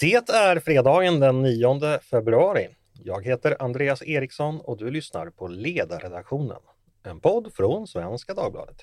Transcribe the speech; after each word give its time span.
Det 0.00 0.30
är 0.30 0.60
fredagen 0.60 1.20
den 1.20 1.42
9 1.42 1.98
februari. 1.98 2.68
Jag 3.04 3.24
heter 3.24 3.56
Andreas 3.62 4.02
Eriksson 4.02 4.60
och 4.60 4.78
du 4.78 4.90
lyssnar 4.90 5.30
på 5.30 5.48
Ledarredaktionen, 5.48 6.56
en 7.02 7.20
podd 7.20 7.52
från 7.54 7.86
Svenska 7.86 8.34
Dagbladet. 8.34 8.76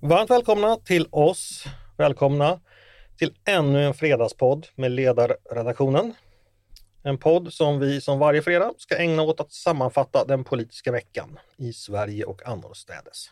Varmt 0.00 0.30
välkomna 0.30 0.76
till 0.76 1.06
oss. 1.10 1.64
Välkomna 1.98 2.60
till 3.18 3.34
ännu 3.48 3.84
en 3.84 3.94
fredagspodd 3.94 4.66
med 4.74 4.90
Ledarredaktionen. 4.90 6.14
En 7.02 7.18
podd 7.18 7.52
som 7.52 7.78
vi 7.78 8.00
som 8.00 8.18
varje 8.18 8.42
fredag 8.42 8.72
ska 8.78 8.96
ägna 8.96 9.22
åt 9.22 9.40
att 9.40 9.52
sammanfatta 9.52 10.24
den 10.24 10.44
politiska 10.44 10.92
veckan 10.92 11.38
i 11.56 11.72
Sverige 11.72 12.24
och 12.24 12.46
annorstädes. 12.46 13.30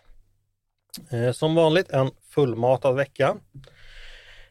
Eh, 1.10 1.32
som 1.32 1.54
vanligt 1.54 1.91
en 1.91 2.10
fullmatad 2.30 2.96
vecka. 2.96 3.36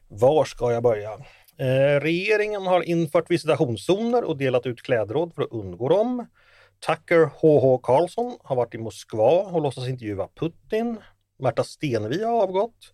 Var 0.08 0.46
ska 0.46 0.72
jag 0.72 0.84
börja? 0.84 1.14
Eh, 1.58 2.00
regeringen 2.00 2.68
har 2.68 2.82
infört 2.82 3.32
visitationszoner 3.32 4.24
och 4.24 4.38
delat 4.38 4.66
ut 4.66 4.82
klädråd 4.82 5.34
för 5.36 5.42
att 5.42 5.52
undgå 5.52 5.90
dem. 5.90 6.28
Tucker 6.88 7.26
HH 7.26 7.82
Karlsson 7.84 8.38
har 8.44 8.56
varit 8.56 8.76
i 8.76 8.78
Moskva 8.78 9.42
och 9.42 9.62
låtsas 9.62 9.88
intervjua 9.88 10.28
Putin. 10.40 10.98
Märta 11.40 11.64
Stenevi 11.64 12.24
har 12.24 12.44
avgått. 12.44 12.94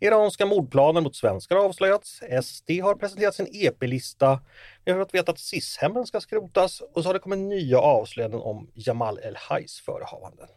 Iranska 0.00 0.46
mordplanen 0.46 1.02
mot 1.02 1.16
svenskar 1.16 1.56
har 1.56 1.64
avslöjats. 1.64 2.20
SD 2.42 2.70
har 2.82 2.94
presenterat 2.94 3.34
sin 3.34 3.48
EP-lista. 3.52 4.40
Vi 4.84 4.92
har 4.92 4.98
fått 4.98 5.14
veta 5.14 5.32
att 5.32 5.38
SIS-hemmen 5.38 6.06
ska 6.06 6.20
skrotas 6.20 6.82
och 6.94 7.02
så 7.02 7.08
har 7.08 7.14
det 7.14 7.20
kommit 7.20 7.38
nya 7.38 7.78
avslöjanden 7.78 8.40
om 8.40 8.70
Jamal 8.74 9.18
El-Hajs 9.18 9.80
förehavanden. 9.80 10.48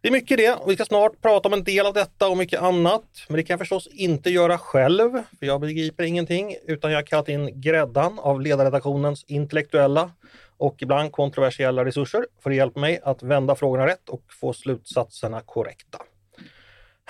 Det 0.00 0.08
är 0.08 0.12
mycket 0.12 0.38
det 0.38 0.54
och 0.54 0.70
vi 0.70 0.74
ska 0.74 0.84
snart 0.84 1.22
prata 1.22 1.48
om 1.48 1.52
en 1.52 1.64
del 1.64 1.86
av 1.86 1.94
detta 1.94 2.28
och 2.28 2.36
mycket 2.36 2.60
annat. 2.60 3.04
Men 3.28 3.36
det 3.36 3.42
kan 3.42 3.54
jag 3.54 3.58
förstås 3.58 3.86
inte 3.86 4.30
göra 4.30 4.58
själv, 4.58 5.10
för 5.38 5.46
jag 5.46 5.60
begriper 5.60 6.04
ingenting, 6.04 6.56
utan 6.66 6.90
jag 6.90 6.98
har 6.98 7.06
kallat 7.06 7.28
in 7.28 7.60
gräddan 7.60 8.18
av 8.18 8.40
ledarredaktionens 8.40 9.24
intellektuella 9.28 10.10
och 10.56 10.82
ibland 10.82 11.12
kontroversiella 11.12 11.84
resurser 11.84 12.26
för 12.42 12.50
att 12.50 12.56
hjälpa 12.56 12.80
mig 12.80 13.00
att 13.02 13.22
vända 13.22 13.54
frågorna 13.54 13.86
rätt 13.86 14.08
och 14.08 14.22
få 14.40 14.52
slutsatserna 14.52 15.40
korrekta. 15.40 15.98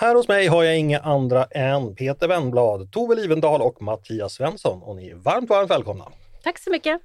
Här 0.01 0.15
hos 0.15 0.27
mig 0.27 0.47
har 0.47 0.63
jag 0.63 0.77
inga 0.77 0.99
andra 0.99 1.45
än 1.45 1.95
Peter 1.95 2.27
Wennblad, 2.27 2.91
Tove 2.91 3.15
Livendal 3.15 3.61
och 3.61 3.81
Mattias 3.81 4.33
Svensson 4.33 4.81
och 4.81 4.95
ni 4.95 5.09
är 5.09 5.15
varmt, 5.15 5.49
varmt 5.49 5.71
välkomna. 5.71 6.05
Tack 6.43 6.59
så 6.59 6.71
mycket. 6.71 7.01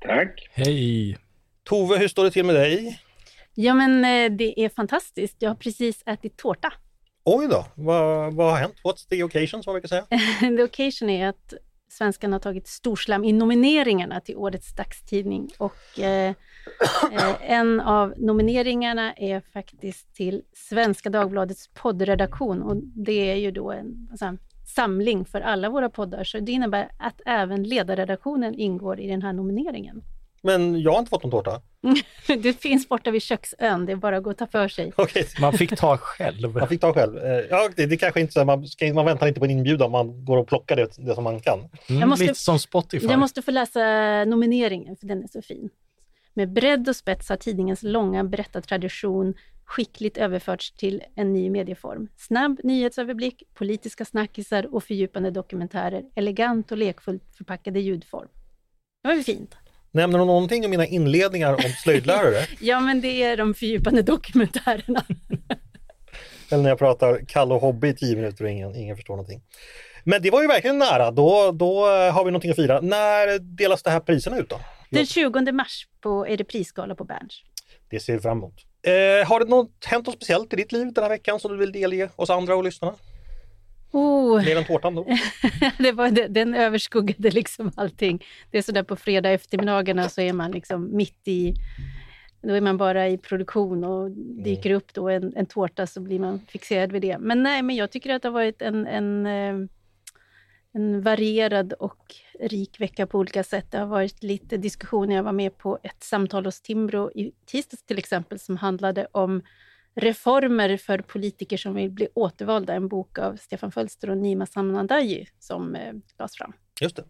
Tack. 0.00 0.48
Hej. 0.52 1.18
Tove, 1.64 1.98
hur 1.98 2.08
står 2.08 2.24
det 2.24 2.30
till 2.30 2.44
med 2.44 2.54
dig? 2.54 3.00
Ja, 3.54 3.74
men 3.74 4.04
eh, 4.04 4.36
det 4.36 4.60
är 4.60 4.68
fantastiskt. 4.68 5.36
Jag 5.38 5.50
har 5.50 5.54
precis 5.54 6.02
ätit 6.06 6.36
tårta. 6.36 6.72
Oj 7.24 7.48
då, 7.48 7.64
vad, 7.74 8.34
vad 8.34 8.50
har 8.50 8.58
hänt? 8.58 8.74
What's 8.84 9.08
the 9.08 9.22
occasion 9.22 9.62
som 9.62 9.72
man 9.72 9.80
brukar 9.80 9.88
säga? 9.88 10.06
The 10.56 10.62
occasion 10.62 11.10
är 11.10 11.28
att 11.28 11.54
svenskarna 11.96 12.34
har 12.34 12.40
tagit 12.40 12.66
storslam 12.66 13.24
i 13.24 13.32
nomineringarna 13.32 14.20
till 14.20 14.36
årets 14.36 14.74
dagstidning. 14.74 15.48
Och 15.58 16.00
eh, 16.00 16.34
eh, 17.12 17.50
en 17.50 17.80
av 17.80 18.14
nomineringarna 18.16 19.12
är 19.12 19.40
faktiskt 19.40 20.14
till 20.14 20.42
Svenska 20.52 21.10
Dagbladets 21.10 21.68
poddredaktion. 21.74 22.62
Och 22.62 22.76
det 22.76 23.30
är 23.30 23.36
ju 23.36 23.50
då 23.50 23.72
en 23.72 24.08
alltså, 24.10 24.36
samling 24.66 25.24
för 25.24 25.40
alla 25.40 25.70
våra 25.70 25.90
poddar. 25.90 26.24
Så 26.24 26.38
det 26.38 26.52
innebär 26.52 26.90
att 26.98 27.20
även 27.26 27.62
ledarredaktionen 27.62 28.54
ingår 28.54 29.00
i 29.00 29.08
den 29.08 29.22
här 29.22 29.32
nomineringen. 29.32 30.02
Men 30.46 30.80
jag 30.80 30.92
har 30.92 30.98
inte 30.98 31.10
fått 31.10 31.22
någon 31.22 31.30
tårta. 31.30 31.60
det 32.26 32.52
finns 32.52 32.88
borta 32.88 33.10
vid 33.10 33.22
köksön, 33.22 33.86
det 33.86 33.92
är 33.92 33.96
bara 33.96 34.16
att 34.16 34.22
gå 34.22 34.30
och 34.30 34.38
ta 34.38 34.46
för 34.46 34.68
sig. 34.68 34.92
Okay. 35.06 35.24
Man 35.40 35.52
fick 35.52 35.76
ta 35.76 35.96
själv. 35.96 36.54
Man 36.54 36.68
fick 36.68 36.80
ta 36.80 36.92
själv. 36.92 37.18
Eh, 37.18 37.44
ja, 37.50 37.68
det, 37.76 37.86
det 37.86 37.96
kanske 37.96 38.20
inte 38.20 38.32
så, 38.32 38.44
man, 38.44 38.66
ska, 38.66 38.94
man 38.94 39.04
väntar 39.04 39.26
inte 39.26 39.40
på 39.40 39.46
en 39.46 39.50
inbjudan, 39.50 39.90
man 39.90 40.24
går 40.24 40.36
och 40.36 40.48
plockar 40.48 40.76
det, 40.76 40.88
det 40.98 41.14
som 41.14 41.24
man 41.24 41.40
kan. 41.40 41.68
Mm, 41.88 42.08
måste, 42.08 42.24
lite 42.24 42.38
som 42.38 42.58
Spotify. 42.58 43.06
Jag 43.06 43.18
måste 43.18 43.42
få 43.42 43.50
läsa 43.50 43.80
nomineringen, 44.24 44.96
för 44.96 45.06
den 45.06 45.22
är 45.22 45.26
så 45.26 45.42
fin. 45.42 45.70
Med 46.34 46.52
bredd 46.52 46.88
och 46.88 46.96
spets 46.96 47.28
har 47.28 47.36
tidningens 47.36 47.82
långa 47.82 48.24
berättartradition 48.24 49.34
skickligt 49.64 50.16
överförts 50.16 50.72
till 50.72 51.02
en 51.14 51.32
ny 51.32 51.50
medieform. 51.50 52.08
Snabb 52.16 52.60
nyhetsöverblick, 52.64 53.42
politiska 53.54 54.04
snackisar 54.04 54.74
och 54.74 54.84
fördjupande 54.84 55.30
dokumentärer, 55.30 56.04
elegant 56.14 56.72
och 56.72 56.78
lekfullt 56.78 57.22
förpackade 57.36 57.80
ljudform. 57.80 58.28
Det 59.02 59.08
var 59.08 59.14
ju 59.14 59.22
fint. 59.22 59.56
Nämner 59.96 60.18
hon 60.18 60.28
någonting 60.28 60.64
om 60.64 60.70
mina 60.70 60.86
inledningar 60.86 61.52
om 61.52 61.70
slöjdlärare? 61.82 62.46
ja, 62.60 62.80
men 62.80 63.00
det 63.00 63.22
är 63.22 63.36
de 63.36 63.54
fördjupande 63.54 64.02
dokumentärerna. 64.02 65.04
Eller 66.50 66.62
när 66.62 66.68
jag 66.68 66.78
pratar 66.78 67.20
Kalle 67.28 67.54
och 67.54 67.60
Hobby 67.60 67.88
i 67.88 67.94
tio 67.94 68.16
minuter 68.16 68.44
och 68.44 68.50
ingen, 68.50 68.76
ingen 68.76 68.96
förstår 68.96 69.14
någonting. 69.14 69.42
Men 70.04 70.22
det 70.22 70.30
var 70.30 70.42
ju 70.42 70.48
verkligen 70.48 70.78
nära. 70.78 71.10
Då, 71.10 71.52
då 71.52 71.86
har 71.86 72.24
vi 72.24 72.30
någonting 72.30 72.50
att 72.50 72.56
fira. 72.56 72.80
När 72.80 73.38
delas 73.38 73.82
det 73.82 73.90
här 73.90 74.00
priserna 74.00 74.38
ut 74.38 74.48
då? 74.48 74.60
Den 74.90 75.06
20 75.06 75.52
mars 75.52 75.86
på, 76.00 76.26
är 76.26 76.36
det 76.36 76.44
prisgala 76.44 76.94
på 76.94 77.04
Berns. 77.04 77.42
Det 77.90 78.00
ser 78.00 78.12
vi 78.12 78.20
fram 78.20 78.38
emot. 78.38 78.54
Eh, 78.82 79.28
har 79.28 79.40
det 79.40 79.46
något, 79.46 79.84
hänt 79.84 80.06
något 80.06 80.16
speciellt 80.16 80.52
i 80.52 80.56
ditt 80.56 80.72
liv 80.72 80.92
den 80.92 81.04
här 81.04 81.10
veckan 81.10 81.40
som 81.40 81.52
du 81.52 81.58
vill 81.58 81.72
delge 81.72 82.08
oss 82.16 82.30
andra 82.30 82.56
och 82.56 82.64
lyssnarna? 82.64 82.94
Oh. 83.96 84.44
Mer 84.44 84.56
än 84.56 84.64
tårtan 84.64 84.94
då? 84.94 85.06
det 85.78 85.92
var, 85.92 86.28
den 86.28 86.54
överskuggade 86.54 87.30
liksom 87.30 87.72
allting. 87.76 88.24
Det 88.50 88.58
är 88.58 88.62
sådär 88.62 88.82
på 88.82 88.96
fredag 88.96 89.30
eftermiddagarna 89.30 90.08
så 90.08 90.20
är 90.20 90.32
man 90.32 90.50
liksom 90.50 90.96
mitt 90.96 91.28
i 91.28 91.54
då 92.42 92.54
är 92.54 92.60
man 92.60 92.76
bara 92.76 93.08
i 93.08 93.18
produktion 93.18 93.84
och 93.84 94.10
dyker 94.44 94.70
upp 94.70 94.94
då 94.94 95.08
en, 95.08 95.36
en 95.36 95.46
tårta 95.46 95.86
så 95.86 96.00
blir 96.00 96.18
man 96.18 96.40
fixerad 96.48 96.92
vid 96.92 97.02
det. 97.02 97.18
Men 97.18 97.42
nej, 97.42 97.62
men 97.62 97.76
jag 97.76 97.90
tycker 97.90 98.14
att 98.14 98.22
det 98.22 98.28
har 98.28 98.32
varit 98.32 98.62
en, 98.62 98.86
en, 98.86 99.26
eh, 99.26 99.68
en 100.72 101.02
varierad 101.02 101.72
och 101.72 102.14
rik 102.40 102.80
vecka 102.80 103.06
på 103.06 103.18
olika 103.18 103.44
sätt. 103.44 103.66
Det 103.70 103.78
har 103.78 103.86
varit 103.86 104.22
lite 104.22 104.56
diskussioner. 104.56 105.16
Jag 105.16 105.22
var 105.22 105.32
med 105.32 105.58
på 105.58 105.78
ett 105.82 106.02
samtal 106.02 106.44
hos 106.44 106.60
Timbro 106.60 107.10
i 107.14 107.32
tisdags 107.46 107.82
till 107.82 107.98
exempel 107.98 108.38
som 108.38 108.56
handlade 108.56 109.06
om 109.12 109.42
Reformer 109.96 110.76
för 110.76 110.98
politiker 110.98 111.56
som 111.56 111.74
vill 111.74 111.90
bli 111.90 112.08
återvalda, 112.14 112.74
en 112.74 112.88
bok 112.88 113.18
av 113.18 113.36
Stefan 113.36 113.72
Fölster 113.72 114.10
och 114.10 114.18
Nima 114.18 114.46
Samnandaji 114.46 115.28
som 115.38 115.74
eh, 115.74 115.92
lades 116.18 116.36
fram. 116.36 116.52
Just 116.80 116.96
det. 116.96 117.04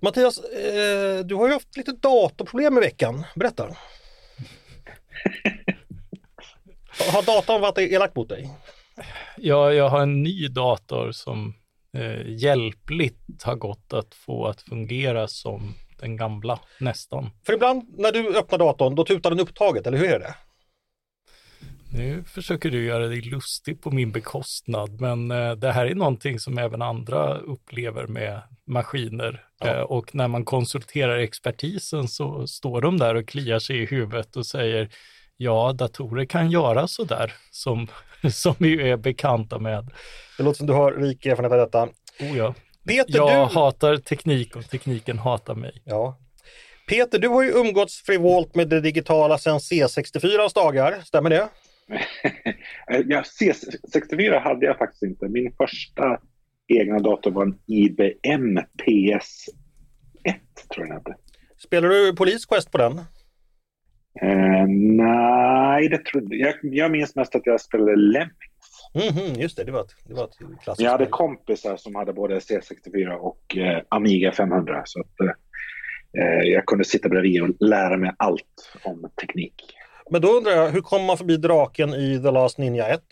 Mattias, 0.00 0.38
eh, 0.38 1.18
du 1.24 1.34
har 1.34 1.46
ju 1.46 1.52
haft 1.52 1.76
lite 1.76 1.92
datorproblem 1.92 2.78
i 2.78 2.80
veckan. 2.80 3.24
Berätta. 3.34 3.62
har 7.12 7.22
datorn 7.22 7.60
varit 7.60 7.78
elak 7.78 8.16
mot 8.16 8.28
dig? 8.28 8.50
Ja, 9.36 9.72
jag 9.72 9.88
har 9.88 10.02
en 10.02 10.22
ny 10.22 10.48
dator 10.48 11.12
som 11.12 11.54
eh, 11.96 12.26
hjälpligt 12.26 13.42
har 13.42 13.56
gått 13.56 13.92
att 13.92 14.14
få 14.14 14.46
att 14.46 14.62
fungera 14.62 15.28
som 15.28 15.74
den 16.00 16.16
gamla, 16.16 16.60
nästan. 16.78 17.30
För 17.46 17.52
ibland 17.52 17.98
när 17.98 18.12
du 18.12 18.36
öppnar 18.36 18.58
datorn, 18.58 18.94
då 18.94 19.04
tutar 19.04 19.30
den 19.30 19.40
upptaget, 19.40 19.86
eller 19.86 19.98
hur 19.98 20.08
är 20.08 20.18
det? 20.18 20.34
Nu 21.94 22.24
försöker 22.24 22.70
du 22.70 22.84
göra 22.84 23.06
dig 23.06 23.20
lustig 23.20 23.80
på 23.80 23.90
min 23.90 24.12
bekostnad, 24.12 25.00
men 25.00 25.30
eh, 25.30 25.52
det 25.52 25.72
här 25.72 25.86
är 25.86 25.94
någonting 25.94 26.38
som 26.38 26.58
även 26.58 26.82
andra 26.82 27.38
upplever 27.38 28.06
med 28.06 28.42
maskiner. 28.66 29.44
Ja. 29.58 29.66
Eh, 29.66 29.80
och 29.80 30.14
när 30.14 30.28
man 30.28 30.44
konsulterar 30.44 31.18
expertisen 31.18 32.08
så 32.08 32.46
står 32.46 32.80
de 32.80 32.98
där 32.98 33.14
och 33.14 33.28
kliar 33.28 33.58
sig 33.58 33.82
i 33.82 33.86
huvudet 33.86 34.36
och 34.36 34.46
säger 34.46 34.90
ja, 35.36 35.72
datorer 35.72 36.24
kan 36.24 36.50
göra 36.50 36.88
så 36.88 37.04
där 37.04 37.32
som, 37.50 37.88
som 38.32 38.54
vi 38.58 38.90
är 38.90 38.96
bekanta 38.96 39.58
med. 39.58 39.90
Det 40.38 40.42
låter 40.42 40.58
som 40.58 40.66
du 40.66 40.72
har 40.72 40.92
rik 40.92 41.26
erfarenhet 41.26 41.52
av 41.52 41.58
detta. 41.58 41.82
Oh 42.20 42.38
ja. 42.38 42.54
Peter, 42.88 43.16
jag 43.16 43.48
du... 43.48 43.54
hatar 43.54 43.96
teknik 43.96 44.56
och 44.56 44.70
tekniken 44.70 45.18
hatar 45.18 45.54
mig. 45.54 45.82
Ja. 45.84 46.18
Peter, 46.88 47.18
du 47.18 47.28
har 47.28 47.42
ju 47.42 47.50
umgåtts 47.50 48.02
frivolt 48.02 48.54
med 48.54 48.68
det 48.68 48.80
digitala 48.80 49.38
sedan 49.38 49.58
C64 49.58 50.54
dagar, 50.54 51.00
stämmer 51.04 51.30
det? 51.30 51.48
ja, 53.06 53.22
C64 53.40 54.40
hade 54.40 54.66
jag 54.66 54.78
faktiskt 54.78 55.02
inte. 55.02 55.28
Min 55.28 55.52
första 55.52 56.20
egna 56.68 56.98
dator 56.98 57.30
var 57.30 57.42
en 57.42 57.58
IBM 57.66 58.58
PS1, 58.58 59.54
tror 60.74 60.86
jag 60.86 60.88
den 60.88 60.96
hette. 60.96 61.14
Spelar 61.58 61.88
du 61.88 62.16
Police 62.16 62.46
Quest 62.48 62.70
på 62.70 62.78
den? 62.78 62.92
Uh, 64.22 64.66
nej, 64.96 65.88
det 65.88 66.04
tror 66.04 66.34
jag. 66.34 66.54
jag. 66.62 66.90
minns 66.90 67.16
mest 67.16 67.34
att 67.34 67.46
jag 67.46 67.60
spelade 67.60 67.96
Lemmings. 67.96 68.32
Mm 68.94 69.40
just 69.40 69.56
det, 69.56 69.64
det 69.64 69.72
var 69.72 69.80
ett, 69.80 69.94
det 70.04 70.14
var 70.14 70.24
ett 70.24 70.36
klassiskt 70.62 70.84
Jag 70.84 70.90
hade 70.90 71.06
kompisar 71.06 71.76
som 71.76 71.94
hade 71.94 72.12
både 72.12 72.38
C64 72.38 73.10
och 73.12 73.56
uh, 73.56 73.78
Amiga 73.88 74.32
500. 74.32 74.82
Så 74.84 75.00
att, 75.00 75.26
uh, 75.26 76.44
jag 76.44 76.66
kunde 76.66 76.84
sitta 76.84 77.08
bredvid 77.08 77.42
och 77.42 77.48
lära 77.60 77.96
mig 77.96 78.12
allt 78.16 78.72
om 78.82 79.10
teknik. 79.20 79.54
Men 80.10 80.20
då 80.20 80.28
undrar 80.28 80.52
jag, 80.52 80.68
hur 80.68 80.80
kommer 80.80 81.06
man 81.06 81.18
förbi 81.18 81.36
draken 81.36 81.94
i 81.94 82.22
The 82.22 82.30
Last 82.30 82.58
Ninja 82.58 82.88
1? 82.88 83.02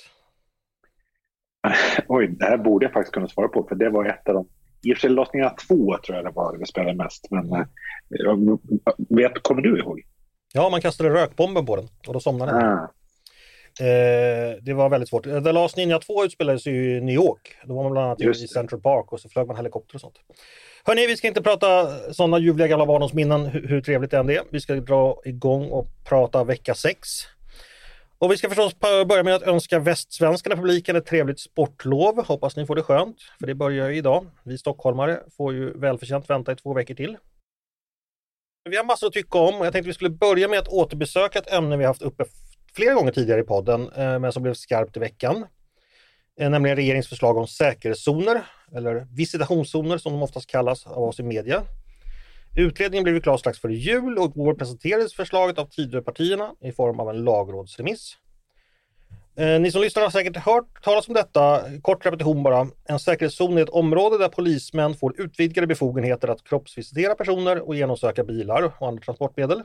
Oj, 2.09 2.29
det 2.29 2.45
här 2.45 2.59
borde 2.59 2.87
jag 2.87 2.93
faktiskt 2.93 3.15
kunna 3.15 3.29
svara 3.29 3.49
på, 3.49 3.67
för 3.69 3.75
det 3.75 3.91
var 3.91 4.05
ett 4.05 4.29
av 4.29 4.35
de... 4.35 4.49
I 4.83 4.93
och 4.93 4.97
för 4.97 5.01
sig 5.01 5.11
Last 5.11 5.35
Ninja 5.35 5.51
2 5.69 5.97
tror 6.07 6.17
jag 6.17 6.25
det 6.25 6.31
var 6.31 6.53
det 6.53 6.59
vi 6.59 6.67
spelade 6.67 6.97
mest, 6.97 7.31
men 7.31 7.53
eh, 7.53 7.67
vet, 9.09 9.43
kommer 9.43 9.63
du 9.63 9.79
ihåg? 9.79 10.03
Ja, 10.53 10.71
man 10.71 10.81
kastade 10.81 11.11
rökbomben 11.11 11.67
på 11.67 11.77
den 11.77 11.89
och 12.07 12.13
då 12.13 12.21
somnade 12.21 12.53
den. 12.53 12.63
Ah. 12.63 12.93
Eh, 13.81 14.57
det 14.63 14.75
var 14.75 14.89
väldigt 14.89 15.09
svårt. 15.09 15.23
The 15.23 15.53
Last 15.53 15.77
Ninja 15.77 15.99
2 15.99 16.25
utspelades 16.25 16.67
ju 16.67 16.97
i 16.97 17.01
New 17.01 17.15
York. 17.15 17.57
Då 17.65 17.75
var 17.75 17.83
man 17.83 17.93
bland 17.93 18.07
annat 18.07 18.21
i. 18.21 18.35
Central 18.35 18.81
Park 18.81 19.13
och 19.13 19.21
så 19.21 19.29
flög 19.29 19.47
man 19.47 19.57
helikopter 19.57 19.95
och 19.95 20.01
sånt. 20.01 20.17
Hörni, 20.85 21.06
vi 21.06 21.17
ska 21.17 21.29
inte 21.29 21.43
prata 21.43 21.87
sådana 22.12 22.38
ljuvliga 22.38 22.69
gamla 22.69 22.87
barndomsminnen, 22.87 23.47
hur, 23.47 23.69
hur 23.69 23.81
trevligt 23.81 24.11
det 24.11 24.19
än 24.19 24.31
är. 24.31 24.43
Vi 24.50 24.61
ska 24.61 24.75
dra 24.75 25.21
igång 25.25 25.71
och 25.71 25.87
prata 26.05 26.44
vecka 26.44 26.75
6. 26.75 27.09
Och 28.19 28.32
vi 28.32 28.37
ska 28.37 28.49
förstås 28.49 28.79
börja 28.79 29.23
med 29.23 29.35
att 29.35 29.43
önska 29.43 29.79
västsvenskarna 29.79 30.56
publiken 30.56 30.97
ett 30.97 31.06
trevligt 31.06 31.41
sportlov. 31.41 32.27
Hoppas 32.27 32.56
ni 32.56 32.67
får 32.67 32.77
det 32.77 32.82
skönt, 32.82 33.17
för 33.38 33.47
det 33.47 33.55
börjar 33.55 33.88
ju 33.88 33.97
idag. 33.97 34.27
Vi 34.44 34.59
stockholmare 34.59 35.21
får 35.37 35.55
ju 35.55 35.79
välförtjänt 35.79 36.31
vänta 36.31 36.53
i 36.53 36.56
två 36.56 36.75
veckor 36.75 36.94
till. 36.94 37.17
Vi 38.71 38.76
har 38.76 38.85
massor 38.85 39.06
att 39.06 39.12
tycka 39.12 39.38
om 39.38 39.55
och 39.55 39.67
jag 39.67 39.73
tänkte 39.73 39.88
vi 39.88 39.94
skulle 39.94 40.11
börja 40.11 40.49
med 40.49 40.59
att 40.59 40.69
återbesöka 40.69 41.38
ett 41.38 41.53
ämne 41.53 41.76
vi 41.76 41.85
haft 41.85 42.03
uppe 42.03 42.25
flera 42.75 42.94
gånger 42.94 43.12
tidigare 43.12 43.41
i 43.41 43.44
podden, 43.44 43.93
eh, 43.97 44.19
men 44.19 44.33
som 44.33 44.43
blev 44.43 44.55
skarpt 44.55 44.97
i 44.97 45.00
veckan. 45.00 45.47
Eh, 46.41 46.50
nämligen 46.50 46.76
regeringens 46.76 47.09
förslag 47.09 47.37
om 47.37 47.47
säkerhetszoner, 47.47 48.43
eller 48.75 49.07
visitationszoner 49.11 49.99
som 49.99 50.13
de 50.13 50.23
oftast 50.23 50.51
kallas 50.51 50.87
av 50.87 51.03
oss 51.03 51.21
i 51.21 51.23
media. 51.23 51.63
Utredningen 52.57 53.05
blev 53.05 53.21
klar 53.21 53.37
strax 53.37 53.59
före 53.59 53.75
jul 53.75 54.19
och 54.19 54.37
igår 54.37 54.55
presenterades 54.55 55.15
förslaget 55.15 55.59
av 55.59 55.67
Tidöpartierna 55.67 56.55
i 56.61 56.73
form 56.73 57.01
av 57.01 57.11
en 57.11 57.25
lagrådsremiss. 57.25 58.17
Eh, 59.37 59.61
ni 59.61 59.71
som 59.71 59.83
lyssnar 59.83 60.03
har 60.03 60.11
säkert 60.11 60.37
hört 60.37 60.83
talas 60.83 61.09
om 61.09 61.15
detta. 61.15 61.63
Kort 61.83 62.07
repetition 62.07 62.43
bara. 62.43 62.69
En 62.85 62.99
säkerhetszon 62.99 63.59
är 63.59 63.63
ett 63.63 63.69
område 63.69 64.19
där 64.19 64.29
polismän 64.29 64.95
får 64.95 65.21
utvidgade 65.21 65.67
befogenheter 65.67 66.29
att 66.29 66.45
kroppsvisitera 66.45 67.15
personer 67.15 67.69
och 67.69 67.75
genomsöka 67.75 68.25
bilar 68.25 68.73
och 68.79 68.89
andra 68.89 69.03
transportmedel 69.03 69.63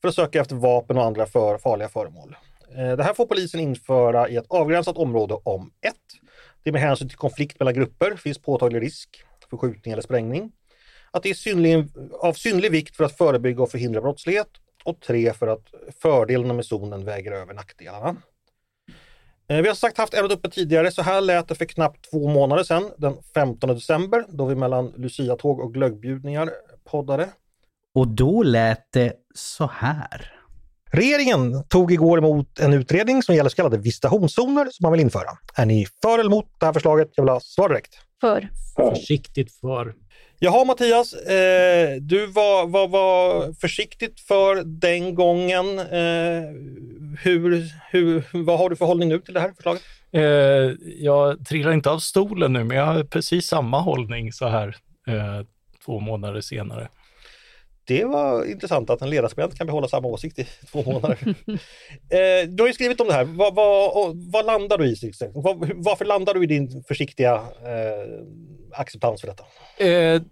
för 0.00 0.08
att 0.08 0.14
söka 0.14 0.40
efter 0.40 0.56
vapen 0.56 0.98
och 0.98 1.04
andra 1.04 1.26
för 1.26 1.58
farliga 1.58 1.88
föremål. 1.88 2.36
Eh, 2.76 2.96
det 2.96 3.02
här 3.02 3.14
får 3.14 3.26
polisen 3.26 3.60
införa 3.60 4.28
i 4.28 4.36
ett 4.36 4.46
avgränsat 4.48 4.96
område 4.96 5.34
om 5.44 5.70
1. 5.80 5.94
Det 6.62 6.70
är 6.70 6.72
med 6.72 6.82
hänsyn 6.82 7.08
till 7.08 7.18
konflikt 7.18 7.60
mellan 7.60 7.74
grupper, 7.74 8.16
finns 8.16 8.38
påtaglig 8.38 8.82
risk 8.82 9.24
för 9.50 9.56
skjutning 9.56 9.92
eller 9.92 10.02
sprängning. 10.02 10.52
Att 11.10 11.22
det 11.22 11.30
är 11.30 11.34
synnerligen, 11.34 11.90
av 12.12 12.32
synnerlig 12.32 12.70
vikt 12.70 12.96
för 12.96 13.04
att 13.04 13.16
förebygga 13.16 13.62
och 13.62 13.70
förhindra 13.70 14.00
brottslighet. 14.00 14.48
Och 14.84 15.00
3. 15.00 15.32
För 15.32 15.46
att 15.46 15.74
fördelarna 16.02 16.54
med 16.54 16.64
zonen 16.64 17.04
väger 17.04 17.32
över 17.32 17.54
nackdelarna. 17.54 18.16
Eh, 19.48 19.62
vi 19.62 19.68
har 19.68 19.74
sagt 19.74 19.98
haft 19.98 20.14
ämnet 20.14 20.32
uppe 20.32 20.50
tidigare, 20.50 20.90
så 20.90 21.02
här 21.02 21.20
lät 21.20 21.48
det 21.48 21.54
för 21.54 21.64
knappt 21.64 22.10
två 22.10 22.28
månader 22.28 22.62
sedan, 22.64 22.90
den 22.98 23.16
15 23.34 23.68
december, 23.68 24.24
då 24.28 24.44
vi 24.44 24.54
mellan 24.54 24.92
Lucia-tåg 24.96 25.60
och 25.60 25.74
glöggbjudningar 25.74 26.50
poddade. 26.84 27.28
Och 27.94 28.08
då 28.08 28.42
lät 28.42 28.92
det 28.92 29.12
så 29.34 29.66
här. 29.66 30.37
Regeringen 30.90 31.64
tog 31.68 31.92
igår 31.92 32.18
emot 32.18 32.58
en 32.58 32.72
utredning 32.72 33.22
som 33.22 33.34
gäller 33.34 33.50
så 33.50 33.56
kallade 33.56 33.78
visitationszoner 33.78 34.64
som 34.64 34.82
man 34.84 34.92
vill 34.92 35.00
införa. 35.00 35.30
Är 35.56 35.66
ni 35.66 35.86
för 36.02 36.18
eller 36.18 36.30
emot 36.30 36.46
det 36.60 36.66
här 36.66 36.72
förslaget? 36.72 37.08
Jag 37.14 37.24
vill 37.24 37.30
ha 37.32 37.40
svar 37.40 37.68
direkt. 37.68 37.94
För. 38.20 38.48
Ja. 38.76 38.94
Försiktigt 38.94 39.52
för. 39.52 39.94
Jaha 40.40 40.64
Mattias, 40.64 41.12
eh, 41.14 41.96
du 42.00 42.26
var, 42.26 42.66
var, 42.66 42.88
var 42.88 43.52
försiktigt 43.52 44.20
för 44.20 44.62
den 44.64 45.14
gången. 45.14 45.78
Eh, 45.78 46.42
hur, 47.22 47.72
hur, 47.90 48.24
vad 48.44 48.58
har 48.58 48.70
du 48.70 48.76
för 48.76 48.86
hållning 48.86 49.08
nu 49.08 49.18
till 49.18 49.34
det 49.34 49.40
här 49.40 49.52
förslaget? 49.56 49.82
Eh, 50.12 50.22
jag 50.98 51.46
trillar 51.46 51.72
inte 51.72 51.90
av 51.90 51.98
stolen 51.98 52.52
nu, 52.52 52.64
men 52.64 52.76
jag 52.76 52.86
har 52.86 53.04
precis 53.04 53.46
samma 53.46 53.80
hållning 53.80 54.32
så 54.32 54.48
här 54.48 54.76
eh, 55.08 55.46
två 55.84 56.00
månader 56.00 56.40
senare. 56.40 56.88
Det 57.88 58.04
var 58.04 58.44
intressant 58.44 58.90
att 58.90 59.02
en 59.02 59.10
ledarskribent 59.10 59.58
kan 59.58 59.66
behålla 59.66 59.88
samma 59.88 60.08
åsikt 60.08 60.38
i 60.38 60.44
två 60.72 60.82
månader. 60.82 61.18
eh, 62.10 62.48
du 62.48 62.62
har 62.62 62.66
ju 62.66 62.72
skrivit 62.72 63.00
om 63.00 63.06
det 63.06 63.12
här. 63.12 63.24
Vad, 63.24 63.54
vad, 63.54 64.16
vad 64.32 64.46
landar 64.46 64.78
du 64.78 64.86
i? 64.86 65.12
Var, 65.34 65.82
varför 65.84 66.04
landar 66.04 66.34
du 66.34 66.42
i 66.42 66.46
din 66.46 66.84
försiktiga 66.88 67.34
eh, 67.34 68.24
acceptans 68.72 69.20
för 69.20 69.28
detta? 69.28 69.44
Eh, 69.84 70.22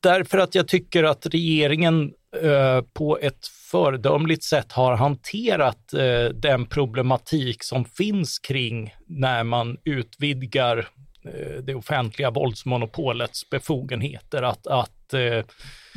därför 0.00 0.38
att 0.38 0.54
jag 0.54 0.68
tycker 0.68 1.04
att 1.04 1.26
regeringen 1.26 2.12
eh, 2.42 2.82
på 2.92 3.18
ett 3.18 3.46
föredömligt 3.70 4.44
sätt 4.44 4.72
har 4.72 4.96
hanterat 4.96 5.92
eh, 5.92 6.24
den 6.34 6.66
problematik 6.66 7.64
som 7.64 7.84
finns 7.84 8.38
kring 8.38 8.94
när 9.06 9.44
man 9.44 9.76
utvidgar 9.84 10.88
eh, 11.24 11.62
det 11.62 11.74
offentliga 11.74 12.30
våldsmonopolets 12.30 13.50
befogenheter 13.50 14.42
att, 14.42 14.66
att 14.66 15.01
att 15.14 15.50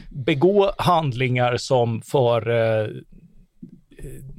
begå 0.10 0.72
handlingar 0.78 1.58
som 1.58 2.02
för 2.02 2.50
eh, 2.50 2.88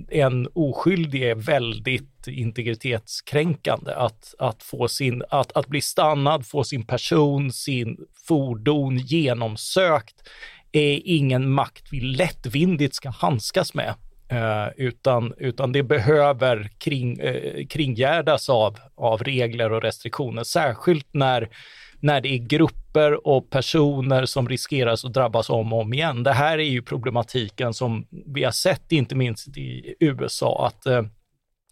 en 0.08 0.49
oskyldig 0.52 1.23
är 1.23 1.34
väldigt 1.34 2.26
integritetskränkande. 2.26 3.93
Att, 3.93 4.34
att, 4.38 4.62
få 4.62 4.88
sin, 4.88 5.23
att, 5.31 5.56
att 5.56 5.67
bli 5.67 5.81
stannad, 5.81 6.46
få 6.46 6.64
sin 6.64 6.87
person, 6.87 7.52
sin 7.52 7.96
fordon 8.28 8.99
genomsökt 8.99 10.28
är 10.73 11.00
ingen 11.05 11.50
makt 11.50 11.84
vi 11.93 12.00
lättvindigt 12.00 12.94
ska 12.94 13.11
handskas 13.11 13.75
med. 13.75 13.94
Eh, 14.28 14.69
utan, 14.76 15.34
utan 15.38 15.73
det 15.73 15.82
behöver 15.82 16.70
kring, 16.78 17.19
eh, 17.19 17.67
kringgärdas 17.67 18.49
av, 18.49 18.78
av 18.94 19.23
regler 19.23 19.73
och 19.73 19.82
restriktioner, 19.82 20.44
särskilt 20.44 21.08
när, 21.12 21.49
när 22.00 22.20
det 22.20 22.28
är 22.28 22.38
grupper 22.38 23.26
och 23.26 23.50
personer 23.50 24.25
som 24.26 24.48
riskerar 24.48 24.93
att 24.93 25.14
drabbas 25.14 25.50
om 25.50 25.72
och 25.72 25.81
om 25.81 25.94
igen. 25.94 26.22
Det 26.22 26.32
här 26.32 26.58
är 26.58 26.69
ju 26.70 26.82
problematiken 26.82 27.75
som 27.75 28.06
vi 28.26 28.44
har 28.44 28.52
sett, 28.52 28.93
inte 28.93 29.14
minst 29.14 29.56
i 29.56 29.94
USA, 30.00 30.66
att 30.66 30.87
eh, 30.87 31.02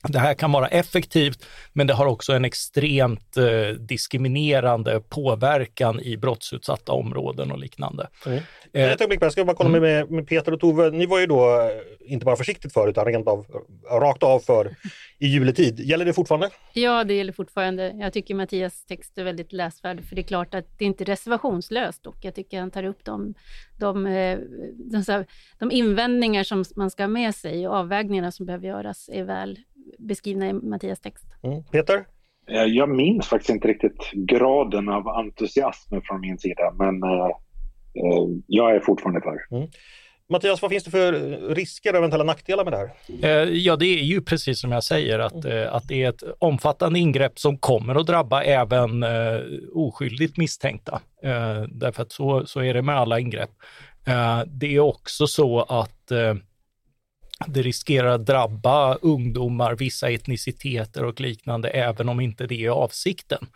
det 0.09 0.19
här 0.19 0.35
kan 0.35 0.53
vara 0.53 0.69
effektivt, 0.69 1.47
men 1.73 1.87
det 1.87 1.95
har 1.95 2.07
också 2.07 2.33
en 2.33 2.45
extremt 2.45 3.37
eh, 3.37 3.69
diskriminerande 3.79 5.01
påverkan 5.01 6.01
i 6.01 6.17
brottsutsatta 6.17 6.93
områden 6.93 7.53
och 7.53 7.59
liknande. 7.59 8.09
Mm. 8.27 8.39
Eh, 8.73 8.93
Ett 8.93 9.01
ögonblick 9.01 9.23
jag 9.23 9.33
ska 9.33 9.45
bara 9.45 9.57
kolla 9.57 9.71
med, 9.71 9.83
med, 9.83 10.11
med 10.11 10.29
Peter 10.29 10.53
och 10.53 10.61
Tove. 10.61 10.91
Ni 10.91 11.07
var 11.07 11.21
ju 11.21 11.27
då 11.27 11.61
eh, 11.61 12.13
inte 12.13 12.25
bara 12.25 12.37
försiktigt 12.37 12.73
för 12.73 12.89
utan 12.89 13.05
rent 13.05 13.29
av 13.29 13.47
rakt 13.91 14.23
av 14.23 14.41
för 14.41 14.77
i 15.19 15.27
juletid. 15.27 15.81
Gäller 15.81 16.05
det 16.05 16.13
fortfarande? 16.13 16.51
Ja, 16.73 17.05
det 17.05 17.15
gäller 17.15 17.33
fortfarande. 17.33 17.93
Jag 18.01 18.13
tycker 18.13 18.35
Mattias 18.35 18.85
text 18.85 19.19
är 19.19 19.25
väldigt 19.25 19.53
läsvärd, 19.53 20.05
för 20.09 20.15
det 20.17 20.21
är 20.21 20.27
klart 20.27 20.55
att 20.55 20.79
det 20.79 20.85
inte 20.85 21.05
är 21.05 21.07
reservationslöst 21.07 22.07
och 22.07 22.17
jag 22.21 22.35
tycker 22.35 22.61
han 22.61 22.71
tar 22.71 22.85
upp 22.85 23.05
de, 23.05 23.35
de, 23.79 24.07
eh, 24.07 24.39
de, 24.75 25.05
här, 25.09 25.27
de 25.59 25.71
invändningar 25.71 26.45
som 26.45 26.65
man 26.77 26.91
ska 26.91 27.03
ha 27.03 27.09
med 27.09 27.35
sig 27.35 27.69
och 27.69 27.75
avvägningarna 27.75 28.33
som 28.33 28.47
behöver 28.47 28.69
göras 28.69 29.11
är 29.13 29.25
väl 29.25 29.59
beskrivna 30.07 30.49
i 30.49 30.53
Mattias 30.53 31.01
text. 31.01 31.25
Mm. 31.43 31.65
Peter? 31.65 32.05
Eh, 32.51 32.63
Jag 32.63 32.89
minns 32.89 33.27
faktiskt 33.27 33.51
inte 33.51 33.69
riktigt 33.69 34.11
graden 34.13 34.89
av 34.89 35.09
entusiasm 35.09 35.95
från 36.05 36.21
min 36.21 36.39
sida, 36.39 36.73
men 36.79 37.03
eh, 37.03 37.27
eh, 38.05 38.27
jag 38.47 38.77
är 38.77 38.81
fortfarande 38.81 39.21
för. 39.21 39.37
Mattias, 40.29 40.63
vad 40.63 40.71
finns 40.71 40.85
det 40.85 40.91
för 40.91 41.13
risker 41.55 41.93
och 41.93 41.99
eventuella 41.99 42.25
nackdelar 42.25 42.65
med 42.65 42.73
det 42.73 42.77
här? 42.77 42.91
Eh, 43.43 43.49
Ja, 43.53 43.77
det 43.77 43.87
är 43.87 44.03
ju 44.05 44.21
precis 44.23 44.61
som 44.61 44.73
jag 44.73 44.85
säger, 44.85 45.19
att, 45.19 45.45
eh, 45.45 45.75
att 45.75 45.89
det 45.89 46.03
är 46.03 46.09
ett 46.09 46.23
omfattande 46.39 46.99
ingrepp 46.99 47.39
som 47.39 47.59
kommer 47.59 47.95
att 47.95 48.07
drabba 48.07 48.43
även 48.43 49.05
oskyldigt 49.75 50.37
misstänkta. 50.37 51.01
Därför 51.69 52.03
att 52.03 52.13
så, 52.13 52.47
så 52.47 52.61
är 52.61 52.75
det 52.75 52.83
med 52.83 52.97
alla 52.99 53.19
ingrepp. 53.21 53.51
Det 54.47 54.75
är 54.75 54.81
också 54.81 55.27
så 55.27 55.61
att 55.63 56.13
det 57.47 57.63
riskerar 57.63 58.09
att 58.09 58.27
drabba 58.27 58.95
ungdomar, 58.95 59.75
vissa 59.75 60.11
etniciteter 60.11 61.05
och 61.05 61.21
liknande, 61.21 61.69
även 61.69 62.09
om 62.09 62.21
inte 62.21 62.47
det 62.47 62.65
är 62.65 62.71
avsikten. 62.71 63.47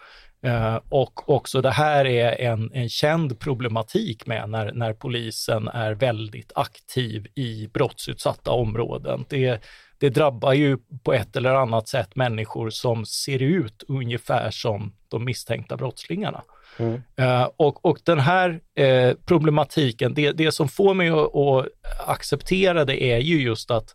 Eh, 0.42 0.78
och 0.88 1.28
också 1.30 1.60
det 1.60 1.70
här 1.70 2.04
är 2.04 2.40
en, 2.40 2.70
en 2.74 2.88
känd 2.88 3.38
problematik 3.40 4.26
med 4.26 4.50
när, 4.50 4.72
när 4.72 4.92
polisen 4.92 5.68
är 5.68 5.92
väldigt 5.92 6.52
aktiv 6.54 7.26
i 7.34 7.68
brottsutsatta 7.72 8.50
områden. 8.50 9.24
Det, 9.28 9.62
det 9.98 10.08
drabbar 10.08 10.52
ju 10.52 10.78
på 11.04 11.12
ett 11.12 11.36
eller 11.36 11.54
annat 11.54 11.88
sätt 11.88 12.16
människor 12.16 12.70
som 12.70 13.06
ser 13.06 13.42
ut 13.42 13.84
ungefär 13.88 14.50
som 14.50 14.92
de 15.08 15.24
misstänkta 15.24 15.76
brottslingarna. 15.76 16.42
Mm. 16.78 17.02
Eh, 17.16 17.48
och, 17.56 17.84
och 17.84 17.98
den 18.04 18.18
här 18.18 18.60
eh, 18.74 19.14
problematiken, 19.24 20.14
det, 20.14 20.32
det 20.32 20.52
som 20.52 20.68
får 20.68 20.94
mig 20.94 21.08
att, 21.08 21.34
att 21.36 21.66
acceptera 22.06 22.84
det 22.84 23.02
är 23.02 23.18
ju 23.18 23.42
just 23.42 23.70
att 23.70 23.94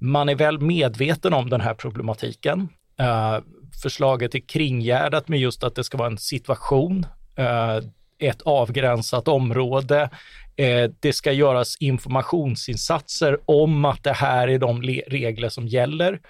man 0.00 0.28
är 0.28 0.34
väl 0.34 0.60
medveten 0.60 1.34
om 1.34 1.50
den 1.50 1.60
här 1.60 1.74
problematiken. 1.74 2.68
Eh, 2.98 3.38
förslaget 3.82 4.34
är 4.34 4.38
kringgärdat 4.38 5.28
med 5.28 5.38
just 5.38 5.64
att 5.64 5.74
det 5.74 5.84
ska 5.84 5.98
vara 5.98 6.10
en 6.10 6.18
situation, 6.18 7.06
eh, 7.36 7.76
ett 8.18 8.42
avgränsat 8.42 9.28
område. 9.28 10.10
Eh, 10.56 10.90
det 11.00 11.12
ska 11.12 11.32
göras 11.32 11.76
informationsinsatser 11.80 13.38
om 13.44 13.84
att 13.84 14.04
det 14.04 14.12
här 14.12 14.48
är 14.48 14.58
de 14.58 14.82
regler 15.06 15.48
som 15.48 15.68
gäller. 15.68 16.20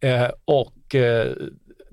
Eh, 0.00 0.30
och 0.44 0.96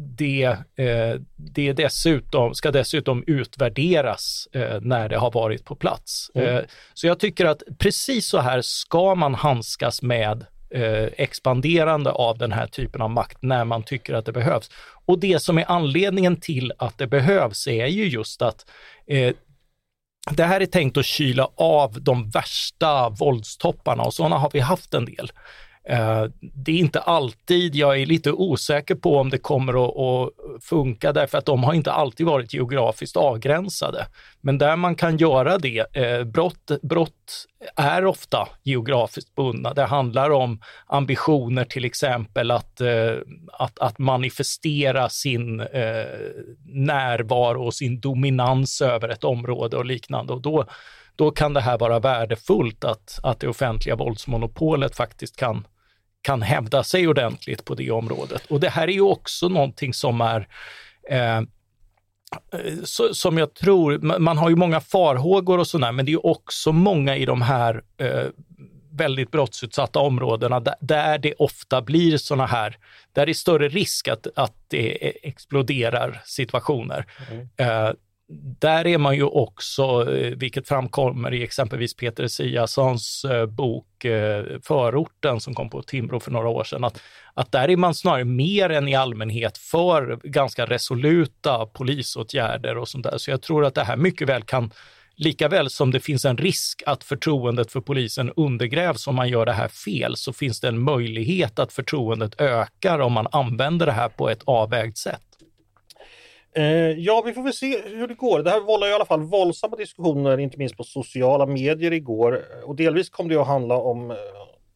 det, 0.01 0.43
eh, 0.75 1.15
det 1.36 1.74
dessutom, 1.74 2.55
ska 2.55 2.72
dessutom 2.72 3.24
utvärderas 3.27 4.48
eh, 4.53 4.81
när 4.81 5.10
det 5.10 5.17
har 5.17 5.31
varit 5.31 5.65
på 5.65 5.75
plats. 5.75 6.31
Mm. 6.36 6.55
Eh, 6.55 6.63
så 6.93 7.08
jag 7.08 7.20
tycker 7.20 7.46
att 7.46 7.63
precis 7.77 8.27
så 8.27 8.39
här 8.39 8.62
ska 8.62 9.15
man 9.15 9.36
handskas 9.36 10.01
med 10.01 10.46
eh, 10.70 11.10
expanderande 11.17 12.12
av 12.12 12.38
den 12.38 12.51
här 12.51 12.67
typen 12.67 13.01
av 13.01 13.10
makt 13.10 13.38
när 13.41 13.65
man 13.65 13.84
tycker 13.84 14.13
att 14.13 14.25
det 14.25 14.31
behövs. 14.31 14.70
Och 15.05 15.20
det 15.20 15.39
som 15.39 15.58
är 15.58 15.65
anledningen 15.67 16.36
till 16.36 16.74
att 16.77 16.98
det 16.98 17.08
behövs 17.08 17.67
är 17.67 17.88
ju 17.88 18.08
just 18.08 18.41
att 18.41 18.65
eh, 19.08 19.34
det 20.29 20.43
här 20.43 20.62
är 20.62 20.65
tänkt 20.65 20.98
att 20.98 21.05
kyla 21.05 21.50
av 21.55 22.01
de 22.01 22.29
värsta 22.29 23.10
våldstopparna 23.10 24.03
och 24.03 24.13
sådana 24.13 24.38
har 24.38 24.50
vi 24.53 24.60
haft 24.60 24.93
en 24.93 25.05
del. 25.05 25.31
Eh, 25.90 26.26
det 26.40 26.72
är 26.72 26.78
inte 26.78 27.00
alltid, 27.00 27.76
jag 27.76 28.02
är 28.02 28.06
lite 28.06 28.32
osäker 28.32 28.96
på 28.96 29.18
om 29.18 29.30
det 29.30 29.38
kommer 29.38 29.86
att, 29.86 29.98
att, 29.98 30.64
funka 30.64 31.14
därför 31.14 31.38
att 31.38 31.46
de 31.46 31.64
har 31.64 31.74
inte 31.74 31.92
alltid 31.92 32.26
varit 32.26 32.54
geografiskt 32.54 33.18
avgränsade. 33.18 34.06
Men 34.42 34.58
där 34.58 34.76
man 34.76 34.96
kan 34.96 35.18
göra 35.18 35.58
det, 35.58 35.98
eh, 35.98 36.24
brott, 36.24 36.72
brott 36.82 37.48
är 37.76 38.06
ofta 38.06 38.48
geografiskt 38.64 39.36
bundna. 39.36 39.74
Det 39.74 39.86
handlar 39.86 40.30
om 40.30 40.62
ambitioner 40.88 41.66
till 41.66 41.86
exempel 41.86 42.52
att, 42.52 42.82
eh, 42.82 43.16
att, 43.54 43.80
att 43.80 44.00
manifestera 44.00 45.10
sin 45.10 45.58
närvaro 46.66 47.66
och 47.66 47.74
sin 47.74 48.00
dominans 48.00 48.82
över 48.82 49.10
ett 49.10 49.24
område 49.24 49.78
och 49.78 49.86
liknande. 49.86 50.34
Och 50.34 50.42
då, 50.42 50.66
då 51.22 51.32
kan 51.32 51.54
det 51.54 51.62
här 51.62 51.78
vara 51.78 52.00
värdefullt 52.00 52.84
att, 52.84 53.20
att 53.24 53.40
det 53.40 53.48
offentliga 53.48 53.96
våldsmonopolet 53.96 54.96
faktiskt 54.96 55.36
kan, 55.36 55.68
kan 56.22 56.42
hävda 56.42 56.84
sig 56.84 57.08
ordentligt 57.08 57.66
på 57.66 57.75
det 57.75 57.92
området. 57.92 58.46
Och 58.50 58.60
det 58.60 58.70
här 58.70 58.88
är 58.88 58.92
ju 58.92 59.01
också 59.01 59.50
någonting 59.50 59.94
som 59.94 60.22
är 60.22 60.48
eh, 61.10 61.42
så, 62.84 63.13
som 63.13 63.38
jag 63.38 63.54
tror, 63.54 63.98
man 64.20 64.38
har 64.38 64.50
ju 64.50 64.56
många 64.56 64.80
farhågor 64.80 65.58
och 65.58 65.68
sådär, 65.68 65.92
men 65.92 66.06
det 66.06 66.12
är 66.12 66.25
också 66.25 66.72
många 66.72 67.16
i 67.16 67.25
de 67.25 67.42
här 67.42 67.84
eh, 67.98 68.25
väldigt 68.92 69.32
brottsutsatta 69.32 70.00
områdena 70.00 70.60
där, 70.60 70.75
där 70.80 71.18
det 71.18 71.34
ofta 71.34 71.82
blir 71.82 72.18
sådana 72.18 72.46
här, 72.46 72.78
där 73.13 73.25
det 73.25 73.32
är 73.32 73.34
större 73.34 73.70
risk 73.70 74.08
att, 74.08 74.28
att 74.36 74.56
det 74.68 75.28
exploderar 75.28 76.22
situationer. 76.25 77.06
Mm. 77.32 77.50
Eh, 77.58 77.94
där 78.60 78.88
är 78.88 78.98
man 78.98 79.16
ju 79.16 79.24
också, 79.24 80.16
eh, 80.16 80.36
vilket 80.36 80.68
framkommer 80.68 81.34
i 81.34 81.44
exempelvis 81.44 81.96
Peter 81.96 82.28
Siassons 82.28 83.26
eh, 83.26 83.46
bok 83.46 84.06
eh, 84.06 84.46
Förorten 84.64 85.40
som 85.40 85.54
kom 85.54 85.70
på 85.70 85.82
Timbro 85.82 86.20
för 86.20 86.32
några 86.32 86.50
år 86.50 86.64
sedan, 86.64 86.84
att, 86.84 87.02
att 87.34 87.52
där 87.52 87.70
är 87.70 87.78
man 87.78 87.96
snarare 87.96 88.26
mer 88.26 88.70
än 88.70 88.88
i 88.88 88.96
allmänhet 88.96 89.58
för 89.58 90.20
ganska 90.24 90.66
resoluta 90.66 91.66
polisåtgärder 91.66 92.78
och 92.78 92.88
sånt 92.88 93.04
där. 93.04 93.18
Så 93.18 93.32
jag 93.32 93.42
tror 93.42 93.66
att 93.66 93.76
det 93.76 93.84
här 93.84 93.98
mycket 93.98 94.30
väl 94.30 94.44
kan, 94.44 94.72
lika 95.16 95.48
väl 95.48 95.70
som 95.70 95.92
det 95.92 96.00
finns 96.00 96.26
en 96.26 96.38
risk 96.38 96.84
att 96.86 97.04
förtroendet 97.04 97.72
för 97.72 97.82
polisen 97.82 98.32
undergrävs 98.36 99.08
om 99.08 99.16
man 99.16 99.30
gör 99.30 99.46
det 99.46 99.54
här 99.54 99.68
fel, 99.68 100.18
så 100.18 100.34
finns 100.34 100.60
det 100.60 100.68
en 100.68 100.84
möjlighet 100.84 101.60
att 101.60 101.74
förtroendet 101.74 102.42
ökar 102.42 103.00
om 103.00 103.14
man 103.14 103.28
använder 103.32 103.86
det 103.86 103.92
här 103.92 104.10
på 104.10 104.30
ett 104.30 104.44
avvägt 104.46 104.98
sätt. 104.98 105.31
Eh, 106.55 106.65
ja, 107.00 107.24
vi 107.25 107.34
får 107.34 107.43
väl 107.43 107.53
se 107.53 107.81
hur 107.81 108.08
det 108.08 108.13
går. 108.13 108.43
Det 108.43 108.50
här 108.50 108.60
vållar 108.60 108.88
i 108.88 108.93
alla 108.93 109.05
fall 109.05 109.22
våldsamma 109.22 109.75
diskussioner, 109.75 110.38
inte 110.38 110.58
minst 110.58 110.77
på 110.77 110.84
sociala 110.84 111.46
medier 111.46 111.93
igår. 111.93 112.41
Och 112.63 112.75
delvis 112.75 113.10
kom 113.10 113.27
det 113.27 113.36
att 113.36 113.48
handla 113.48 113.75
om 113.75 114.12
eh, 114.12 114.17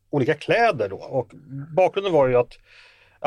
olika 0.10 0.34
kläder 0.34 0.90
då. 0.90 0.98
Och 0.98 1.32
bakgrunden 1.76 2.14
var 2.14 2.28
ju 2.28 2.36
att 2.36 2.54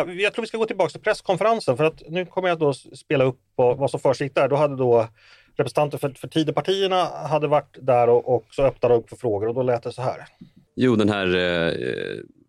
jag 0.07 0.35
tror 0.35 0.43
vi 0.43 0.49
ska 0.49 0.59
gå 0.59 0.67
tillbaka 0.67 0.91
till 0.91 1.01
presskonferensen 1.01 1.77
för 1.77 1.85
att 1.85 2.03
nu 2.09 2.27
kommer 2.27 2.49
jag 2.49 2.59
då 2.59 2.73
spela 2.75 3.25
upp 3.25 3.41
vad 3.57 3.91
som 3.91 4.01
försiggick 4.01 4.35
där. 4.35 4.49
Då 4.49 4.57
hade 4.57 4.77
då 4.77 5.09
representanter 5.57 5.99
för, 5.99 6.11
för 6.11 6.29
Tidöpartierna 6.29 7.05
hade 7.05 7.47
varit 7.47 7.77
där 7.81 8.09
och, 8.09 8.35
och 8.35 8.47
så 8.51 8.63
öppnade 8.63 8.95
upp 8.95 9.09
för 9.09 9.17
frågor 9.17 9.49
och 9.49 9.55
då 9.55 9.63
lät 9.63 9.83
det 9.83 9.93
så 9.93 10.03
här. 10.03 10.25
Jo, 10.77 10.97
den 10.97 11.09
här 11.09 11.37
eh, 11.37 11.73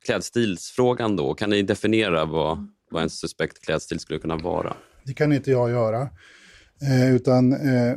klädstilsfrågan 0.06 1.16
då. 1.16 1.34
Kan 1.34 1.50
ni 1.50 1.62
definiera 1.62 2.26
vad, 2.26 2.68
vad 2.92 3.04
en 3.04 3.10
suspekt 3.10 3.66
klädstil 3.66 4.00
skulle 4.00 4.20
kunna 4.20 4.36
vara? 4.36 4.74
Det 5.10 5.14
kan 5.14 5.34
inte 5.34 5.52
jag 5.52 5.70
göra. 5.70 6.02
Eh, 6.82 7.16
utan 7.16 7.54
eh, 7.54 7.96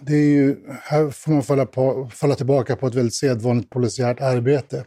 det 0.00 0.14
är 0.14 0.28
ju, 0.28 0.56
här 0.82 1.10
får 1.10 1.32
man 1.32 1.42
falla, 1.42 1.66
på, 1.66 2.10
falla 2.12 2.34
tillbaka 2.34 2.76
på 2.76 2.86
ett 2.86 2.94
väldigt 2.94 3.14
sedvanligt 3.14 3.70
polisiärt 3.70 4.20
arbete. 4.20 4.84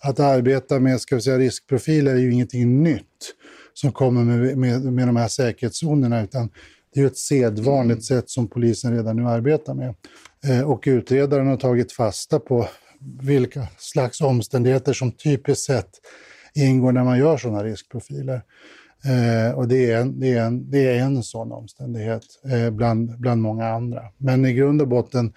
Att 0.00 0.20
arbeta 0.20 0.80
med 0.80 1.00
ska 1.00 1.14
vi 1.14 1.22
säga, 1.22 1.38
riskprofiler 1.38 2.14
är 2.14 2.18
ju 2.18 2.32
ingenting 2.32 2.82
nytt 2.82 3.34
som 3.74 3.92
kommer 3.92 4.24
med, 4.24 4.58
med, 4.58 4.82
med 4.82 5.08
de 5.08 5.16
här 5.16 5.28
säkerhetszonerna, 5.28 6.22
utan 6.22 6.50
det 6.94 7.00
är 7.00 7.06
ett 7.06 7.18
sedvanligt 7.18 8.04
sätt 8.04 8.30
som 8.30 8.48
polisen 8.48 8.96
redan 8.96 9.16
nu 9.16 9.28
arbetar 9.28 9.74
med. 9.74 9.94
Eh, 10.46 10.70
och 10.70 10.82
utredaren 10.86 11.46
har 11.46 11.56
tagit 11.56 11.92
fasta 11.92 12.40
på 12.40 12.68
vilka 13.22 13.66
slags 13.78 14.20
omständigheter 14.20 14.92
som 14.92 15.12
typiskt 15.12 15.64
sett 15.64 15.90
ingår 16.54 16.92
när 16.92 17.04
man 17.04 17.18
gör 17.18 17.36
sådana 17.36 17.64
riskprofiler. 17.64 18.42
Eh, 19.04 19.58
och 19.58 19.68
det 19.68 19.90
är, 19.90 20.00
en, 20.00 20.20
det, 20.20 20.32
är 20.32 20.42
en, 20.42 20.70
det 20.70 20.86
är 20.88 21.00
en 21.00 21.22
sån 21.22 21.52
omständighet 21.52 22.24
eh, 22.52 22.70
bland, 22.70 23.18
bland 23.18 23.42
många 23.42 23.68
andra. 23.68 24.02
Men 24.16 24.44
i 24.44 24.52
grund 24.52 24.80
och 24.80 24.88
botten, 24.88 25.32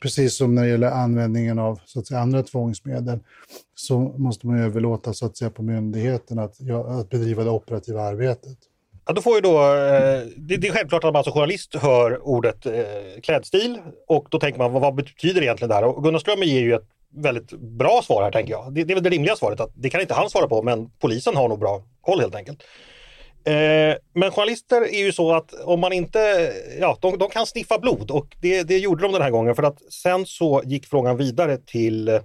precis 0.00 0.36
som 0.36 0.54
när 0.54 0.62
det 0.62 0.68
gäller 0.68 0.90
användningen 0.90 1.58
av 1.58 1.80
så 1.84 2.00
att 2.00 2.06
säga, 2.06 2.20
andra 2.20 2.42
tvångsmedel, 2.42 3.18
så 3.74 3.98
måste 4.00 4.46
man 4.46 4.58
överlåta 4.58 5.12
så 5.12 5.26
att 5.26 5.36
säga, 5.36 5.50
på 5.50 5.62
myndigheten 5.62 6.38
att, 6.38 6.56
ja, 6.58 7.00
att 7.00 7.10
bedriva 7.10 7.44
det 7.44 7.50
operativa 7.50 8.02
arbetet. 8.02 8.58
Ja, 9.06 9.12
då 9.12 9.22
får 9.22 9.34
ju 9.34 9.40
då, 9.40 9.58
eh, 9.58 10.22
det, 10.36 10.56
det, 10.56 10.68
är 10.68 10.72
självklart 10.72 11.04
att 11.04 11.12
man 11.12 11.24
som 11.24 11.32
journalist 11.32 11.74
hör 11.74 12.28
ordet 12.28 12.66
eh, 12.66 12.72
klädstil 13.22 13.78
och 14.08 14.26
då 14.30 14.38
tänker 14.38 14.58
man 14.58 14.72
vad, 14.72 14.82
vad 14.82 14.94
betyder 14.94 15.40
det 15.40 15.46
egentligen? 15.46 15.84
Och 15.84 16.04
Gunnar 16.04 16.18
Strömmer 16.18 16.46
ger 16.46 16.60
ju 16.60 16.74
ett 16.74 16.88
väldigt 17.16 17.50
bra 17.50 18.00
svar 18.04 18.22
här 18.22 18.30
tänker 18.30 18.52
jag. 18.52 18.74
Det, 18.74 18.84
det 18.84 18.92
är 18.92 18.94
väl 18.94 19.04
det 19.04 19.10
rimliga 19.10 19.36
svaret 19.36 19.60
att 19.60 19.70
det 19.74 19.90
kan 19.90 20.00
inte 20.00 20.14
han 20.14 20.30
svara 20.30 20.48
på 20.48 20.62
men 20.62 20.90
polisen 20.90 21.36
har 21.36 21.48
nog 21.48 21.58
bra 21.58 21.82
koll 22.00 22.20
helt 22.20 22.34
enkelt. 22.34 22.62
Eh, 23.46 23.96
men 24.14 24.30
journalister 24.30 24.82
är 24.82 25.04
ju 25.04 25.12
så 25.12 25.32
att 25.32 25.54
om 25.64 25.80
man 25.80 25.92
inte, 25.92 26.52
ja, 26.80 26.98
de, 27.00 27.18
de 27.18 27.30
kan 27.30 27.46
sniffa 27.46 27.78
blod 27.78 28.10
och 28.10 28.36
det, 28.42 28.62
det, 28.62 28.78
gjorde 28.78 29.02
de 29.02 29.12
den 29.12 29.22
här 29.22 29.30
gången 29.30 29.54
för 29.54 29.62
att 29.62 29.92
sen 29.92 30.26
så 30.26 30.62
gick 30.64 30.86
frågan 30.86 31.16
vidare 31.16 31.56
till 31.56 32.20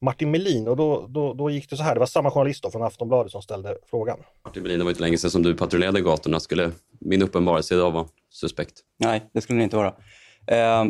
Martin 0.00 0.30
Melin 0.30 0.68
och 0.68 0.76
då, 0.76 1.06
då, 1.08 1.34
då 1.34 1.50
gick 1.50 1.70
det 1.70 1.76
så 1.76 1.82
här, 1.82 1.94
det 1.94 2.00
var 2.00 2.06
samma 2.06 2.30
journalist 2.30 2.62
då 2.62 2.70
från 2.70 2.82
Aftonbladet 2.82 3.32
som 3.32 3.42
ställde 3.42 3.76
frågan. 3.90 4.18
Martin 4.44 4.62
Melin, 4.62 4.78
det 4.78 4.84
var 4.84 4.90
inte 4.90 5.02
länge 5.02 5.18
sedan 5.18 5.30
som 5.30 5.42
du 5.42 5.54
patrullerade 5.54 6.00
gatorna. 6.00 6.40
Skulle 6.40 6.70
min 7.00 7.22
uppenbarelse 7.22 7.74
idag 7.74 7.90
vara 7.90 8.06
suspekt? 8.30 8.72
Nej, 8.98 9.30
det 9.32 9.40
skulle 9.40 9.58
det 9.58 9.64
inte 9.64 9.76
vara. 9.76 9.94
Eh, 10.46 10.84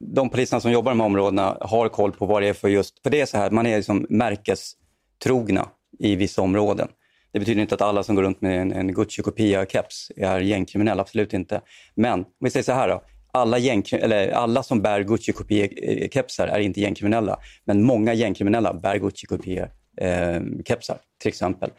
de 0.00 0.30
poliserna 0.30 0.60
som 0.60 0.72
jobbar 0.72 0.92
i 0.92 0.94
de 0.94 1.00
här 1.00 1.06
områdena 1.06 1.56
har 1.60 1.88
koll 1.88 2.12
på 2.12 2.26
vad 2.26 2.42
det 2.42 2.48
är 2.48 2.52
för 2.52 2.68
just, 2.68 3.02
för 3.02 3.10
det 3.10 3.20
är 3.20 3.26
så 3.26 3.36
här, 3.36 3.50
man 3.50 3.66
är 3.66 3.76
liksom 3.76 4.06
märkestrogna 4.08 5.68
i 5.98 6.16
vissa 6.16 6.42
områden. 6.42 6.88
Det 7.34 7.40
betyder 7.40 7.62
inte 7.62 7.74
att 7.74 7.82
alla 7.82 8.02
som 8.02 8.14
går 8.14 8.22
runt 8.22 8.40
med 8.40 8.60
en, 8.60 8.72
en 8.72 8.94
Gucci-kopia-keps 8.94 10.10
är 10.16 10.40
gängkriminella, 10.40 11.02
absolut 11.02 11.32
inte. 11.32 11.60
Men 11.94 12.20
om 12.20 12.26
vi 12.40 12.50
säger 12.50 12.64
så 12.64 12.72
här 12.72 12.88
då. 12.88 13.02
Alla, 13.32 13.58
gäng, 13.58 13.82
eller 13.92 14.28
alla 14.28 14.62
som 14.62 14.82
bär 14.82 15.00
Gucci-kopia-kepsar 15.00 16.46
eh, 16.48 16.54
är 16.54 16.60
inte 16.60 16.80
gängkriminella. 16.80 17.38
Men 17.64 17.82
många 17.82 18.14
gängkriminella 18.14 18.74
bär 18.74 18.96
Gucci-kopia-kepsar, 18.98 20.94
eh, 20.94 21.00
till 21.20 21.28
exempel. 21.28 21.70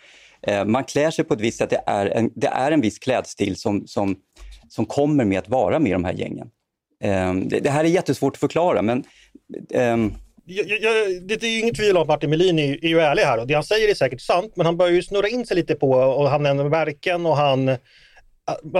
Eh, 0.42 0.66
man 0.66 0.84
klär 0.84 1.12
sig 1.12 1.26
på 1.26 1.34
ett 1.34 1.42
visst 1.42 1.58
sätt. 1.58 1.70
Det 1.70 1.84
är 1.86 2.06
en, 2.06 2.32
det 2.36 2.48
är 2.48 2.72
en 2.72 2.82
viss 2.82 3.00
klädstil 3.00 3.56
som, 3.56 3.88
som, 3.88 4.16
som 4.70 4.86
kommer 4.86 5.26
med 5.26 5.40
att 5.40 5.50
vara 5.50 5.80
med 5.80 5.92
de 5.92 6.04
här 6.04 6.14
gängen. 6.14 6.50
Eh, 7.04 7.34
det, 7.34 7.60
det 7.60 7.70
här 7.70 7.84
är 7.84 7.90
jättesvårt 7.90 8.34
att 8.34 8.40
förklara, 8.40 8.82
men 8.82 9.04
eh, 9.70 9.98
jag, 10.46 10.68
jag, 10.68 11.28
det 11.28 11.44
är 11.44 11.48
ju 11.48 11.60
inget 11.60 11.76
tvivel 11.76 11.98
om 11.98 12.02
att 12.02 12.08
Martin 12.08 12.30
Melin 12.30 12.60
är, 12.60 12.86
är 12.86 12.90
ju 12.90 13.00
ärlig 13.00 13.24
här 13.24 13.38
och 13.38 13.48
det 13.48 13.54
han 13.54 13.64
säger 13.64 13.90
är 13.90 13.94
säkert 13.94 14.22
sant 14.22 14.54
men 14.56 14.66
han 14.66 14.78
börjar 14.78 14.94
ju 14.94 15.04
snurra 15.04 15.28
in 15.28 15.46
sig 15.46 15.56
lite 15.56 15.76
på 15.76 15.92
och 15.92 16.30
han 16.30 16.44
nämner 16.44 16.64
verken 16.64 17.26
och 17.26 17.38
han 17.38 17.78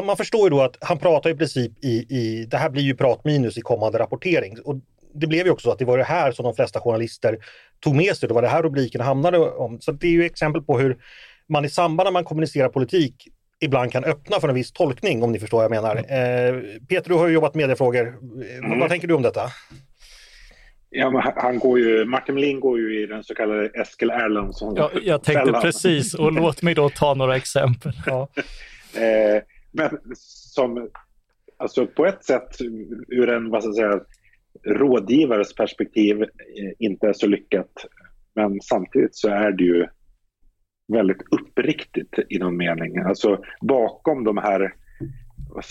man 0.06 0.18
förstår 0.18 0.44
ju 0.44 0.50
då 0.50 0.62
att 0.62 0.78
han 0.82 0.98
pratar 0.98 1.30
i 1.30 1.36
princip 1.36 1.72
i, 1.86 2.06
i 2.10 2.48
det 2.52 2.58
här 2.58 2.70
blir 2.70 2.84
ju 2.84 2.96
pratminus 2.96 3.58
i 3.58 3.62
kommande 3.62 4.00
rapportering. 4.00 4.60
Och 4.62 4.76
det 5.14 5.28
blev 5.28 5.46
ju 5.46 5.52
också 5.52 5.64
så 5.64 5.72
att 5.72 5.80
det 5.80 5.86
var 5.86 5.98
det 5.98 6.04
här 6.04 6.32
som 6.32 6.46
de 6.46 6.56
flesta 6.56 6.80
journalister 6.80 7.38
tog 7.80 7.96
med 7.96 8.18
sig. 8.18 8.28
Det 8.28 8.34
var 8.34 8.42
det 8.42 8.48
här 8.48 8.64
rubriken 8.64 9.02
hamnade 9.02 9.40
om. 9.40 9.82
Så 9.82 9.92
det 9.92 10.08
är 10.08 10.12
ju 10.12 10.26
exempel 10.26 10.62
på 10.62 10.80
hur 10.80 10.98
man 11.50 11.66
i 11.66 11.70
samband 11.70 12.08
med 12.08 12.14
man 12.14 12.24
kommunicerar 12.24 12.70
politik 12.70 13.28
ibland 13.60 13.92
kan 13.92 14.04
öppna 14.04 14.40
för 14.40 14.50
en 14.50 14.56
viss 14.56 14.72
tolkning 14.72 15.24
om 15.24 15.32
ni 15.32 15.40
förstår 15.40 15.58
vad 15.58 15.64
jag 15.64 15.72
menar. 15.72 15.96
Eh, 15.96 16.80
Peter, 16.90 17.10
du 17.10 17.16
har 17.16 17.28
ju 17.28 17.34
jobbat 17.34 17.56
med 17.56 17.64
mediefrågor. 17.64 18.08
Mm. 18.08 18.80
Vad 18.80 18.90
tänker 18.90 19.08
du 19.08 19.14
om 19.14 19.22
detta? 19.22 19.52
Ja, 20.98 21.34
han 21.36 21.60
går 21.60 21.80
ju, 21.80 22.06
Martin 22.06 22.36
Melin 22.36 22.60
går 22.60 22.80
ju 22.80 23.04
i 23.04 23.06
den 23.06 23.24
så 23.24 23.36
kallade 23.36 23.68
Eskil 23.68 24.10
Erlandsson. 24.10 24.76
Ja, 24.76 24.92
jag 25.02 25.24
tänkte 25.24 25.46
fällan. 25.46 25.62
precis, 25.62 26.14
och 26.14 26.32
låt 26.32 26.62
mig 26.62 26.74
då 26.74 26.90
ta 26.90 27.14
några 27.14 27.36
exempel. 27.36 27.92
Ja. 28.06 28.28
eh, 28.94 29.44
men 29.72 29.90
som, 30.16 30.90
alltså 31.58 31.88
på 31.88 32.06
ett 32.06 32.24
sätt 32.24 32.62
ur 33.08 33.30
en, 33.30 33.50
vad 33.50 33.64
ska 33.64 33.68
jag 33.70 33.76
säga, 33.76 34.02
rådgivares 34.78 35.56
perspektiv 35.56 36.22
eh, 36.22 36.28
inte 36.80 37.08
är 37.08 37.14
så 37.14 37.28
lyckat. 37.28 37.86
Men 38.36 38.62
samtidigt 38.62 39.16
så 39.16 39.30
är 39.30 39.52
det 39.52 39.64
ju 39.64 39.88
väldigt 40.94 41.22
uppriktigt 41.32 42.20
i 42.30 42.40
någon 42.40 42.58
mening. 42.58 42.98
Alltså 42.98 43.44
bakom 43.62 44.24
de 44.24 44.38
här, 44.38 44.74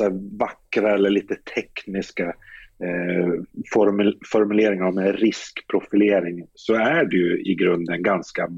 här 0.00 0.38
vackra 0.38 0.94
eller 0.94 1.10
lite 1.10 1.36
tekniska 1.54 2.34
eh, 2.82 3.32
formul 3.72 4.18
formuleringarna 4.32 4.90
med 4.90 5.18
riskprofilering 5.18 6.46
så 6.54 6.74
är 6.74 7.04
det 7.04 7.16
ju 7.16 7.42
i 7.42 7.54
grunden 7.54 8.02
ganska, 8.02 8.48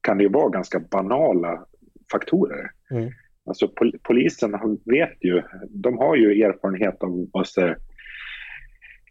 kan 0.00 0.18
det 0.18 0.24
ju 0.24 0.30
vara 0.30 0.48
ganska 0.48 0.80
banala 0.80 1.66
faktorer. 2.12 2.70
Mm. 2.90 3.10
Alltså 3.46 3.68
pol 3.68 3.92
polisen 4.02 4.52
vet 4.84 5.16
ju, 5.20 5.42
de 5.68 5.98
har 5.98 6.16
ju 6.16 6.42
erfarenhet 6.42 7.02
av 7.02 7.28
vad 7.32 7.48
sig 7.48 7.74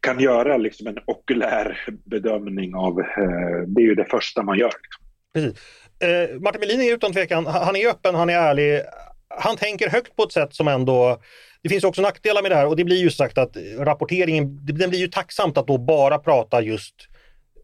kan 0.06 0.20
göra 0.20 0.58
liksom 0.58 0.88
en 0.88 0.98
okulär 1.06 1.78
bedömning 2.06 2.76
av, 2.76 3.00
eh, 3.00 3.68
det 3.68 3.82
är 3.82 3.86
ju 3.86 3.96
det 3.96 4.06
första 4.06 4.44
man 4.44 4.58
gör. 4.58 4.74
Liksom. 4.84 5.06
Precis. 5.34 5.60
Eh, 6.00 6.42
Martin 6.42 6.60
Melin 6.60 6.82
är 6.82 6.94
utan 6.94 7.14
tvekan, 7.14 7.46
han 7.46 7.76
är 7.76 7.88
öppen, 7.88 8.16
han 8.16 8.30
är 8.30 8.38
ärlig, 8.38 8.82
han 9.30 9.58
tänker 9.58 9.90
högt 9.90 10.16
på 10.16 10.24
ett 10.24 10.32
sätt 10.32 10.54
som 10.54 10.68
ändå 10.68 11.18
det 11.66 11.70
finns 11.70 11.84
också 11.84 12.02
nackdelar 12.02 12.42
med 12.42 12.52
det 12.52 12.56
här 12.56 12.68
och 12.68 12.76
det 12.76 12.84
blir 12.84 12.98
ju 12.98 13.10
sagt 13.10 13.38
att 13.38 13.58
rapporteringen, 13.78 14.66
den 14.66 14.90
blir 14.90 15.00
ju 15.00 15.08
tacksamt 15.08 15.58
att 15.58 15.68
då 15.68 15.78
bara 15.78 16.18
prata 16.18 16.62
just 16.62 16.96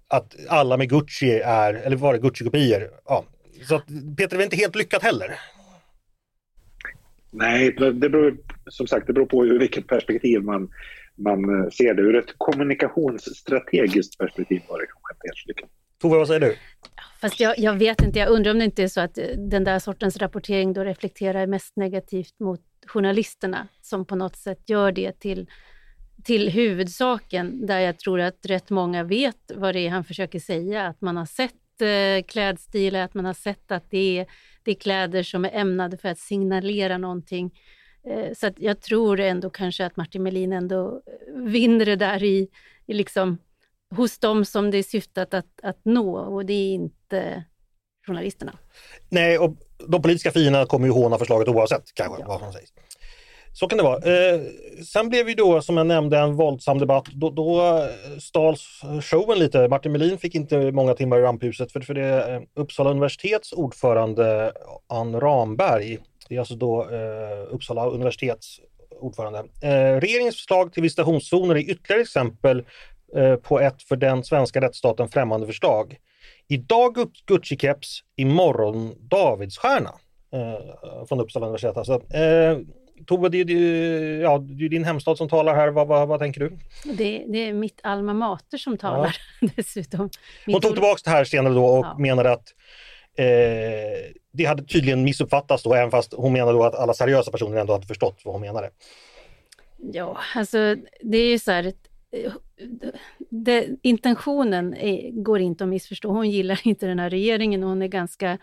att 0.08 0.36
alla 0.48 0.78
med 0.78 0.90
Gucci 0.90 1.32
är, 1.46 1.74
eller 1.74 1.96
var 1.96 2.14
det 2.14 2.20
Gucci-kopior? 2.20 2.90
Ja. 3.06 3.26
Så 3.68 3.76
att 3.76 3.86
Peter, 4.18 4.38
det 4.38 4.44
är 4.44 4.46
inte 4.46 4.56
helt 4.56 4.76
lyckat 4.76 5.04
heller. 5.04 5.40
Nej, 7.32 7.76
det 7.78 8.10
beror 8.10 8.38
som 8.70 8.88
sagt 8.88 9.08
det 9.08 9.14
beror 9.14 9.26
på 9.26 9.46
ur 9.46 9.60
vilket 9.60 9.88
perspektiv 9.88 10.42
man, 10.42 10.70
man 11.16 11.64
eh, 11.64 11.70
ser 11.70 11.94
det. 11.94 12.02
Ur 12.02 12.16
ett 12.16 12.34
kommunikationsstrategiskt 12.38 14.18
perspektiv 14.18 14.62
var 14.68 14.80
det 14.80 14.86
kanske 14.86 15.14
inte 15.14 15.28
helt 15.28 15.48
lyckat. 15.48 15.70
Tove, 16.02 16.18
vad 16.18 16.28
säger 16.28 16.40
du? 16.40 16.56
Fast 17.22 17.40
jag, 17.40 17.60
jag, 17.60 17.74
vet 17.74 18.02
inte, 18.02 18.20
jag 18.20 18.30
undrar 18.30 18.52
om 18.52 18.60
det 18.60 18.66
inte 18.66 18.84
är 18.84 18.88
så 18.88 19.02
att 19.02 19.18
eh, 19.18 19.26
den 19.38 19.64
där 19.64 19.80
sortens 19.80 20.18
rapportering 20.18 20.74
då 20.74 20.84
reflekterar 20.84 21.48
mest 21.48 21.76
negativt 21.76 22.40
mot 22.40 22.62
journalisterna 22.88 23.68
som 23.82 24.06
på 24.06 24.16
något 24.16 24.36
sätt 24.36 24.70
gör 24.70 24.92
det 24.92 25.20
till, 25.20 25.50
till 26.24 26.50
huvudsaken 26.50 27.66
där 27.66 27.80
jag 27.80 28.00
tror 28.00 28.20
att 28.20 28.46
rätt 28.46 28.70
många 28.70 29.04
vet 29.04 29.52
vad 29.56 29.76
det 29.76 29.80
är 29.80 29.90
han 29.90 30.04
försöker 30.04 30.40
säga, 30.40 30.88
att 30.88 31.02
man 31.02 31.18
har 31.18 31.26
sett 31.26 31.82
eh, 31.82 32.26
klädstilar, 32.28 33.02
att 33.02 33.14
man 33.14 33.26
har 33.26 33.34
sett 33.34 33.72
att 33.72 33.90
det 33.90 34.20
är, 34.20 34.26
det 34.64 34.72
är 34.72 34.76
kläder 34.76 35.24
som 35.24 35.46
är 35.46 35.52
ämnade 35.54 35.98
för 35.98 36.10
att 36.10 36.20
signalera 36.20 36.98
någonting. 36.98 37.52
Eh, 38.04 38.34
så 38.34 38.48
att 38.48 38.60
jag 38.60 38.82
tror 38.82 39.20
ändå 39.20 39.50
kanske 39.50 39.86
att 39.86 39.98
Martin 39.98 40.24
Melin 40.24 40.54
ändå 40.54 41.02
eh, 41.08 41.42
vinner 41.42 41.86
det 41.86 41.96
där 41.96 42.24
i, 42.24 42.48
i 42.86 42.94
liksom 42.94 43.38
hos 43.96 44.20
dem 44.20 44.46
som 44.46 44.72
det 44.72 44.78
är 44.78 44.84
syftat 44.84 45.34
att, 45.34 45.60
att 45.64 45.86
nå 45.86 46.18
och 46.18 46.46
det 46.46 46.54
är 46.54 46.74
inte 46.74 47.44
journalisterna. 48.08 48.58
Nej, 49.10 49.38
och 49.38 49.58
de 49.88 50.02
politiska 50.02 50.32
fienderna 50.32 50.66
kommer 50.66 50.88
ju 50.88 50.94
håna 50.94 51.18
förslaget 51.18 51.48
oavsett 51.48 51.84
kanske 51.94 52.24
vad 52.24 52.40
som 52.40 52.54
sägs. 52.54 52.72
Så 53.54 53.68
kan 53.68 53.78
det 53.78 53.84
vara. 53.84 53.98
Eh, 53.98 54.42
sen 54.86 55.10
blev 55.10 55.30
ju 55.30 55.36
då 55.36 55.62
som 55.62 55.78
jag 55.78 55.88
nämnde 55.88 56.18
en 56.18 56.36
våldsam 56.36 56.80
debatt. 56.80 57.06
Då, 57.06 57.30
då 57.30 57.62
eh, 57.62 58.18
stals 58.20 58.82
showen 59.02 59.40
lite. 59.40 59.68
Martin 59.68 59.92
Melin 59.92 60.18
fick 60.18 60.36
inte 60.36 60.72
många 60.72 60.94
timmar 60.94 61.20
i 61.20 61.22
ramphuset 61.22 61.72
för, 61.72 61.80
för 61.80 61.94
det 61.94 62.06
är 62.06 62.36
eh, 62.36 62.42
Uppsala 62.56 62.90
universitets 62.90 63.54
ordförande 63.54 64.52
Ann 64.90 65.20
Ramberg. 65.20 65.98
Det 66.30 66.36
är 66.36 66.40
alltså 66.40 66.56
då 66.56 66.82
eh, 66.82 67.54
Uppsala 67.54 67.86
universitets 67.86 68.60
ordförande. 69.00 69.40
Eh, 69.40 70.00
regeringens 70.00 70.36
förslag 70.36 70.74
till 70.74 70.84
visitationszoner 70.84 71.56
är 71.56 71.70
ytterligare 71.70 72.02
exempel 72.02 72.64
eh, 73.16 73.36
på 73.36 73.60
ett 73.60 73.84
för 73.84 73.96
den 73.96 74.24
svenska 74.24 74.62
rättsstaten 74.62 75.10
främmande 75.10 75.48
förslag. 75.48 75.98
Idag 76.52 76.98
Gucci-keps, 77.28 78.00
imorgon 78.16 78.96
Davidsstjärna 79.00 79.94
eh, 80.34 81.06
från 81.08 81.20
Uppsala 81.20 81.46
universitet. 81.46 81.78
Alltså, 81.78 81.94
eh, 81.94 82.58
Tove, 83.08 83.30
det, 83.30 83.44
det, 83.44 83.54
ja, 84.22 84.38
det 84.38 84.66
är 84.66 84.70
din 84.70 84.84
hemstad 84.84 85.18
som 85.18 85.30
talar 85.30 85.56
här. 85.56 85.68
Vad, 85.68 85.88
vad, 85.88 86.08
vad 86.08 86.20
tänker 86.20 86.40
du? 86.40 86.58
Det, 86.84 87.26
det, 87.28 87.38
är 87.38 87.54
mitt 87.54 87.80
alma 87.84 88.14
mater 88.14 88.58
som 88.58 88.78
talar 88.78 89.18
ja. 89.42 89.50
dessutom. 89.56 90.10
Mitt 90.46 90.54
Hon 90.54 90.62
tog 90.62 90.74
tillbaka 90.74 91.02
det 91.04 91.10
här 91.10 91.24
senare 91.24 91.54
då 91.54 91.66
och 91.66 91.86
ja. 91.86 91.96
menade 91.98 92.32
att 92.32 92.54
eh, 93.18 93.26
det 94.34 94.46
hade 94.46 94.64
tydligen 94.64 95.04
missuppfattats 95.04 95.64
då, 95.64 95.74
även 95.74 95.92
fast 95.92 96.14
hon 96.14 96.34
menade 96.34 96.52
då 96.52 96.64
att 96.64 96.76
alla 96.76 96.94
seriösa 96.94 97.32
personer 97.32 97.58
ändå 97.58 97.74
hade 97.74 97.88
förstått 97.88 98.22
vad 98.26 98.34
hon 98.34 98.42
menade. 98.42 98.70
Ja, 99.78 100.18
alltså 100.36 100.76
det 101.02 101.18
är 101.18 101.30
ju 101.30 101.40
så 101.40 101.52
här, 101.52 101.74
det, 103.30 103.70
intentionen 103.82 104.74
är, 104.74 105.12
går 105.12 105.40
inte 105.40 105.64
att 105.64 105.70
missförstå. 105.70 106.12
Hon 106.12 106.30
gillar 106.30 106.62
inte 106.68 106.88
den 106.88 107.00
här 107.00 107.10
regeringen 107.10 107.64
och 107.64 107.70
hon 107.70 107.82
är 107.82 107.88
ganska 107.88 108.38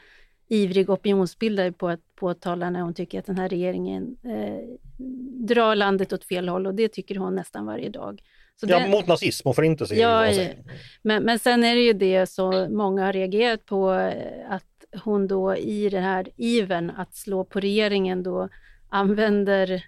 ivrig 0.49 0.91
opinionsbildare 0.91 1.73
på 1.73 1.89
att 1.89 2.01
påtala 2.15 2.71
när 2.71 2.81
hon 2.81 2.95
tycker 2.95 3.19
att 3.19 3.27
den 3.27 3.39
här 3.39 3.49
regeringen 3.49 4.17
eh, 4.25 4.79
drar 5.49 5.75
landet 5.75 6.13
åt 6.13 6.25
fel 6.25 6.49
håll 6.49 6.67
och 6.67 6.75
det 6.75 6.89
tycker 6.89 7.17
hon 7.17 7.35
nästan 7.35 7.67
varje 7.67 7.89
dag. 7.89 8.23
Så 8.61 8.67
ja, 8.69 8.79
den, 8.79 8.91
mot 8.91 9.07
nazism 9.07 9.49
och 9.49 9.57
förintelse. 9.57 9.95
Ja, 9.95 10.33
men, 11.03 11.25
men 11.25 11.39
sen 11.39 11.65
är 11.65 11.75
det 11.75 11.83
ju 11.83 11.93
det 11.93 12.27
som 12.27 12.77
många 12.77 13.05
har 13.05 13.13
reagerat 13.13 13.67
på, 13.67 13.93
eh, 13.93 14.53
att 14.53 14.65
hon 15.05 15.27
då 15.27 15.57
i 15.57 15.89
den 15.89 16.03
här 16.03 16.29
iven 16.37 16.91
att 16.91 17.15
slå 17.15 17.45
på 17.45 17.61
regeringen 17.61 18.23
då 18.23 18.49
använder 18.89 19.85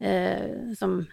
eh, 0.00 0.72
som 0.78 1.06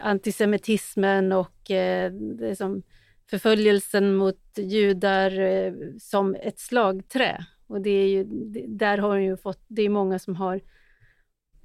antisemitismen 0.00 1.32
och 1.32 1.70
eh, 1.70 2.12
liksom 2.40 2.82
förföljelsen 3.30 4.14
mot 4.14 4.40
judar 4.56 5.40
eh, 5.40 5.72
som 6.00 6.34
ett 6.34 6.58
slagträ. 6.58 7.46
Och 7.68 7.80
det 7.80 7.90
är 7.90 8.08
ju, 8.08 8.24
där 8.66 8.98
har 8.98 9.08
hon 9.08 9.24
ju 9.24 9.36
fått, 9.36 9.64
det 9.68 9.82
är 9.82 9.88
många 9.88 10.18
som 10.18 10.36
har, 10.36 10.60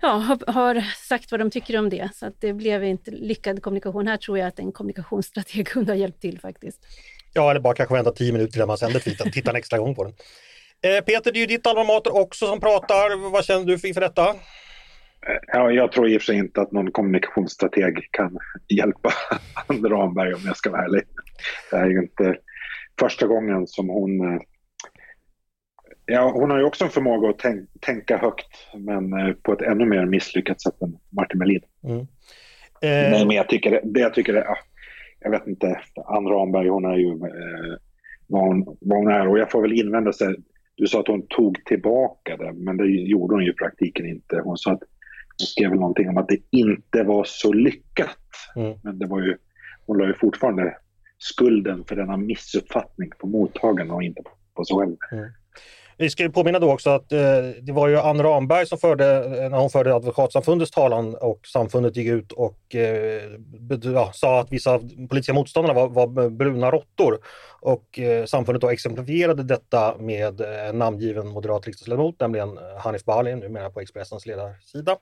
ja, 0.02 0.10
har, 0.10 0.52
har 0.52 0.82
sagt 1.08 1.32
vad 1.32 1.40
de 1.40 1.52
tycker 1.52 1.78
om 1.78 1.90
det, 1.90 2.10
så 2.16 2.26
att 2.26 2.42
det 2.42 2.54
blev 2.54 2.84
inte 2.84 3.12
lyckad 3.12 3.64
kommunikation. 3.64 4.08
Här 4.08 4.18
tror 4.18 4.38
jag 4.38 4.48
att 4.48 4.60
en 4.60 4.72
kommunikationsstrateg 4.72 5.68
kunde 5.68 5.92
ha 5.92 5.98
hjälpt 5.98 6.22
till 6.22 6.40
faktiskt. 6.40 6.86
Ja, 7.34 7.52
eller 7.52 7.60
bara 7.60 7.74
kanske 7.74 7.96
vänta 7.96 8.12
tio 8.12 8.34
minuter 8.34 8.58
innan 8.58 8.68
man 8.68 8.78
sänder 8.78 9.00
tweeten, 9.00 9.32
titta 9.32 9.50
en 9.50 9.56
extra 9.56 9.78
gång 9.78 9.96
på 9.96 10.04
den. 10.04 10.14
Eh, 10.84 11.04
Peter, 11.04 11.32
det 11.32 11.38
är 11.38 11.42
ju 11.42 11.46
ditt 11.46 11.68
alma 11.68 11.84
mater 11.84 12.16
också 12.16 12.48
som 12.48 12.60
pratar. 12.60 13.32
Vad 13.32 13.46
känner 13.46 13.66
du 13.66 13.88
inför 13.88 14.02
detta? 14.02 14.36
Ja, 15.48 15.72
jag 15.72 15.92
tror 15.92 16.10
i 16.10 16.18
och 16.18 16.22
för 16.22 16.26
sig 16.26 16.38
inte 16.38 16.62
att 16.62 16.72
någon 16.72 16.92
kommunikationsstrateg 16.92 18.08
kan 18.12 18.38
hjälpa 18.68 19.10
Ann 19.68 19.86
Ramberg 19.86 20.34
om 20.34 20.42
jag 20.46 20.58
ska 20.58 20.72
vara 20.72 20.84
ärlig. 20.84 21.04
Det 21.72 21.78
är 21.78 21.90
ju 21.90 22.00
inte 22.00 22.38
första 23.00 23.28
gången 23.28 23.68
som 23.68 23.90
hon... 23.90 24.34
Eh, 24.34 24.42
ja, 26.06 26.32
hon 26.32 26.52
har 26.52 26.58
ju 26.58 26.64
också 26.64 26.84
en 26.84 26.90
förmåga 26.90 27.30
att 27.30 27.40
tänk, 27.40 27.70
tänka 27.82 28.18
högt 28.18 28.68
men 28.78 29.14
eh, 29.14 29.34
på 29.34 29.54
ett 29.54 29.62
ännu 29.62 29.86
mer 29.86 30.06
misslyckat 30.06 30.62
sätt 30.62 30.82
än 30.82 30.98
Martin 31.10 31.40
Melin. 31.40 31.62
Mm. 31.84 32.00
Eh... 32.00 33.12
Nej, 33.12 33.26
men 33.26 33.36
jag 33.36 33.50
tycker 33.50 33.82
det, 33.84 34.00
jag 34.00 34.14
tycker 34.14 34.34
det, 34.34 34.40
ja, 34.40 34.58
jag 35.20 35.32
vet 35.32 35.48
inte, 35.48 35.82
Ann 36.06 36.28
Ramberg 36.28 36.68
hon 36.68 36.86
är 36.86 36.98
ju 36.98 37.10
eh, 37.12 37.78
vad, 38.28 38.42
hon, 38.42 38.78
vad 38.82 38.98
hon 38.98 39.08
är 39.08 39.28
och 39.28 39.40
jag 39.40 39.52
får 39.52 39.62
väl 39.62 39.74
invända 39.74 40.14
sig 40.14 40.36
du 40.76 40.88
sa 40.88 41.00
att 41.00 41.08
hon 41.08 41.28
tog 41.28 41.66
tillbaka 41.66 42.38
det, 42.38 42.54
men 42.54 42.78
det 42.78 42.86
gjorde 42.86 43.36
hon 43.36 43.44
ju 43.44 43.52
i 43.52 43.56
praktiken 43.56 44.06
inte. 44.06 44.42
Hon 44.44 44.58
sa 44.58 44.72
att 44.72 44.84
skrev 45.46 45.70
väl 45.70 45.80
någonting 45.80 46.10
om 46.10 46.18
att 46.18 46.28
det 46.28 46.40
inte 46.50 47.04
var 47.04 47.24
så 47.24 47.54
lyckat. 47.54 48.18
Mm. 48.56 48.78
Men 48.84 49.00
det 49.00 49.06
var 49.06 49.22
ju, 49.22 49.38
hon 49.86 49.98
la 49.98 50.08
ju 50.08 50.14
fortfarande 50.14 50.78
skulden 51.18 51.84
för 51.86 51.96
denna 51.96 52.18
missuppfattning 52.18 53.10
på 53.20 53.28
mottagaren 53.28 53.92
och 53.92 54.04
inte 54.04 54.22
på 54.56 54.66
sig 54.66 54.78
själv. 54.78 54.98
Mm. 55.12 55.30
Vi 56.02 56.10
ska 56.10 56.24
ju 56.24 56.32
påminna 56.32 56.60
då 56.60 56.72
också 56.72 56.90
att 56.90 57.12
eh, 57.12 57.20
det 57.62 57.72
var 57.72 57.88
ju 57.88 57.98
Ann 57.98 58.24
Ramberg 58.24 58.68
som 58.68 58.78
förde, 58.78 59.16
eh, 59.16 59.50
när 59.50 59.58
hon 59.58 59.70
förde 59.70 59.96
Advokatsamfundets 59.96 60.72
talan 60.72 61.16
och 61.16 61.48
samfundet 61.48 61.96
gick 61.96 62.08
ut 62.08 62.32
och 62.32 62.76
eh, 62.76 63.22
ja, 63.84 64.12
sa 64.14 64.40
att 64.40 64.52
vissa 64.52 64.80
politiska 64.80 65.34
motståndare 65.34 65.74
var, 65.74 65.88
var 65.88 66.30
bruna 66.30 66.72
råttor. 66.72 67.20
Och 67.60 68.00
eh, 68.00 68.26
samfundet 68.26 68.62
då 68.62 68.70
exemplifierade 68.70 69.44
detta 69.44 69.96
med 70.00 70.42
eh, 70.42 70.68
en 70.68 70.80
namngiven 70.80 71.28
moderat 71.28 71.68
riksdagsledamot, 71.68 72.20
nämligen 72.20 72.60
Hanif 72.78 73.04
Bali, 73.06 73.36
numera 73.36 73.70
på 73.70 73.80
Expressens 73.80 74.26
ledarsida. 74.26 74.98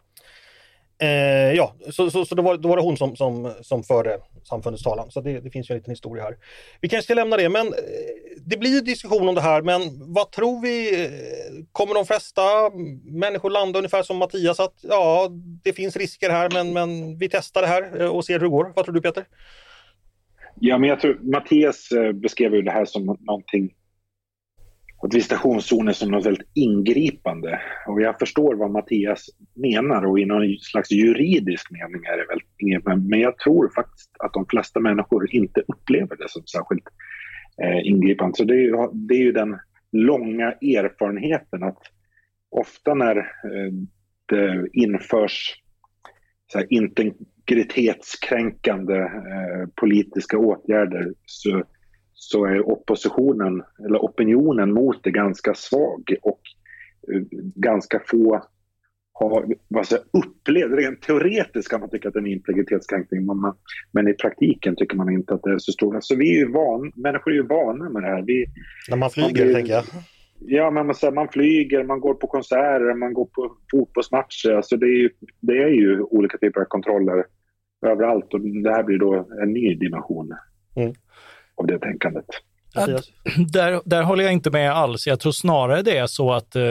Eh, 1.02 1.54
ja, 1.54 1.76
så, 1.90 2.12
så, 2.12 2.26
så 2.26 2.36
då, 2.36 2.44
var, 2.44 2.58
då 2.58 2.70
var 2.70 2.78
det 2.78 2.84
hon 2.84 2.98
som, 2.98 3.16
som, 3.16 3.54
som 3.62 3.84
förde 3.84 4.20
samfundets 4.44 4.84
talan. 4.84 5.12
Så 5.12 5.22
det, 5.22 5.40
det 5.40 5.50
finns 5.50 5.70
ju 5.70 5.74
en 5.74 5.78
liten 5.78 5.92
historia 5.92 6.24
här. 6.24 6.38
Vi 6.82 6.90
kanske 6.90 7.04
ska 7.04 7.14
lämna 7.14 7.38
det, 7.38 7.50
men 7.50 7.68
eh, 7.68 7.74
det 8.46 8.58
blir 8.58 8.82
diskussion 8.82 9.30
om 9.30 9.36
det 9.36 9.42
här. 9.42 9.62
Men 9.62 9.82
vad 10.14 10.32
tror 10.32 10.62
vi? 10.62 11.04
Eh, 11.04 11.12
kommer 11.72 11.94
de 11.94 12.06
flesta 12.06 12.42
människor 13.06 13.50
landa 13.50 13.80
ungefär 13.80 14.04
som 14.04 14.18
Mattias 14.18 14.60
att 14.60 14.76
ja, 14.82 15.30
det 15.64 15.74
finns 15.74 15.96
risker 15.96 16.30
här, 16.30 16.50
men, 16.54 16.74
men 16.74 17.18
vi 17.18 17.30
testar 17.30 17.62
det 17.62 17.68
här 17.68 18.02
eh, 18.02 18.08
och 18.08 18.26
ser 18.26 18.34
hur 18.34 18.40
det 18.40 18.50
går. 18.50 18.74
Vad 18.76 18.86
tror 18.86 18.96
du 18.96 19.02
Peter? 19.02 19.26
Ja, 20.60 20.78
men 20.78 20.90
jag 20.90 21.00
tror 21.00 21.20
Mattias 21.22 21.90
beskrev 22.14 22.56
ju 22.56 22.62
det 22.62 22.72
här 22.72 22.86
som 22.86 23.06
någonting 23.06 23.74
och 25.02 25.16
visitationszoner 25.16 25.94
som 25.94 26.12
något 26.12 26.26
väldigt 26.26 26.50
ingripande. 26.54 27.62
Och 27.88 28.02
jag 28.02 28.20
förstår 28.20 28.56
vad 28.56 28.72
Mattias 28.72 29.26
menar 29.56 30.06
och 30.06 30.20
i 30.20 30.26
någon 30.26 30.58
slags 30.60 30.92
juridisk 30.92 31.72
mening 31.72 32.06
är 32.06 32.18
det 32.18 32.26
väl 32.30 32.40
ingripande. 32.58 33.10
Men 33.10 33.20
jag 33.20 33.38
tror 33.38 33.72
faktiskt 33.76 34.12
att 34.20 34.34
de 34.34 34.46
flesta 34.46 34.80
människor 34.80 35.36
inte 35.36 35.62
upplever 35.68 36.16
det 36.16 36.30
som 36.30 36.46
särskilt 36.46 36.84
eh, 37.64 37.88
ingripande. 37.88 38.38
Så 38.38 38.44
det 38.44 38.54
är, 38.54 38.62
ju, 38.62 38.76
det 38.94 39.14
är 39.14 39.20
ju 39.20 39.32
den 39.32 39.60
långa 39.92 40.52
erfarenheten 40.52 41.64
att 41.64 41.82
ofta 42.50 42.94
när 42.94 43.18
eh, 43.18 43.72
det 44.26 44.68
införs 44.74 45.62
så 46.52 46.58
här, 46.58 46.74
integritetskränkande 46.74 48.98
eh, 48.98 49.68
politiska 49.76 50.38
åtgärder 50.38 51.14
så, 51.26 51.64
så 52.22 52.46
är 52.46 52.70
oppositionen, 52.70 53.64
eller 53.86 54.00
opinionen 54.00 54.74
mot 54.74 55.04
det 55.04 55.12
ganska 55.12 55.54
svag 55.54 56.16
och 56.22 56.42
eh, 57.14 57.22
ganska 57.56 58.02
få 58.06 58.42
har 59.14 59.56
säger, 59.84 60.06
upplevt, 60.14 60.72
rent 60.72 61.02
teoretiskt 61.02 61.70
kan 61.70 61.80
man 61.80 61.90
tycka 61.90 62.08
att 62.08 62.14
det 62.14 62.20
är 62.20 62.22
en 62.22 62.32
integritetskränkning 62.32 63.26
men, 63.26 63.54
men 63.92 64.08
i 64.08 64.14
praktiken 64.14 64.76
tycker 64.76 64.98
man 64.98 65.10
inte 65.10 65.34
att 65.34 65.44
det 65.44 65.52
är 65.52 65.58
så 65.58 65.72
stort. 65.72 65.96
Alltså 65.96 66.16
vi 66.16 66.36
är 66.36 66.40
ju 66.40 66.52
van, 66.52 66.92
människor 66.96 67.32
är 67.32 67.36
ju 67.36 67.48
vana 67.48 67.90
med 67.90 68.04
det 68.04 68.08
här. 68.08 68.22
Vi, 68.22 68.46
När 68.90 68.98
man 68.98 69.10
flyger, 69.10 69.46
man, 69.46 69.54
tänker 69.54 69.74
jag. 69.74 69.84
Ja, 70.40 70.72
men 70.72 70.86
man, 70.86 70.96
så 70.96 71.06
här, 71.06 71.14
man 71.14 71.28
flyger, 71.28 71.84
man 71.84 72.00
går 72.00 72.14
på 72.14 72.28
konserter, 72.28 72.94
man 72.94 73.14
går 73.14 73.26
på 73.26 73.58
fotbollsmatcher. 73.72 74.52
Alltså 74.52 74.78
det, 74.78 74.86
är 74.86 74.98
ju, 74.98 75.10
det 75.40 75.64
är 75.64 75.70
ju 75.70 76.02
olika 76.02 76.38
typer 76.38 76.62
av 76.62 76.66
kontroller 76.66 77.26
överallt 77.88 78.34
och 78.34 78.42
det 78.42 78.72
här 78.72 78.84
blir 78.84 78.98
då 78.98 79.28
en 79.42 79.54
ny 79.54 79.76
dimension 79.76 80.34
Mm. 80.76 80.94
Av 81.60 81.68
det 81.68 81.80
tänkandet. 81.80 82.26
Mattias? 82.76 83.06
Där, 83.52 83.82
där 83.86 84.04
håller 84.04 84.24
jag 84.24 84.34
inte 84.34 84.52
med 84.52 84.72
alls. 84.72 85.08
Jag 85.08 85.20
tror 85.20 85.32
snarare 85.32 85.82
det 85.82 85.98
är 85.98 86.08
så 86.08 86.34
att 86.34 86.56
eh, 86.56 86.64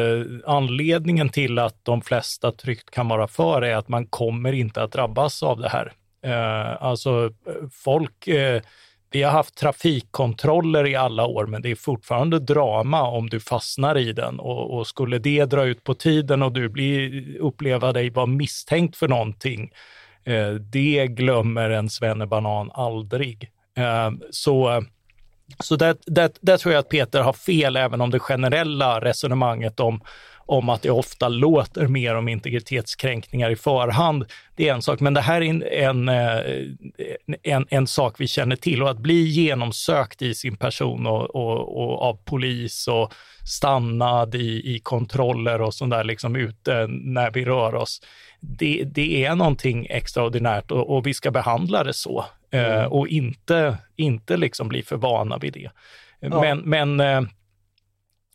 anledningen 0.47 1.29
till 1.29 1.59
att 1.59 1.85
de 1.85 2.03
flesta 2.03 2.53
tryggt 2.53 2.91
kan 2.91 3.09
vara 3.09 3.29
för 3.29 3.63
är 3.63 3.77
att 3.77 3.89
man 3.89 4.07
kommer 4.07 4.53
inte 4.53 4.83
att 4.83 4.93
drabbas 4.93 5.43
av 5.43 5.61
det 5.61 5.69
här. 5.69 5.93
Eh, 6.23 6.83
alltså 6.83 7.25
eh, 7.47 7.69
folk, 7.73 8.29
eh, 8.29 8.63
vi 9.11 9.23
har 9.23 9.33
haft 9.33 9.57
trafikkontroller 9.57 10.87
i 10.87 10.97
alla 10.97 11.27
år, 11.27 11.47
men 11.47 11.63
det 11.63 11.71
är 11.71 11.75
fortfarande 11.75 12.39
drama 12.39 13.03
om 13.03 13.29
du 13.29 13.41
fastnar 13.41 13.99
i 13.99 14.13
den 14.13 14.41
och, 14.41 14.79
och 14.79 14.87
skulle 14.87 15.19
det 15.19 15.45
dra 15.45 15.65
ut 15.65 15.85
på 15.85 15.95
tiden 15.95 16.43
och 16.43 16.53
du 16.53 16.69
blir, 16.69 17.37
uppleva 17.39 17.93
dig 17.93 18.11
vara 18.11 18.27
misstänkt 18.27 18.97
för 18.97 19.09
någonting, 19.09 19.71
eh, 20.25 20.51
det 20.51 21.07
glömmer 21.07 21.71
en 21.71 21.91
svennebanan 21.91 22.71
aldrig. 22.75 23.51
Eh, 23.79 24.11
så 24.31 24.83
så 25.59 25.77
där, 25.77 25.97
där, 26.07 26.31
där 26.41 26.57
tror 26.57 26.75
jag 26.75 26.81
att 26.81 26.89
Peter 26.89 27.23
har 27.23 27.33
fel, 27.33 27.77
även 27.77 28.01
om 28.01 28.11
det 28.11 28.19
generella 28.19 29.01
resonemanget 29.01 29.81
om, 29.81 30.01
om 30.37 30.69
att 30.69 30.83
det 30.83 30.91
ofta 30.91 31.29
låter 31.29 31.87
mer 31.87 32.15
om 32.15 32.29
integritetskränkningar 32.29 33.51
i 33.51 33.57
förhand, 33.57 34.25
det 34.57 34.69
är 34.69 34.75
en 34.75 34.83
sak. 34.83 35.01
Men 35.01 35.15
det 35.15 35.21
här 35.21 35.43
är 35.43 35.47
en, 35.47 35.63
en, 35.63 36.09
eh, 36.09 36.41
en, 37.43 37.67
en 37.71 37.87
sak 37.87 38.15
vi 38.19 38.27
känner 38.27 38.57
till 38.57 38.83
och 38.83 38.91
att 38.91 38.99
bli 38.99 39.23
genomsökt 39.23 40.23
i 40.23 40.35
sin 40.35 40.57
person 40.57 41.07
och, 41.07 41.35
och, 41.35 41.79
och 41.83 42.03
av 42.03 42.19
polis 42.25 42.89
och 42.89 43.13
stannad 43.47 44.35
i, 44.35 44.75
i 44.75 44.81
kontroller 44.83 45.61
och 45.61 45.75
sånt 45.75 45.91
där 45.91 46.05
liksom 46.05 46.37
ute 46.37 46.87
när 46.87 47.31
vi 47.31 47.45
rör 47.45 47.75
oss. 47.75 48.01
Det, 48.41 48.85
det 48.85 49.25
är 49.25 49.35
någonting 49.35 49.87
extraordinärt 49.91 50.71
och, 50.71 50.97
och 50.97 51.07
vi 51.07 51.15
ska 51.15 51.31
behandla 51.31 51.85
det 51.85 51.95
så 51.95 52.25
eh, 52.51 52.85
och 52.85 53.09
inte, 53.09 53.77
inte 53.97 54.37
liksom 54.37 54.69
bli 54.69 54.83
för 54.83 54.97
vana 54.97 55.39
vid 55.39 55.53
det. 55.53 55.71
Ja. 56.21 56.41
Men, 56.41 56.59
men, 56.59 57.01
eh, 57.01 57.29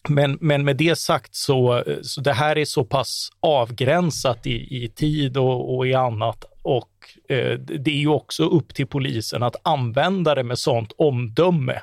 men, 0.10 0.38
men 0.42 0.66
med 0.66 0.78
det 0.78 0.98
sagt 0.98 1.36
så, 1.36 1.84
så 2.02 2.22
det 2.22 2.34
här 2.34 2.58
är 2.58 2.66
så 2.66 2.86
pass 2.86 3.30
avgränsat 3.40 4.48
i, 4.48 4.84
i 4.84 4.90
tid 4.90 5.38
och, 5.38 5.76
och 5.76 5.88
i 5.88 5.94
annat 5.94 6.46
och 6.64 6.90
eh, 7.30 7.60
det 7.60 7.92
är 7.92 8.00
ju 8.00 8.08
också 8.08 8.44
upp 8.46 8.74
till 8.74 8.88
polisen 8.88 9.44
att 9.44 9.56
använda 9.64 10.36
det 10.36 10.44
med 10.44 10.60
sånt 10.60 10.92
omdöme 10.98 11.82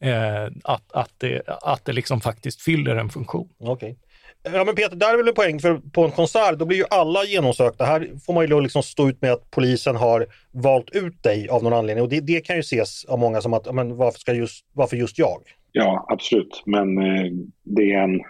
eh, 0.00 0.44
att, 0.64 0.92
att, 0.92 1.12
det, 1.18 1.42
att 1.46 1.84
det 1.84 1.92
liksom 1.92 2.20
faktiskt 2.20 2.62
fyller 2.62 2.96
en 2.96 3.08
funktion. 3.08 3.48
Okej. 3.58 3.98
Ja 4.52 4.64
men 4.64 4.74
Peter, 4.74 4.96
där 4.96 5.12
är 5.12 5.16
väl 5.16 5.28
en 5.28 5.34
poäng 5.34 5.60
för 5.60 5.80
på 5.92 6.04
en 6.04 6.10
konsert 6.10 6.58
då 6.58 6.64
blir 6.64 6.78
ju 6.78 6.84
alla 6.90 7.24
genomsökta. 7.24 7.84
Här 7.84 8.10
får 8.26 8.32
man 8.32 8.48
ju 8.48 8.60
liksom 8.60 8.82
stå 8.82 9.08
ut 9.08 9.22
med 9.22 9.32
att 9.32 9.50
polisen 9.50 9.96
har 9.96 10.26
valt 10.52 10.90
ut 10.90 11.22
dig 11.22 11.48
av 11.48 11.62
någon 11.62 11.72
anledning 11.72 12.02
och 12.02 12.08
det, 12.10 12.20
det 12.20 12.40
kan 12.40 12.56
ju 12.56 12.60
ses 12.60 13.04
av 13.04 13.18
många 13.18 13.40
som 13.40 13.52
att, 13.54 13.74
men 13.74 13.96
varför, 13.96 14.18
ska 14.18 14.32
just, 14.32 14.66
varför 14.72 14.96
just 14.96 15.18
jag? 15.18 15.42
Ja, 15.72 16.06
absolut. 16.08 16.62
Men 16.66 16.98
eh, 16.98 17.32
det 17.64 17.92
är 17.92 17.98
en... 18.02 18.20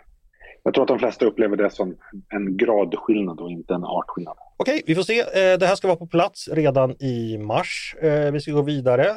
Jag 0.62 0.74
tror 0.74 0.82
att 0.82 0.88
de 0.88 0.98
flesta 0.98 1.26
upplever 1.26 1.56
det 1.56 1.70
som 1.70 1.96
en 2.28 2.56
gradskillnad 2.56 3.40
och 3.40 3.50
inte 3.50 3.74
en 3.74 3.84
artskillnad. 3.84 4.36
Okej, 4.56 4.82
vi 4.86 4.94
får 4.94 5.02
se. 5.02 5.20
Eh, 5.20 5.58
Det 5.58 5.66
här 5.66 5.74
ska 5.76 5.88
vara 5.88 5.98
på 5.98 6.06
plats 6.06 6.48
redan 6.48 7.02
i 7.02 7.38
mars. 7.38 7.96
Eh, 8.02 8.30
Vi 8.32 8.40
ska 8.40 8.52
gå 8.52 8.62
vidare. 8.62 9.14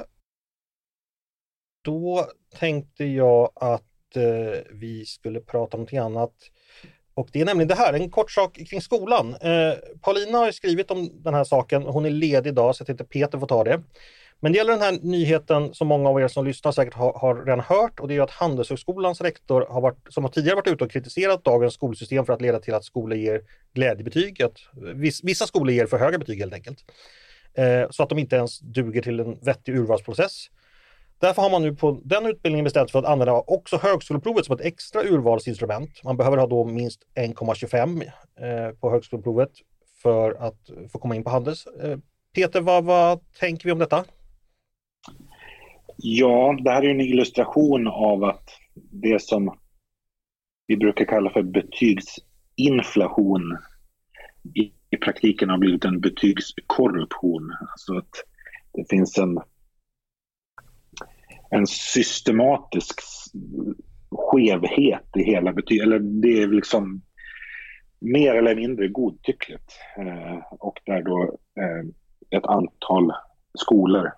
Då 1.84 2.26
tänkte 2.60 3.06
jag 3.06 3.50
att 3.56 3.84
Eh, 4.15 4.60
vi 4.71 5.06
skulle 5.06 5.39
prata 5.39 5.78
om 5.78 5.80
någonting 5.80 6.00
annat. 6.00 6.34
Och 7.13 7.30
det 7.32 7.41
är 7.41 7.45
nämligen 7.45 7.67
det 7.67 7.76
här, 7.76 7.93
en 7.93 8.10
kort 8.10 8.32
sak 8.32 8.60
kring 8.69 8.82
skolan. 8.82 9.36
Eh, 9.41 9.74
Paulina 10.02 10.38
har 10.38 10.45
ju 10.45 10.54
skrivit 10.54 10.91
om 10.91 11.24
den 11.24 11.34
här 11.34 11.43
saken. 11.43 11.84
Hon 11.84 12.06
är 12.06 12.10
ledig 12.10 12.50
idag 12.50 12.76
så 12.76 12.82
jag 12.82 12.88
tänkte 12.88 13.06
Peter 13.06 13.39
får 13.39 13.47
ta 13.47 13.63
det. 13.63 13.82
Men 14.39 14.52
det 14.52 14.58
gäller 14.58 14.71
den 14.71 14.82
här 14.82 15.00
nyheten 15.02 15.74
som 15.74 15.88
många 15.88 16.10
av 16.10 16.21
er 16.21 16.28
som 16.28 16.45
lyssnar 16.45 16.71
säkert 16.71 16.93
har, 16.93 17.13
har 17.13 17.45
redan 17.45 17.60
hört 17.60 18.00
och 18.00 18.08
det 18.08 18.13
är 18.13 18.15
ju 18.15 18.21
att 18.21 18.32
Handelshögskolans 18.32 19.21
rektor 19.21 19.65
har 19.69 19.82
varit, 19.82 19.97
som 20.10 20.24
har 20.24 20.32
tidigare 20.32 20.56
varit 20.56 20.67
ute 20.67 20.84
och 20.84 20.91
kritiserat 20.91 21.43
dagens 21.43 21.74
skolsystem 21.74 22.26
för 22.26 22.34
att 22.34 22.41
leda 22.41 22.60
till 22.60 22.74
att 22.74 22.86
skolor 22.86 23.17
ger 23.17 23.41
glädjebetyg. 23.74 24.41
Att 24.43 24.58
viss, 24.95 25.24
vissa 25.24 25.47
skolor 25.47 25.71
ger 25.71 25.86
för 25.86 25.97
höga 25.97 26.17
betyg 26.17 26.39
helt 26.39 26.54
enkelt. 26.54 26.86
Eh, 27.54 27.89
så 27.89 28.04
att 28.04 28.10
de 28.10 28.19
inte 28.19 28.36
ens 28.36 28.60
duger 28.60 29.02
till 29.02 29.19
en 29.19 29.39
vettig 29.41 29.76
urvalsprocess. 29.76 30.47
Därför 31.21 31.41
har 31.41 31.49
man 31.49 31.62
nu 31.62 31.75
på 31.75 32.01
den 32.03 32.25
utbildningen 32.25 32.63
bestämt 32.63 32.89
sig 32.89 32.91
för 32.91 32.99
att 32.99 33.13
använda 33.13 33.34
också 33.34 33.77
högskoleprovet 33.77 34.45
som 34.45 34.55
ett 34.55 34.65
extra 34.65 35.03
urvalsinstrument. 35.03 36.03
Man 36.03 36.17
behöver 36.17 36.38
ha 36.38 36.47
då 36.47 36.65
minst 36.65 37.01
1,25 37.15 38.01
eh, 38.01 38.07
på 38.75 38.91
högskoleprovet 38.91 39.51
för 40.01 40.31
att 40.31 40.69
få 40.91 40.99
komma 40.99 41.15
in 41.15 41.23
på 41.23 41.29
Handels. 41.29 41.67
Eh, 41.67 41.97
Peter, 42.36 42.62
vad, 42.62 42.84
vad 42.84 43.19
tänker 43.39 43.65
vi 43.65 43.71
om 43.71 43.79
detta? 43.79 44.05
Ja, 45.97 46.57
det 46.63 46.71
här 46.71 46.84
är 46.84 46.89
en 46.89 47.01
illustration 47.01 47.88
av 47.88 48.23
att 48.23 48.49
det 48.91 49.21
som 49.21 49.57
vi 50.67 50.77
brukar 50.77 51.05
kalla 51.05 51.29
för 51.29 51.43
betygsinflation 51.43 53.57
i, 54.55 54.71
i 54.89 54.97
praktiken 54.97 55.49
har 55.49 55.57
blivit 55.57 55.86
en 55.86 56.01
betygskorruption. 56.01 57.55
Alltså 57.71 57.97
att 57.97 58.10
det 58.73 58.89
finns 58.89 59.17
en, 59.17 59.39
en 61.56 61.68
systematisk 61.68 63.02
skevhet 64.12 65.18
i 65.18 65.24
hela 65.24 65.54
betyget, 65.54 65.86
eller 65.86 66.00
det 66.00 66.42
är 66.42 66.48
liksom 66.48 67.02
mer 68.02 68.36
eller 68.36 68.56
mindre 68.56 68.88
godtyckligt. 68.88 69.72
Eh, 69.98 70.38
och 70.52 70.80
där 70.86 71.02
då 71.02 71.38
eh, 71.62 72.38
ett 72.38 72.46
antal 72.46 73.12
skolor 73.60 74.12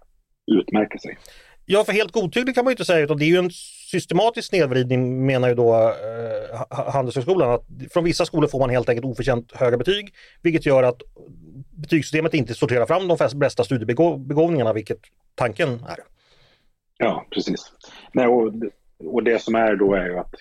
utmärker 0.51 0.99
sig. 0.99 1.17
Ja, 1.65 1.83
för 1.83 1.93
helt 1.93 2.11
godtyckligt 2.11 2.55
kan 2.55 2.65
man 2.65 2.71
ju 2.71 2.73
inte 2.73 2.85
säga 2.85 2.99
utan 2.99 3.17
det 3.17 3.25
är 3.25 3.29
ju 3.29 3.37
en 3.37 3.51
systematisk 3.91 4.47
snedvridning 4.47 5.25
menar 5.25 5.49
ju 5.49 5.55
då 5.55 5.75
eh, 5.75 6.93
Handelshögskolan. 6.93 7.51
Att 7.51 7.65
från 7.93 8.03
vissa 8.03 8.25
skolor 8.25 8.47
får 8.47 8.59
man 8.59 8.69
helt 8.69 8.89
enkelt 8.89 9.05
oförtjänt 9.05 9.51
höga 9.51 9.77
betyg 9.77 10.13
vilket 10.41 10.65
gör 10.65 10.83
att 10.83 11.01
betygssystemet 11.71 12.33
inte 12.33 12.53
sorterar 12.53 12.85
fram 12.85 13.07
de 13.07 13.39
bästa 13.39 13.63
studiebegåvningarna 13.63 14.73
vilket 14.73 14.99
tanken 15.35 15.69
är. 15.69 16.12
Ja, 17.03 17.25
precis. 17.29 17.71
Nej, 18.13 18.27
och, 18.27 18.53
och 18.99 19.23
det 19.23 19.41
som 19.41 19.55
är 19.55 19.75
då 19.75 19.93
är 19.93 20.05
ju 20.05 20.17
att 20.17 20.35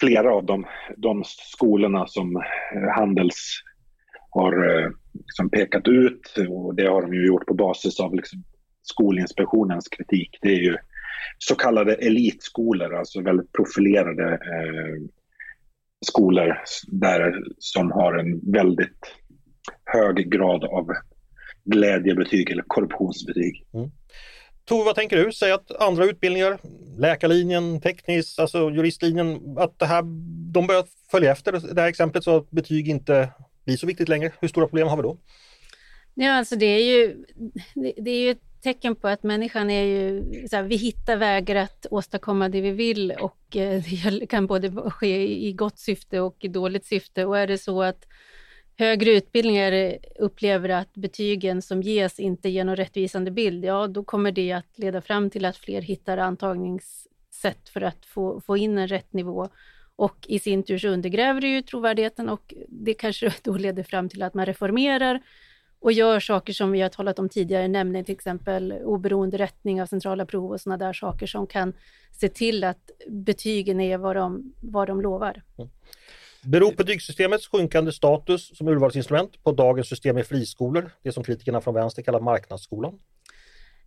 flera 0.00 0.34
av 0.34 0.46
de, 0.46 0.66
de 0.96 1.22
skolorna 1.26 2.06
som 2.06 2.36
eh, 2.36 2.90
Handels 2.96 3.62
har 4.30 4.52
eh, 4.52 4.90
liksom 5.14 5.50
pekat 5.50 5.88
ut 5.88 6.34
och 6.48 6.74
det 6.74 6.86
har 6.86 7.02
de 7.02 7.14
ju 7.14 7.26
gjort 7.26 7.46
på 7.46 7.54
basis 7.54 8.00
av 8.00 8.14
liksom 8.14 8.44
Skolinspektionens 8.82 9.88
kritik. 9.88 10.38
Det 10.42 10.48
är 10.48 10.60
ju 10.60 10.76
så 11.38 11.54
kallade 11.54 11.94
elitskolor, 11.94 12.94
alltså 12.94 13.22
väldigt 13.22 13.52
profilerade 13.52 14.32
eh, 14.32 15.10
skolor 16.06 16.58
där, 16.86 17.42
som 17.58 17.90
har 17.90 18.14
en 18.14 18.52
väldigt 18.52 19.14
hög 19.84 20.30
grad 20.30 20.64
av 20.64 20.90
glädjebetyg 21.64 22.50
eller 22.50 22.64
korruptionsbetyg. 22.66 23.66
Mm. 23.74 23.90
Tove, 24.64 24.84
vad 24.84 24.94
tänker 24.94 25.16
du? 25.16 25.32
Säg 25.32 25.52
att 25.52 25.70
andra 25.70 26.04
utbildningar, 26.04 26.58
läkarlinjen, 26.98 27.80
teknisk, 27.80 28.38
alltså 28.38 28.70
juristlinjen, 28.70 29.58
att 29.58 29.78
det 29.78 29.86
här, 29.86 30.02
de 30.52 30.66
börjar 30.66 30.84
följa 31.10 31.32
efter 31.32 31.74
det 31.74 31.80
här 31.80 31.88
exemplet 31.88 32.24
så 32.24 32.36
att 32.36 32.50
betyg 32.50 32.88
inte 32.88 33.28
blir 33.64 33.76
så 33.76 33.86
viktigt 33.86 34.08
längre. 34.08 34.32
Hur 34.40 34.48
stora 34.48 34.66
problem 34.66 34.88
har 34.88 34.96
vi 34.96 35.02
då? 35.02 35.18
Ja, 36.14 36.32
alltså 36.32 36.56
det 36.56 36.66
är 36.66 36.84
ju, 36.84 37.24
det, 37.74 37.92
det 37.96 38.10
är 38.10 38.20
ju 38.20 38.30
ett 38.30 38.62
tecken 38.62 38.96
på 38.96 39.08
att 39.08 39.22
människan 39.22 39.70
är 39.70 39.84
ju, 39.84 40.24
så 40.48 40.56
här, 40.56 40.62
vi 40.62 40.76
hittar 40.76 41.16
vägar 41.16 41.56
att 41.56 41.86
åstadkomma 41.90 42.48
det 42.48 42.60
vi 42.60 42.70
vill 42.70 43.12
och 43.12 43.56
eh, 43.56 43.82
det 44.20 44.26
kan 44.26 44.46
både 44.46 44.90
ske 44.90 45.46
i 45.48 45.52
gott 45.52 45.78
syfte 45.78 46.20
och 46.20 46.36
i 46.40 46.48
dåligt 46.48 46.86
syfte. 46.86 47.24
Och 47.24 47.38
är 47.38 47.46
det 47.46 47.58
så 47.58 47.82
att 47.82 48.06
högre 48.80 49.10
utbildningar 49.10 49.98
upplever 50.18 50.68
att 50.68 50.94
betygen 50.94 51.62
som 51.62 51.82
ges 51.82 52.20
inte 52.20 52.48
ger 52.48 52.64
någon 52.64 52.76
rättvisande 52.76 53.30
bild, 53.30 53.64
ja 53.64 53.86
då 53.86 54.04
kommer 54.04 54.32
det 54.32 54.52
att 54.52 54.78
leda 54.78 55.00
fram 55.00 55.30
till 55.30 55.44
att 55.44 55.56
fler 55.56 55.82
hittar 55.82 56.18
antagningssätt 56.18 57.68
för 57.68 57.80
att 57.80 58.06
få, 58.06 58.40
få 58.40 58.56
in 58.56 58.78
en 58.78 58.88
rätt 58.88 59.12
nivå. 59.12 59.48
Och 59.96 60.16
i 60.28 60.38
sin 60.38 60.62
tur 60.62 60.78
så 60.78 60.88
undergräver 60.88 61.40
det 61.40 61.46
ju 61.46 61.62
trovärdigheten 61.62 62.28
och 62.28 62.54
det 62.68 62.94
kanske 62.94 63.32
då 63.42 63.56
leder 63.56 63.82
fram 63.82 64.08
till 64.08 64.22
att 64.22 64.34
man 64.34 64.46
reformerar 64.46 65.20
och 65.80 65.92
gör 65.92 66.20
saker 66.20 66.52
som 66.52 66.72
vi 66.72 66.80
har 66.80 66.88
talat 66.88 67.18
om 67.18 67.28
tidigare, 67.28 67.68
nämligen 67.68 68.04
till 68.04 68.14
exempel 68.14 68.72
oberoende 68.72 69.38
rättning 69.38 69.82
av 69.82 69.86
centrala 69.86 70.26
prov 70.26 70.50
och 70.50 70.60
sådana 70.60 70.86
där 70.86 70.92
saker 70.92 71.26
som 71.26 71.46
kan 71.46 71.72
se 72.12 72.28
till 72.28 72.64
att 72.64 72.90
betygen 73.08 73.80
är 73.80 73.98
vad 73.98 74.16
de, 74.16 74.52
vad 74.60 74.86
de 74.88 75.00
lovar. 75.00 75.42
Mm. 75.58 75.70
Beror 76.42 76.72
betygssystemets 76.72 77.48
sjunkande 77.48 77.92
status 77.92 78.56
som 78.56 78.68
urvalsinstrument 78.68 79.42
på 79.44 79.52
dagens 79.52 79.88
system 79.88 80.14
med 80.14 80.26
friskolor, 80.26 80.90
det 81.02 81.12
som 81.12 81.24
kritikerna 81.24 81.60
från 81.60 81.74
vänster 81.74 82.02
kallar 82.02 82.20
marknadsskolan? 82.20 82.98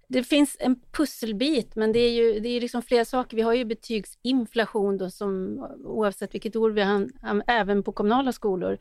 Det 0.08 0.24
finns 0.24 0.58
en 0.60 0.76
pusselbit, 0.92 1.76
men 1.76 1.92
det 1.92 2.00
är 2.00 2.12
ju 2.12 2.40
det 2.40 2.50
är 2.50 2.62
liksom 2.62 2.82
flera 2.82 3.06
saker. 3.06 3.38
Vi 3.38 3.44
har 3.44 3.54
ju 3.54 3.66
betygsinflation 3.66 4.98
då, 4.98 5.10
som, 5.10 5.60
oavsett 5.86 6.34
vilket 6.34 6.56
ord 6.56 6.74
vi 6.74 6.82
har, 6.82 7.10
även 7.48 7.84
på 7.84 7.92
kommunala 7.92 8.32
skolor. 8.32 8.78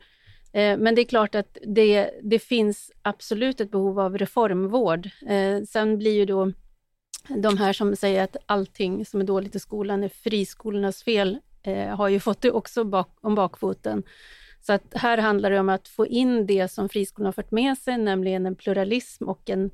Eh, 0.53 0.77
men 0.77 0.95
det 0.95 1.01
är 1.01 1.05
klart 1.05 1.35
att 1.35 1.57
det, 1.67 2.11
det 2.23 2.39
finns 2.39 2.91
absolut 3.01 3.61
ett 3.61 3.71
behov 3.71 3.99
av 3.99 4.17
reformvård. 4.17 5.09
Eh, 5.27 5.63
sen 5.69 5.97
blir 5.97 6.11
ju 6.11 6.25
då 6.25 6.51
de 7.29 7.57
här 7.57 7.73
som 7.73 7.95
säger 7.95 8.23
att 8.23 8.37
allting 8.45 9.05
som 9.05 9.21
är 9.21 9.25
dåligt 9.25 9.55
i 9.55 9.59
skolan 9.59 10.03
är 10.03 10.09
friskolornas 10.09 11.03
fel, 11.03 11.39
eh, 11.63 11.95
har 11.95 12.09
ju 12.09 12.19
fått 12.19 12.41
det 12.41 12.51
också 12.51 12.83
bak, 12.83 13.17
om 13.21 13.35
bakfoten. 13.35 14.03
Så 14.61 14.73
att 14.73 14.83
här 14.93 15.17
handlar 15.17 15.51
det 15.51 15.59
om 15.59 15.69
att 15.69 15.87
få 15.87 16.07
in 16.07 16.45
det 16.45 16.67
som 16.67 16.89
friskolorna 16.89 17.27
har 17.27 17.33
fört 17.33 17.51
med 17.51 17.77
sig, 17.77 17.97
nämligen 17.97 18.45
en 18.45 18.55
pluralism 18.55 19.29
och 19.29 19.49
en, 19.49 19.71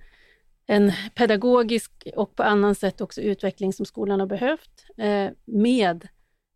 en 0.68 0.92
pedagogisk 1.16 1.92
och 2.16 2.36
på 2.36 2.44
annan 2.44 2.76
sätt 2.76 3.02
också 3.02 3.22
utveckling 3.22 3.74
som 3.74 3.86
skolan 3.86 4.20
har 4.20 4.28
behövt, 4.28 4.86
eh, 4.98 5.30
med 5.46 6.08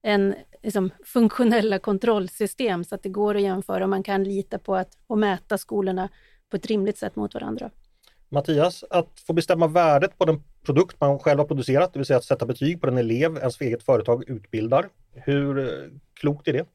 en 0.04 0.36
liksom, 0.64 0.90
funktionella 1.06 1.80
kontrollsystem 1.80 2.84
så 2.84 2.96
att 2.96 3.04
det 3.04 3.10
går 3.10 3.36
att 3.36 3.42
jämföra 3.42 3.84
och 3.84 3.90
man 3.90 4.04
kan 4.04 4.24
lita 4.24 4.60
på 4.60 4.76
att 4.76 4.98
och 5.08 5.18
mäta 5.18 5.58
skolorna 5.58 6.10
på 6.50 6.56
ett 6.56 6.66
rimligt 6.66 6.98
sätt 6.98 7.16
mot 7.16 7.34
varandra. 7.34 7.70
Mattias, 8.30 8.84
att 8.90 9.20
få 9.28 9.34
bestämma 9.34 9.68
värdet 9.68 10.18
på 10.18 10.26
den 10.26 10.44
produkt 10.66 11.00
man 11.00 11.20
själv 11.20 11.40
har 11.40 11.46
producerat, 11.46 11.94
det 11.94 12.00
vill 12.00 12.06
säga 12.06 12.18
att 12.18 12.24
sätta 12.24 12.46
betyg 12.46 12.82
på 12.82 12.88
den 12.88 12.98
elev 12.98 13.38
ens 13.38 13.62
eget 13.62 13.84
företag 13.84 14.30
utbildar. 14.30 14.90
Hur 15.16 15.90
klokt 16.20 16.48
är 16.48 16.54
det? 16.54 16.66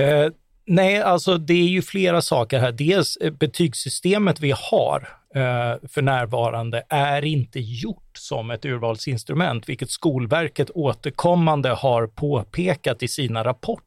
Eh, 0.00 0.30
nej, 0.66 1.02
alltså 1.02 1.38
det 1.38 1.54
är 1.54 1.68
ju 1.68 1.82
flera 1.82 2.22
saker 2.22 2.58
här. 2.58 2.72
Dels 2.72 3.16
eh, 3.16 3.32
betygssystemet 3.32 4.40
vi 4.40 4.54
har 4.56 5.08
eh, 5.34 5.88
för 5.88 6.02
närvarande 6.02 6.82
är 6.88 7.24
inte 7.24 7.60
gjort 7.60 8.10
som 8.18 8.50
ett 8.50 8.64
urvalsinstrument, 8.64 9.68
vilket 9.68 9.90
Skolverket 9.90 10.70
återkommande 10.70 11.68
har 11.68 12.06
påpekat 12.06 13.02
i 13.02 13.08
sina 13.08 13.44
rapporter. 13.44 13.84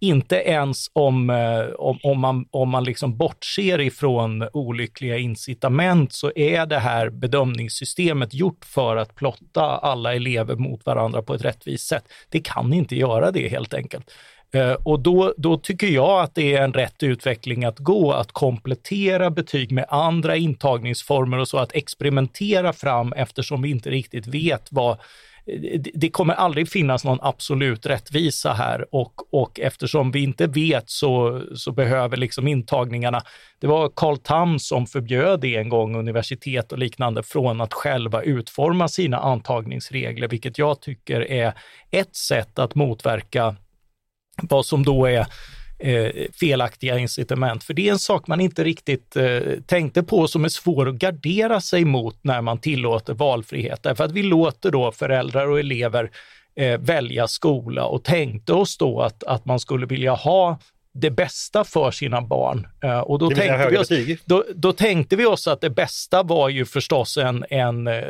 Inte 0.00 0.36
ens 0.36 0.90
om, 0.92 1.30
eh, 1.30 1.74
om, 1.78 1.98
om 2.02 2.20
man, 2.20 2.46
om 2.50 2.68
man 2.68 2.84
liksom 2.84 3.16
bortser 3.16 3.80
ifrån 3.80 4.48
olyckliga 4.52 5.18
incitament 5.18 6.12
så 6.12 6.32
är 6.36 6.66
det 6.66 6.78
här 6.78 7.10
bedömningssystemet 7.10 8.34
gjort 8.34 8.64
för 8.64 8.96
att 8.96 9.14
plotta 9.14 9.62
alla 9.62 10.14
elever 10.14 10.56
mot 10.56 10.86
varandra 10.86 11.22
på 11.22 11.34
ett 11.34 11.44
rättvist 11.44 11.88
sätt. 11.88 12.04
Det 12.28 12.40
kan 12.40 12.72
inte 12.72 12.96
göra 12.96 13.30
det 13.30 13.48
helt 13.48 13.74
enkelt. 13.74 14.10
Eh, 14.52 14.72
och 14.72 15.00
då, 15.00 15.34
då 15.36 15.58
tycker 15.58 15.86
jag 15.86 16.20
att 16.20 16.34
det 16.34 16.54
är 16.54 16.62
en 16.62 16.72
rätt 16.72 17.02
utveckling 17.02 17.64
att 17.64 17.78
gå, 17.78 18.12
att 18.12 18.32
komplettera 18.32 19.30
betyg 19.30 19.72
med 19.72 19.86
andra 19.88 20.36
intagningsformer 20.36 21.38
och 21.38 21.48
så, 21.48 21.58
att 21.58 21.74
experimentera 21.74 22.72
fram 22.72 23.12
eftersom 23.12 23.62
vi 23.62 23.70
inte 23.70 23.90
riktigt 23.90 24.26
vet 24.26 24.68
vad 24.70 24.90
eh, 24.92 24.98
Eh, 25.48 25.80
det 25.94 26.10
kommer 26.10 26.34
aldrig 26.34 26.68
finnas 26.68 27.04
någon 27.04 27.18
absolut 27.22 27.86
rättvisa 27.86 28.52
här 28.52 28.94
och, 28.94 29.34
och 29.34 29.60
eftersom 29.60 30.10
vi 30.10 30.22
inte 30.22 30.46
vet 30.46 30.90
så, 30.90 31.42
så 31.54 31.72
behöver 31.72 32.16
liksom 32.16 32.48
intagningarna... 32.48 33.22
Det 33.60 33.66
var 33.66 33.92
Carl 33.96 34.16
Tham 34.18 34.58
som 34.58 34.86
förbjöd 34.86 35.40
det 35.40 35.56
en 35.56 35.68
gång, 35.68 35.96
universitet 35.96 36.72
och 36.72 36.78
liknande, 36.78 37.22
från 37.22 37.60
att 37.60 37.74
själva 37.74 38.22
utforma 38.22 38.88
sina 38.88 39.18
antagningsregler, 39.18 40.28
vilket 40.28 40.58
jag 40.58 40.80
tycker 40.80 41.20
är 41.30 41.54
ett 41.90 42.16
sätt 42.16 42.58
att 42.58 42.74
motverka 42.74 43.56
vad 44.42 44.66
som 44.66 44.84
då 44.84 45.06
är 45.06 45.26
Eh, 45.80 46.10
felaktiga 46.32 46.98
incitament. 46.98 47.64
För 47.64 47.74
det 47.74 47.88
är 47.88 47.92
en 47.92 47.98
sak 47.98 48.26
man 48.26 48.40
inte 48.40 48.64
riktigt 48.64 49.16
eh, 49.16 49.40
tänkte 49.66 50.02
på 50.02 50.28
som 50.28 50.44
är 50.44 50.48
svår 50.48 50.88
att 50.88 50.94
gardera 50.94 51.60
sig 51.60 51.84
mot 51.84 52.24
när 52.24 52.40
man 52.42 52.58
tillåter 52.58 53.14
valfrihet. 53.14 53.82
Därför 53.82 54.04
att 54.04 54.12
vi 54.12 54.22
låter 54.22 54.70
då 54.70 54.92
föräldrar 54.92 55.46
och 55.46 55.60
elever 55.60 56.10
eh, 56.56 56.80
välja 56.80 57.28
skola 57.28 57.84
och 57.84 58.04
tänkte 58.04 58.52
oss 58.52 58.78
då 58.78 59.00
att, 59.00 59.24
att 59.24 59.44
man 59.44 59.60
skulle 59.60 59.86
vilja 59.86 60.14
ha 60.14 60.58
det 61.00 61.10
bästa 61.10 61.64
för 61.64 61.90
sina 61.90 62.22
barn. 62.22 62.66
Uh, 62.84 62.98
och 62.98 63.18
då 63.18 63.30
tänkte, 63.30 63.68
vi 63.70 63.78
oss, 63.78 63.88
då, 64.24 64.44
då, 64.54 64.72
tänkte 64.72 65.16
vi 65.16 65.26
oss 65.26 65.46
att 65.46 65.60
det 65.60 65.70
bästa 65.70 66.22
var 66.22 66.48
ju 66.48 66.64
förstås 66.64 67.16
en, 67.16 67.44
en 67.50 67.88
uh, 67.88 68.02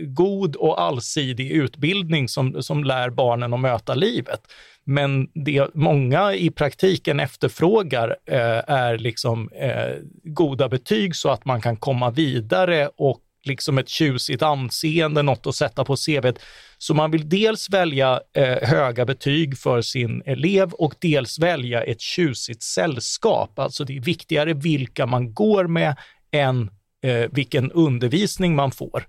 god 0.00 0.56
och 0.56 0.80
allsidig 0.80 1.50
utbildning 1.50 2.28
som, 2.28 2.62
som 2.62 2.84
lär 2.84 3.10
barnen 3.10 3.54
att 3.54 3.60
möta 3.60 3.94
livet. 3.94 4.40
Men 4.84 5.28
det 5.34 5.74
många 5.74 6.34
i 6.34 6.50
praktiken 6.50 7.20
efterfrågar 7.20 8.16
eh, 8.26 8.62
är 8.66 8.98
liksom 8.98 9.50
eh, 9.52 9.94
goda 10.22 10.68
betyg 10.68 11.16
så 11.16 11.28
att 11.28 11.44
man 11.44 11.60
kan 11.60 11.76
komma 11.76 12.10
vidare 12.10 12.90
och 12.96 13.20
liksom 13.46 13.78
ett 13.78 13.88
tjusigt 13.88 14.42
anseende, 14.42 15.22
något 15.22 15.46
att 15.46 15.54
sätta 15.54 15.84
på 15.84 15.96
CVt. 15.96 16.38
Så 16.78 16.94
man 16.94 17.10
vill 17.10 17.28
dels 17.28 17.70
välja 17.70 18.20
eh, 18.36 18.68
höga 18.68 19.04
betyg 19.04 19.58
för 19.58 19.82
sin 19.82 20.22
elev 20.26 20.72
och 20.72 20.94
dels 20.98 21.38
välja 21.38 21.82
ett 21.82 22.00
tjusigt 22.00 22.62
sällskap. 22.62 23.58
Alltså 23.58 23.84
det 23.84 23.96
är 23.96 24.00
viktigare 24.00 24.52
vilka 24.52 25.06
man 25.06 25.34
går 25.34 25.66
med 25.66 25.96
än 26.30 26.70
eh, 27.02 27.30
vilken 27.32 27.70
undervisning 27.70 28.54
man 28.54 28.70
får. 28.70 29.06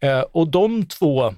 Eh, 0.00 0.20
och 0.20 0.48
de 0.48 0.86
två 0.86 1.34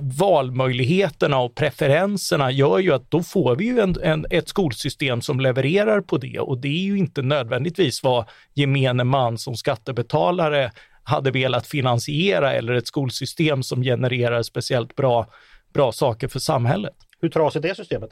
valmöjligheterna 0.00 1.38
och 1.38 1.54
preferenserna 1.54 2.50
gör 2.50 2.78
ju 2.78 2.92
att 2.92 3.10
då 3.10 3.22
får 3.22 3.56
vi 3.56 3.64
ju 3.64 3.80
en, 3.80 3.96
en, 4.02 4.26
ett 4.30 4.48
skolsystem 4.48 5.20
som 5.20 5.40
levererar 5.40 6.00
på 6.00 6.18
det 6.18 6.38
och 6.38 6.58
det 6.58 6.68
är 6.68 6.82
ju 6.82 6.98
inte 6.98 7.22
nödvändigtvis 7.22 8.02
vad 8.02 8.24
gemene 8.54 9.04
man 9.04 9.38
som 9.38 9.56
skattebetalare 9.56 10.72
hade 11.06 11.30
velat 11.30 11.66
finansiera 11.66 12.52
eller 12.52 12.72
ett 12.72 12.86
skolsystem 12.86 13.62
som 13.62 13.82
genererar 13.82 14.42
speciellt 14.42 14.96
bra, 14.96 15.26
bra 15.74 15.92
saker 15.92 16.28
för 16.28 16.38
samhället. 16.38 16.94
Hur 17.20 17.28
trasigt 17.28 17.64
är 17.64 17.74
systemet? 17.74 18.10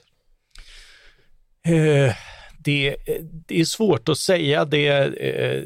Eh, 1.66 2.14
det, 2.64 2.96
det, 3.46 3.60
är 3.60 3.64
svårt 3.64 4.08
att 4.08 4.18
säga 4.18 4.64
det 4.64 4.88
eh, 4.88 5.62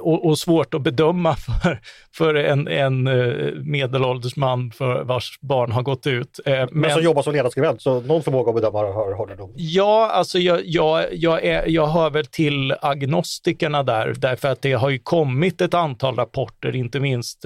och, 0.00 0.26
och, 0.26 0.38
svårt 0.38 0.74
att 0.74 0.82
bedöma 0.82 1.36
för, 1.62 1.80
för 2.16 2.34
en, 2.34 2.68
en 2.68 3.06
eh, 3.06 3.54
medelålders 3.54 4.36
man 4.36 4.70
för 4.70 5.04
vars 5.04 5.38
barn 5.40 5.72
har 5.72 5.82
gått 5.82 6.06
ut. 6.06 6.40
Eh, 6.46 6.52
men, 6.52 6.68
men 6.72 6.90
som 6.90 7.02
jobbar 7.02 7.22
som 7.22 7.32
ledarskribent, 7.32 7.82
så 7.82 8.00
någon 8.00 8.22
förmåga 8.22 8.50
att 8.50 8.54
bedöma 8.54 8.78
har, 8.78 9.12
har 9.14 9.26
du 9.26 9.52
Ja, 9.56 10.10
alltså 10.10 10.38
jag, 10.38 10.60
jag, 10.64 11.14
jag, 11.14 11.44
är, 11.44 11.68
jag 11.68 11.86
hör 11.86 12.10
väl 12.10 12.26
till 12.26 12.74
agnostikerna 12.80 13.82
där, 13.82 14.14
därför 14.18 14.48
att 14.48 14.62
det 14.62 14.72
har 14.72 14.90
ju 14.90 14.98
kommit 14.98 15.60
ett 15.60 15.74
antal 15.74 16.16
rapporter, 16.16 16.76
inte 16.76 17.00
minst 17.00 17.44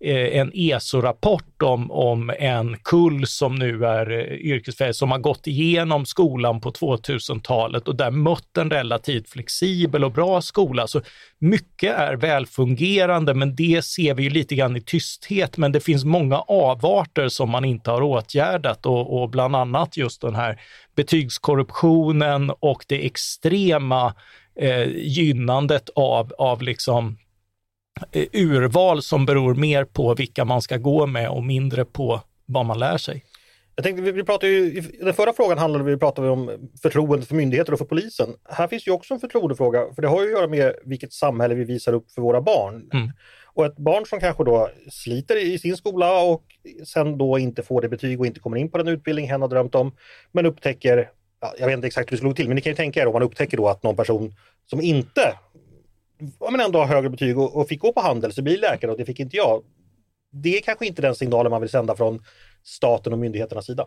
Eh, 0.00 0.38
en 0.38 0.50
ESO-rapport 0.54 1.62
om, 1.62 1.90
om 1.90 2.32
en 2.38 2.76
kull 2.76 3.26
som 3.26 3.54
nu 3.54 3.86
är 3.86 4.10
eh, 4.10 4.36
yrkesfärdig, 4.36 4.94
som 4.94 5.10
har 5.10 5.18
gått 5.18 5.46
igenom 5.46 6.06
skolan 6.06 6.60
på 6.60 6.70
2000-talet 6.70 7.88
och 7.88 7.96
där 7.96 8.10
mött 8.10 8.56
en 8.58 8.70
relativt 8.70 9.30
flexibel 9.30 10.04
och 10.04 10.12
bra 10.12 10.40
skola. 10.40 10.86
Så 10.86 11.00
mycket 11.38 11.98
är 11.98 12.16
välfungerande, 12.16 13.34
men 13.34 13.56
det 13.56 13.84
ser 13.84 14.14
vi 14.14 14.22
ju 14.22 14.30
lite 14.30 14.54
grann 14.54 14.76
i 14.76 14.80
tysthet. 14.80 15.56
Men 15.56 15.72
det 15.72 15.80
finns 15.80 16.04
många 16.04 16.38
avarter 16.38 17.28
som 17.28 17.50
man 17.50 17.64
inte 17.64 17.90
har 17.90 18.02
åtgärdat 18.02 18.86
och, 18.86 19.22
och 19.22 19.30
bland 19.30 19.56
annat 19.56 19.96
just 19.96 20.20
den 20.20 20.34
här 20.34 20.60
betygskorruptionen 20.96 22.50
och 22.60 22.84
det 22.88 23.06
extrema 23.06 24.14
eh, 24.60 24.88
gynnandet 24.96 25.90
av, 25.94 26.32
av 26.38 26.62
liksom 26.62 27.16
urval 28.32 29.02
som 29.02 29.26
beror 29.26 29.54
mer 29.54 29.84
på 29.84 30.14
vilka 30.14 30.44
man 30.44 30.62
ska 30.62 30.76
gå 30.76 31.06
med 31.06 31.30
och 31.30 31.44
mindre 31.44 31.84
på 31.84 32.20
vad 32.46 32.66
man 32.66 32.78
lär 32.78 32.96
sig. 32.96 33.24
Jag 33.78 33.84
tänkte, 33.84 34.12
vi, 34.12 34.24
pratade 34.24 34.52
ju, 34.52 34.78
I 34.78 35.04
den 35.04 35.14
förra 35.14 35.32
frågan 35.32 35.58
handlade 35.58 35.84
vi, 35.84 35.96
pratade 35.96 36.26
vi 36.26 36.32
om 36.32 36.70
förtroende 36.82 37.26
för 37.26 37.34
myndigheter 37.34 37.72
och 37.72 37.78
för 37.78 37.86
polisen. 37.86 38.28
Här 38.48 38.68
finns 38.68 38.86
ju 38.86 38.92
också 38.92 39.14
en 39.14 39.20
förtroendefråga, 39.20 39.86
för 39.94 40.02
det 40.02 40.08
har 40.08 40.22
ju 40.22 40.26
att 40.26 40.38
göra 40.38 40.48
med 40.48 40.74
vilket 40.84 41.12
samhälle 41.12 41.54
vi 41.54 41.64
visar 41.64 41.92
upp 41.92 42.10
för 42.10 42.22
våra 42.22 42.40
barn. 42.40 42.90
Mm. 42.92 43.10
Och 43.44 43.66
ett 43.66 43.76
barn 43.76 44.06
som 44.06 44.20
kanske 44.20 44.44
då 44.44 44.70
sliter 44.90 45.36
i 45.36 45.58
sin 45.58 45.76
skola 45.76 46.22
och 46.22 46.42
sen 46.86 47.18
då 47.18 47.38
inte 47.38 47.62
får 47.62 47.82
det 47.82 47.88
betyg 47.88 48.20
och 48.20 48.26
inte 48.26 48.40
kommer 48.40 48.56
in 48.56 48.70
på 48.70 48.78
den 48.78 48.88
utbildning 48.88 49.28
hen 49.28 49.42
har 49.42 49.48
drömt 49.48 49.74
om, 49.74 49.92
men 50.32 50.46
upptäcker, 50.46 51.10
ja, 51.40 51.54
jag 51.58 51.66
vet 51.66 51.74
inte 51.74 51.86
exakt 51.86 52.10
hur 52.10 52.16
det 52.16 52.16
skulle 52.16 52.30
gå 52.30 52.36
till, 52.36 52.48
men 52.48 52.54
ni 52.54 52.60
kan 52.60 52.72
ju 52.72 52.76
tänka 52.76 53.02
er 53.02 53.06
om 53.06 53.12
man 53.12 53.22
upptäcker 53.22 53.56
då 53.56 53.68
att 53.68 53.82
någon 53.82 53.96
person 53.96 54.34
som 54.66 54.80
inte 54.80 55.34
ja, 56.40 56.50
men 56.50 56.60
ändå 56.60 56.78
har 56.78 56.86
högre 56.86 57.10
betyg 57.10 57.38
och, 57.38 57.56
och 57.56 57.68
fick 57.68 57.80
gå 57.80 57.92
på 57.92 58.00
handel 58.00 58.32
så 58.32 58.42
blir 58.42 58.58
läkare 58.58 58.90
och 58.90 58.98
det 58.98 59.04
fick 59.04 59.20
inte 59.20 59.36
jag. 59.36 59.62
Det 60.32 60.56
är 60.56 60.60
kanske 60.60 60.86
inte 60.86 61.02
den 61.02 61.14
signalen 61.14 61.50
man 61.50 61.60
vill 61.60 61.70
sända 61.70 61.96
från 61.96 62.24
staten 62.64 63.12
och 63.12 63.18
myndigheternas 63.18 63.66
sida. 63.66 63.86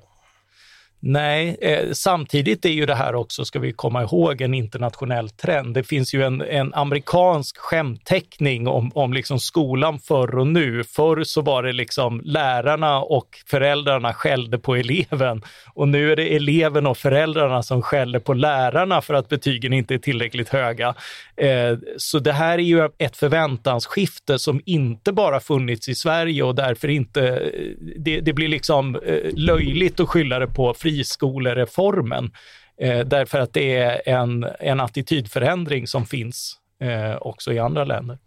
Nej, 1.04 1.58
eh, 1.62 1.92
samtidigt 1.92 2.66
är 2.66 2.70
ju 2.70 2.86
det 2.86 2.96
här 2.96 3.16
också, 3.16 3.46
ska 3.46 3.60
vi 3.60 3.74
komma 3.74 4.04
ihåg, 4.04 4.42
en 4.42 4.54
internationell 4.54 5.30
trend. 5.30 5.74
Det 5.74 5.84
finns 5.84 6.14
ju 6.14 6.24
en, 6.24 6.42
en 6.42 6.74
amerikansk 6.74 7.58
skämtteckning 7.58 8.68
om, 8.68 8.92
om 8.96 9.14
liksom 9.14 9.40
skolan 9.40 10.00
förr 10.00 10.38
och 10.38 10.48
nu. 10.48 10.84
Förr 10.84 11.24
så 11.24 11.42
var 11.42 11.64
det 11.64 11.74
liksom 11.74 12.22
lärarna 12.24 13.02
och 13.02 13.28
föräldrarna 13.46 14.14
skällde 14.14 14.60
på 14.60 14.76
eleven 14.76 15.42
och 15.74 15.88
nu 15.88 16.12
är 16.12 16.16
det 16.16 16.36
eleven 16.36 16.88
och 16.88 16.98
föräldrarna 16.98 17.64
som 17.64 17.82
skäller 17.82 18.20
på 18.20 18.34
lärarna 18.34 19.02
för 19.02 19.14
att 19.14 19.30
betygen 19.30 19.74
inte 19.74 19.94
är 19.94 20.00
tillräckligt 20.00 20.50
höga. 20.50 20.96
Eh, 21.36 21.78
så 21.98 22.20
det 22.20 22.34
här 22.34 22.58
är 22.58 22.64
ju 22.64 22.90
ett 22.98 23.18
förväntansskifte 23.18 24.40
som 24.40 24.62
inte 24.66 25.12
bara 25.12 25.40
funnits 25.40 25.90
i 25.90 25.96
Sverige 25.96 26.44
och 26.44 26.56
därför 26.56 26.88
inte, 26.88 27.28
eh, 27.28 27.70
det, 27.98 28.20
det 28.20 28.34
blir 28.34 28.48
liksom 28.48 28.96
eh, 28.96 29.34
löjligt 29.36 30.00
att 30.00 30.10
skylla 30.10 30.40
det 30.40 30.48
på 30.48 30.74
friskolereformen. 30.92 32.32
Eh, 32.78 33.00
därför 33.00 33.40
att 33.40 33.54
det 33.54 33.76
är 33.76 34.10
en, 34.10 34.46
en 34.60 34.80
attitydförändring 34.80 35.88
som 35.88 36.06
finns 36.06 36.58
eh, 36.80 37.18
också 37.22 37.54
i 37.54 37.60
andra 37.60 37.84
länder. 37.84 38.18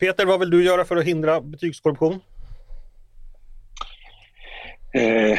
Peter, 0.00 0.26
vad 0.26 0.40
vill 0.40 0.50
du 0.50 0.64
göra 0.64 0.84
för 0.84 0.96
att 0.96 1.04
hindra 1.04 1.40
betygskorruption? 1.40 2.20
Eh, 4.94 5.38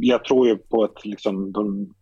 jag 0.00 0.24
tror 0.24 0.48
ju 0.48 0.56
på 0.56 0.84
att 0.84 1.04
liksom 1.04 1.52
de, 1.52 1.94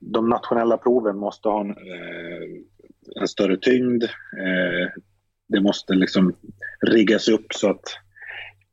de 0.00 0.28
nationella 0.28 0.76
proven 0.76 1.16
måste 1.16 1.48
ha 1.48 1.60
en, 1.60 1.70
eh, 1.70 3.20
en 3.20 3.28
större 3.28 3.56
tyngd. 3.56 4.04
Eh, 4.04 4.88
det 5.48 5.60
måste 5.60 5.94
liksom 5.94 6.34
riggas 6.86 7.28
upp 7.28 7.46
så 7.54 7.70
att 7.70 7.98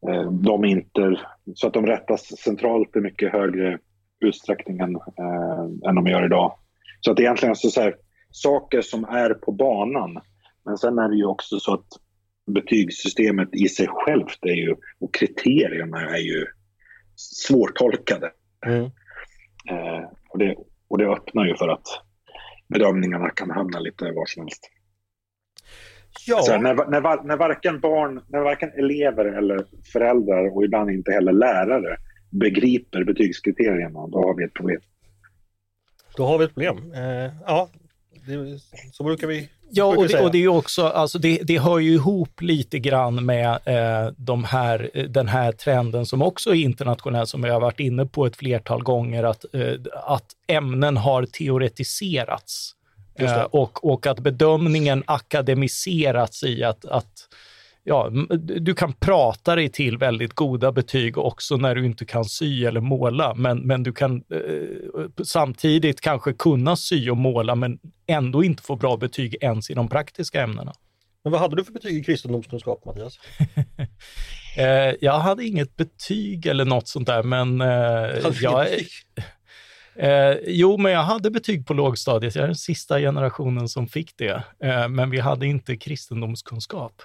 eh, 0.10 0.32
de 0.32 0.66
inte 0.66 1.20
så 1.56 1.68
att 1.68 1.74
de 1.74 1.86
rättas 1.86 2.42
centralt 2.42 2.96
i 2.96 3.00
mycket 3.00 3.32
högre 3.32 3.80
utsträckning 4.22 4.80
än, 4.80 4.96
eh, 4.96 5.90
än 5.90 5.96
de 5.96 6.08
gör 6.08 6.26
idag. 6.26 6.58
Så 7.00 7.12
att 7.12 7.20
egentligen 7.20 7.56
så, 7.56 7.70
så 7.70 7.82
här, 7.82 7.96
saker 8.32 8.82
som 8.82 9.04
är 9.06 9.34
på 9.34 9.52
banan. 9.52 10.22
Men 10.66 10.78
sen 10.78 11.00
är 11.00 11.10
det 11.10 11.16
ju 11.16 11.26
också 11.26 11.60
så 11.60 11.74
att 11.74 11.88
betygssystemet 12.52 13.50
i 13.52 13.70
sig 13.70 13.88
självt 13.90 14.40
är 14.42 14.56
ju, 14.56 14.76
och 15.00 15.14
kriterierna 15.14 16.02
är 16.02 16.22
ju 16.22 16.46
svårtolkade. 17.16 18.32
Mm. 18.66 18.84
Eh, 19.70 20.10
och, 20.30 20.40
det, 20.40 20.56
och 20.88 20.98
det 20.98 21.06
öppnar 21.06 21.46
ju 21.46 21.56
för 21.56 21.68
att 21.68 21.88
bedömningarna 22.68 23.30
kan 23.30 23.52
hamna 23.52 23.80
lite 23.80 24.06
var 24.12 24.26
som 24.26 24.44
helst. 24.44 24.70
Ja. 26.28 26.42
Så 26.42 26.58
när, 26.58 26.76
när, 26.76 27.24
när, 27.24 27.38
varken 27.38 27.80
barn, 27.80 28.22
när 28.28 28.40
varken 28.40 28.70
elever 28.70 29.26
eller 29.26 29.66
föräldrar 29.94 30.56
och 30.56 30.64
ibland 30.64 30.90
inte 30.90 31.12
heller 31.12 31.32
lärare 31.32 31.98
begriper 32.32 33.04
betygskriterierna, 33.04 34.08
då 34.08 34.18
har 34.18 34.38
vi 34.38 34.44
ett 34.44 34.54
problem. 34.54 34.82
Då 36.18 36.26
har 36.26 36.38
vi 36.38 36.46
ett 36.46 36.54
problem. 36.54 36.94
Eh, 36.94 37.32
ja, 37.46 37.70
det, 38.26 38.60
så 38.92 39.04
brukar 39.04 39.28
vi 39.28 39.50
Ja, 39.74 39.86
och 39.86 40.08
det, 40.08 40.20
och 40.20 40.32
det, 40.32 40.44
är 40.44 40.48
också, 40.48 40.88
alltså 40.88 41.20
det, 41.20 41.40
det 41.44 41.60
hör 41.60 41.80
ju 41.80 41.94
ihop 41.94 42.42
lite 42.42 42.80
grann 42.80 43.26
med 43.26 43.60
eh, 43.66 44.14
de 44.18 44.44
här, 44.44 44.90
den 45.10 45.28
här 45.28 45.52
trenden 45.52 46.06
som 46.06 46.22
också 46.22 46.50
är 46.50 46.56
internationell, 46.56 47.28
som 47.28 47.44
jag 47.44 47.54
har 47.54 47.62
varit 47.62 47.80
inne 47.80 48.06
på 48.06 48.26
ett 48.26 48.36
flertal 48.36 48.84
gånger, 48.84 49.24
att, 49.24 49.46
eh, 49.54 49.74
att 49.94 50.26
ämnen 50.48 50.98
har 50.98 51.26
teoretiserats. 51.26 52.76
Eh, 53.16 53.42
och, 53.42 53.92
och 53.92 54.08
att 54.08 54.20
bedömningen 54.20 55.04
akademiserats 55.08 56.44
i 56.44 56.64
att, 56.64 56.86
att 56.86 57.28
ja, 57.84 58.10
du 58.40 58.74
kan 58.74 58.94
prata 58.94 59.56
dig 59.56 59.70
till 59.70 59.98
väldigt 59.98 60.34
goda 60.34 60.72
betyg 60.72 61.18
också 61.18 61.58
när 61.58 61.76
du 61.76 61.86
inte 61.86 62.06
kan 62.06 62.26
sy 62.26 62.66
eller 62.66 62.82
måla, 62.82 63.36
men, 63.36 63.60
men 63.60 63.84
du 63.84 63.94
kan 63.94 64.16
eh, 64.16 65.24
samtidigt 65.24 66.02
kanske 66.02 66.34
kunna 66.34 66.76
sy 66.76 67.10
och 67.10 67.18
måla 67.18 67.56
men 67.56 67.80
ändå 68.08 68.44
inte 68.44 68.64
få 68.64 68.76
bra 68.76 68.98
betyg 68.98 69.36
ens 69.42 69.70
i 69.70 69.74
de 69.74 69.88
praktiska 69.90 70.42
ämnena. 70.42 70.74
Men 71.24 71.32
vad 71.32 71.42
hade 71.42 71.56
du 71.56 71.64
för 71.64 71.74
betyg 71.74 71.98
i 71.98 72.04
kristendomskunskap, 72.04 72.86
Mattias? 72.86 73.20
eh, 74.58 74.96
jag 75.02 75.20
hade 75.20 75.46
inget 75.46 75.76
betyg 75.76 76.46
eller 76.46 76.66
något 76.66 76.88
sånt 76.88 77.08
där, 77.08 77.24
men 77.24 77.62
eh, 77.62 78.32
jag... 78.42 78.68
Eh, 79.96 80.38
jo, 80.48 80.78
men 80.78 80.92
jag 80.92 81.04
hade 81.04 81.32
betyg 81.32 81.68
på 81.68 81.74
lågstadiet. 81.74 82.36
Jag 82.36 82.44
är 82.44 82.48
den 82.48 82.56
sista 82.56 83.00
generationen 83.00 83.70
som 83.70 83.88
fick 83.88 84.18
det. 84.18 84.44
Eh, 84.64 84.88
men 84.88 85.10
vi 85.10 85.20
hade 85.20 85.48
inte 85.48 85.78
kristendomskunskap. 85.78 87.02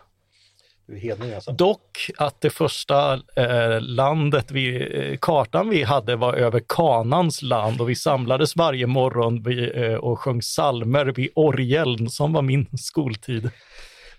Hedning 0.89 1.35
alltså. 1.35 1.53
Dock 1.53 2.11
att 2.17 2.41
det 2.41 2.51
första 2.51 3.15
eh, 3.37 3.81
landet, 3.81 4.51
vi, 4.51 4.77
eh, 4.99 5.19
kartan 5.21 5.69
vi 5.69 5.83
hade 5.83 6.17
var 6.17 6.35
över 6.35 6.63
Kanans 6.69 7.43
land 7.43 7.81
och 7.81 7.91
vi 7.91 7.95
samlades 7.95 8.57
varje 8.57 8.87
morgon 8.87 9.43
vi, 9.43 9.71
eh, 9.75 9.95
och 9.95 10.21
sjöng 10.21 10.43
salmer 10.43 11.07
vid 11.07 11.31
orgeln 11.35 12.11
som 12.11 12.33
var 12.33 12.43
min 12.43 12.67
skoltid. 12.79 13.51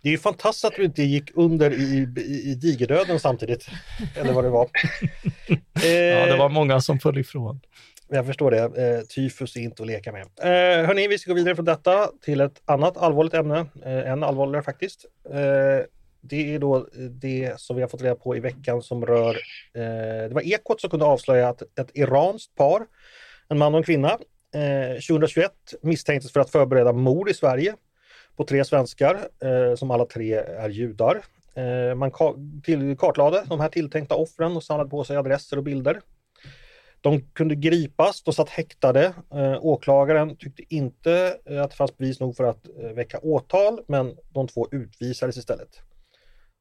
Det 0.01 0.09
är 0.09 0.11
ju 0.11 0.17
fantastiskt 0.17 0.65
att 0.65 0.75
du 0.75 0.83
inte 0.83 1.03
gick 1.03 1.31
under 1.35 1.71
i, 1.71 2.07
i, 2.17 2.51
i 2.51 2.55
digerdöden 2.55 3.19
samtidigt, 3.19 3.67
eller 4.15 4.33
vad 4.33 4.43
det 4.43 4.49
var. 4.49 4.67
ja, 5.73 6.25
det 6.25 6.37
var 6.37 6.49
många 6.49 6.81
som 6.81 6.99
föll 6.99 7.17
ifrån. 7.17 7.59
Jag 8.09 8.25
förstår 8.25 8.51
det. 8.51 8.59
Eh, 8.59 9.01
tyfus 9.01 9.55
är 9.55 9.59
inte 9.59 9.83
att 9.83 9.87
leka 9.87 10.11
med. 10.11 10.21
Eh, 10.21 10.87
hörni, 10.87 11.07
vi 11.07 11.17
ska 11.17 11.31
gå 11.31 11.35
vidare 11.35 11.55
från 11.55 11.65
detta 11.65 12.09
till 12.25 12.41
ett 12.41 12.61
annat 12.65 12.97
allvarligt 12.97 13.33
ämne. 13.33 13.65
Eh, 13.85 14.11
än 14.11 14.23
allvarligare 14.23 14.63
faktiskt. 14.63 15.05
Eh, 15.33 15.85
det 16.29 16.55
är 16.55 16.59
då 16.59 16.77
eh, 16.77 16.83
det 16.99 17.59
som 17.59 17.75
vi 17.75 17.81
har 17.81 17.89
fått 17.89 18.01
reda 18.01 18.15
på 18.15 18.35
i 18.35 18.39
veckan 18.39 18.81
som 18.81 19.05
rör, 19.05 19.35
eh, 19.73 20.27
det 20.27 20.33
var 20.33 20.41
Ekot 20.41 20.81
som 20.81 20.89
kunde 20.89 21.05
avslöja 21.05 21.49
att 21.49 21.61
ett 21.61 21.91
iranskt 21.93 22.55
par, 22.55 22.85
en 23.49 23.57
man 23.57 23.73
och 23.73 23.77
en 23.77 23.83
kvinna, 23.83 24.11
eh, 24.53 24.93
2021 24.93 25.51
misstänktes 25.81 26.31
för 26.31 26.39
att 26.39 26.51
förbereda 26.51 26.93
mord 26.93 27.29
i 27.29 27.33
Sverige 27.33 27.75
på 28.35 28.43
tre 28.43 28.65
svenskar 28.65 29.27
eh, 29.43 29.75
som 29.75 29.91
alla 29.91 30.05
tre 30.05 30.33
är 30.33 30.69
judar. 30.69 31.21
Eh, 31.55 31.95
man 31.95 32.11
ka 32.11 32.35
till 32.63 32.97
kartlade 32.97 33.43
de 33.47 33.59
här 33.59 33.69
tilltänkta 33.69 34.15
offren 34.15 34.55
och 34.55 34.63
samlade 34.63 34.89
på 34.89 35.03
sig 35.03 35.17
adresser 35.17 35.57
och 35.57 35.63
bilder. 35.63 36.01
De 37.01 37.21
kunde 37.21 37.55
gripas, 37.55 38.23
de 38.23 38.33
satt 38.33 38.49
häktade. 38.49 39.13
Eh, 39.33 39.65
åklagaren 39.65 40.35
tyckte 40.37 40.63
inte 40.75 41.37
eh, 41.45 41.61
att 41.61 41.69
det 41.71 41.77
fanns 41.77 41.97
bevis 41.97 42.19
nog 42.19 42.35
för 42.35 42.43
att 42.43 42.69
eh, 42.79 42.89
väcka 42.89 43.19
åtal, 43.19 43.79
men 43.87 44.17
de 44.29 44.47
två 44.47 44.67
utvisades 44.71 45.37
istället. 45.37 45.81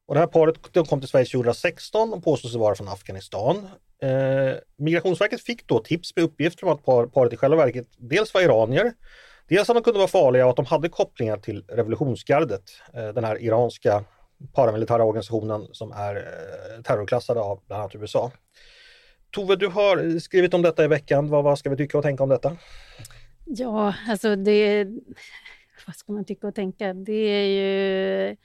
Och 0.07 0.15
det 0.15 0.21
här 0.21 0.27
paret 0.27 0.55
de 0.73 0.85
kom 0.85 1.01
till 1.01 1.09
Sverige 1.09 1.27
2016 1.27 2.13
och 2.13 2.25
påstås 2.25 2.55
vara 2.55 2.75
från 2.75 2.89
Afghanistan. 2.89 3.69
Eh, 4.03 4.55
Migrationsverket 4.79 5.41
fick 5.41 5.67
då 5.67 5.79
tips 5.79 6.17
med 6.17 6.25
uppgifter 6.25 6.67
om 6.67 6.73
att 6.73 6.85
par, 6.85 7.07
paret 7.07 7.33
i 7.33 7.37
själva 7.37 7.57
verket 7.57 7.87
dels 7.97 8.35
var 8.35 8.41
iranier, 8.41 8.93
dels 9.49 9.71
att 9.71 9.77
de 9.77 9.83
kunde 9.83 9.99
vara 9.99 10.09
farliga 10.09 10.45
och 10.45 10.51
att 10.51 10.57
de 10.57 10.67
hade 10.67 10.89
kopplingar 10.89 11.37
till 11.37 11.65
revolutionsgardet, 11.69 12.63
eh, 12.95 13.09
den 13.09 13.25
här 13.25 13.43
iranska 13.43 14.05
paramilitära 14.55 15.05
organisationen 15.05 15.69
som 15.73 15.93
är 15.93 16.17
eh, 16.17 16.83
terrorklassade 16.83 17.41
av 17.41 17.61
bland 17.67 17.83
annat 17.83 17.95
USA. 17.95 18.33
Tove, 19.31 19.57
du 19.57 19.67
har 19.67 20.19
skrivit 20.19 20.55
om 20.55 20.63
detta 20.63 20.85
i 20.85 20.89
veckan. 20.89 21.29
Vad, 21.29 21.45
vad 21.45 21.59
ska 21.59 21.71
vi 21.71 21.77
tycka 21.77 21.99
och 21.99 22.05
tänka 22.05 22.23
om 22.23 22.29
detta? 22.29 22.57
Ja, 23.45 23.95
alltså 24.09 24.37
det... 24.37 24.87
Vad 25.87 25.97
ska 25.97 26.13
man 26.13 26.25
tycka 26.25 26.47
och 26.47 26.55
tänka? 26.55 26.95
Det 26.95 27.13
är 27.13 27.47
ju 27.47 28.37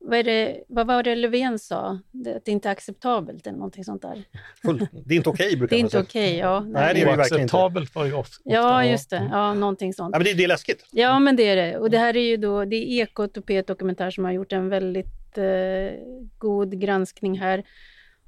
vad, 0.00 0.18
är 0.18 0.24
det, 0.24 0.64
vad 0.68 0.86
var 0.86 1.02
det 1.02 1.14
Löfven 1.14 1.58
sa? 1.58 1.98
Det, 2.10 2.36
att 2.36 2.44
det 2.44 2.50
inte 2.50 2.68
är 2.68 2.72
acceptabelt 2.72 3.46
eller 3.46 3.58
någonting 3.58 3.84
sånt 3.84 4.02
där. 4.02 4.24
Full, 4.62 4.86
det 5.06 5.14
är 5.14 5.16
inte 5.16 5.28
okej 5.28 5.46
okay, 5.46 5.56
brukar 5.58 5.82
man 5.82 5.90
säga. 5.90 5.90
Det 5.90 5.96
är 5.96 6.00
inte 6.00 6.10
okej, 6.10 6.28
okay, 6.28 6.38
ja. 6.38 6.60
Nej, 6.60 6.94
det 6.94 7.00
är 7.00 7.06
det 7.06 7.16
verkligen 7.16 7.42
inte. 7.42 7.56
Oacceptabelt 7.56 7.94
var 7.94 8.04
ju 8.04 8.12
ofta. 8.12 8.42
Ja, 8.44 8.84
just 8.84 9.10
det. 9.10 9.28
Ja, 9.32 9.54
någonting 9.54 9.94
sånt. 9.94 10.10
Ja, 10.12 10.18
men 10.18 10.24
det, 10.24 10.34
det 10.34 10.44
är 10.44 10.48
läskigt. 10.48 10.86
Ja, 10.90 11.18
men 11.18 11.36
det 11.36 11.48
är 11.48 11.56
det. 11.56 11.78
Och 11.78 11.90
det 11.90 11.98
här 11.98 12.16
är 12.16 12.20
ju 12.20 12.36
då, 12.36 12.64
det 12.64 12.76
är 12.76 13.02
Ekot 13.02 13.36
och 13.36 13.44
P1 13.44 13.66
Dokumentär 13.66 14.10
som 14.10 14.24
har 14.24 14.32
gjort 14.32 14.52
en 14.52 14.68
väldigt 14.68 15.38
eh, 15.38 15.44
god 16.38 16.80
granskning 16.80 17.38
här. 17.38 17.64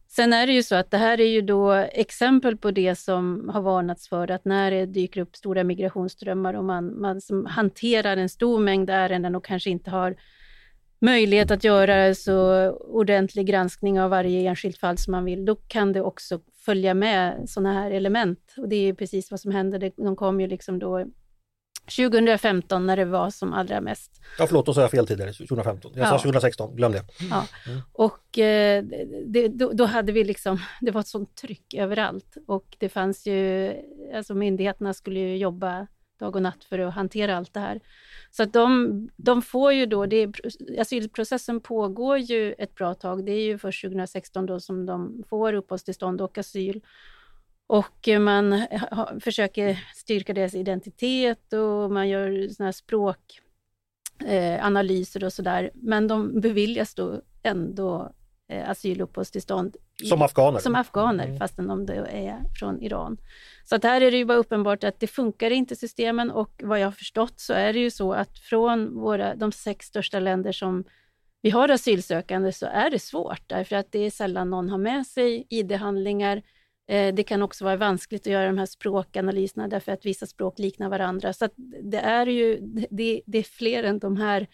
Sen 0.09 0.33
är 0.33 0.46
det 0.46 0.52
ju 0.52 0.62
så 0.62 0.74
att 0.74 0.90
det 0.90 0.96
här 0.96 1.20
är 1.20 1.28
ju 1.28 1.40
då 1.40 1.72
exempel 1.72 2.56
på 2.56 2.70
det 2.70 2.94
som 2.94 3.50
har 3.54 3.62
varnats 3.62 4.09
för, 4.09 4.30
att 4.30 4.44
när 4.44 4.70
det 4.70 4.87
dyker 4.87 5.20
upp 5.20 5.37
stora 5.37 5.64
migrationsströmmar 5.64 6.54
och 6.54 6.64
man, 6.64 7.00
man 7.00 7.20
hanterar 7.46 8.16
en 8.16 8.28
stor 8.28 8.61
mängd 8.61 8.90
ärenden 8.90 9.35
och 9.35 9.44
kanske 9.44 9.70
inte 9.70 9.90
har 9.90 10.16
möjlighet 11.00 11.50
att 11.50 11.64
göra 11.64 12.14
så 12.14 12.70
ordentlig 12.70 13.46
granskning 13.46 14.00
av 14.00 14.10
varje 14.10 14.48
enskilt 14.48 14.78
fall 14.78 14.98
som 14.98 15.11
man 15.11 15.24
vill, 15.24 15.44
då 15.44 15.55
kan 15.55 15.92
det 15.92 16.01
också 16.01 16.40
följa 16.64 16.94
med 16.94 17.48
sådana 17.48 17.72
här 17.72 17.90
element. 17.90 18.55
Och 18.57 18.68
det 18.68 18.76
är 18.76 18.94
precis 18.94 19.30
vad 19.30 19.40
som 19.40 19.51
hände. 19.51 19.92
De 19.96 20.16
kom 20.16 20.40
ju 20.40 20.46
liksom 20.46 20.78
då 20.78 21.07
2015 21.96 22.86
när 22.86 22.96
det 22.96 23.05
var 23.05 23.30
som 23.30 23.53
allra 23.53 23.80
mest. 23.80 24.20
Ja, 24.38 24.46
förlåt, 24.46 24.66
då 24.66 24.74
sa 24.74 24.80
jag 24.80 24.90
fel 24.90 25.07
tidigare, 25.07 25.32
2015. 25.32 25.92
Jag 25.94 26.07
ja. 26.07 26.11
sa 26.11 26.18
2016, 26.18 26.76
glöm 26.76 26.92
det. 26.92 27.05
Ja. 27.30 27.46
Mm. 27.66 27.80
Och 27.92 28.38
eh, 28.38 28.84
det, 29.26 29.48
då, 29.48 29.72
då, 29.72 29.84
hade 29.84 30.12
vi 30.12 30.24
liksom, 30.24 30.61
det 30.80 30.90
var 30.90 31.01
ett 31.01 31.07
sånt 31.07 31.36
tryck 31.36 31.74
överallt 31.74 32.36
och 32.46 32.76
det 32.78 32.88
fanns 32.88 33.26
ju, 33.26 33.72
alltså 34.14 34.34
myndigheterna 34.34 34.94
skulle 34.94 35.20
ju 35.20 35.36
jobba 35.36 35.86
dag 36.21 36.37
och 36.37 36.43
natt 36.43 36.64
för 36.64 36.79
att 36.79 36.95
hantera 36.95 37.37
allt 37.37 37.55
det 37.55 37.61
här. 37.61 37.81
Så 38.31 38.43
att 38.43 38.53
de, 38.53 39.09
de 39.16 39.43
får 39.43 39.73
ju 39.73 39.87
då, 39.87 40.07
det, 40.07 40.33
asylprocessen 40.79 41.61
pågår 41.61 42.18
ju 42.18 42.53
ett 42.53 42.75
bra 42.75 42.95
tag. 42.95 43.27
Det 43.27 43.33
är 43.33 43.45
ju 43.45 43.59
först 43.59 43.83
2016 43.83 44.47
då 44.47 44.61
som 44.61 44.87
de 44.87 45.25
får 45.29 45.53
uppehållstillstånd 45.53 46.21
och 46.21 46.39
asyl. 46.39 46.81
Och 47.66 48.09
man 48.21 48.53
ha, 48.91 49.21
försöker 49.21 49.85
styrka 49.95 50.35
deras 50.35 50.55
identitet 50.55 51.53
och 51.53 51.93
man 51.93 52.09
gör 52.09 52.49
såna 52.49 52.66
här 52.66 52.73
språkanalyser 52.73 55.23
eh, 55.23 55.27
och 55.27 55.33
sådär. 55.33 55.71
Men 55.75 56.09
de 56.09 56.41
beviljas 56.41 56.95
då 56.95 57.21
ändå 57.43 58.12
eh, 58.51 58.70
asyluppehållstillstånd. 58.70 59.76
Som 60.05 60.22
afghaner? 60.22 60.59
Som 60.59 60.74
afghaner, 60.74 61.24
mm. 61.24 61.38
fastän 61.38 61.70
om 61.70 61.86
det 61.86 61.94
är 61.94 62.38
från 62.59 62.82
Iran. 62.82 63.18
Så 63.64 63.76
att 63.76 63.84
här 63.84 64.01
är 64.01 64.11
det 64.11 64.16
ju 64.16 64.24
bara 64.24 64.38
uppenbart 64.38 64.84
att 64.84 65.01
det 65.01 65.07
funkar 65.07 65.51
inte 65.51 65.76
systemen 65.76 66.30
och 66.30 66.61
vad 66.62 66.80
jag 66.80 66.86
har 66.86 66.92
förstått 66.92 67.40
så 67.40 67.53
är 67.53 67.72
det 67.72 67.78
ju 67.78 67.90
så 67.90 68.12
att 68.12 68.38
från 68.38 68.94
våra, 68.94 69.34
de 69.34 69.53
sex 69.53 69.86
största 69.86 70.20
länder 70.20 70.53
som 70.53 70.84
vi 71.42 71.51
har 71.51 71.68
asylsökande 71.68 72.53
så 72.53 72.66
är 72.66 72.90
det 72.90 72.98
svårt 72.98 73.42
därför 73.46 73.76
att 73.76 73.92
det 73.92 73.98
är 73.98 74.11
sällan 74.11 74.51
någon 74.51 74.68
har 74.68 74.78
med 74.78 75.07
sig 75.07 75.46
ID-handlingar. 75.51 76.42
Eh, 76.88 77.14
det 77.14 77.22
kan 77.22 77.42
också 77.42 77.64
vara 77.64 77.76
vanskligt 77.76 78.22
att 78.22 78.32
göra 78.32 78.46
de 78.46 78.59
här 78.59 78.66
språkanalyserna 78.66 79.68
därför 79.68 79.92
att 79.92 80.07
vissa 80.07 80.26
språk 80.26 80.59
liknar 80.59 80.88
varandra. 80.88 81.32
Så 81.32 81.48
det 81.82 81.98
är 81.98 82.26
ju 82.26 82.59
det, 82.90 83.22
det, 83.26 83.38
är 83.38 83.42
fler 83.42 83.84
än 83.84 83.98
de 83.98 84.16
här 84.16 84.46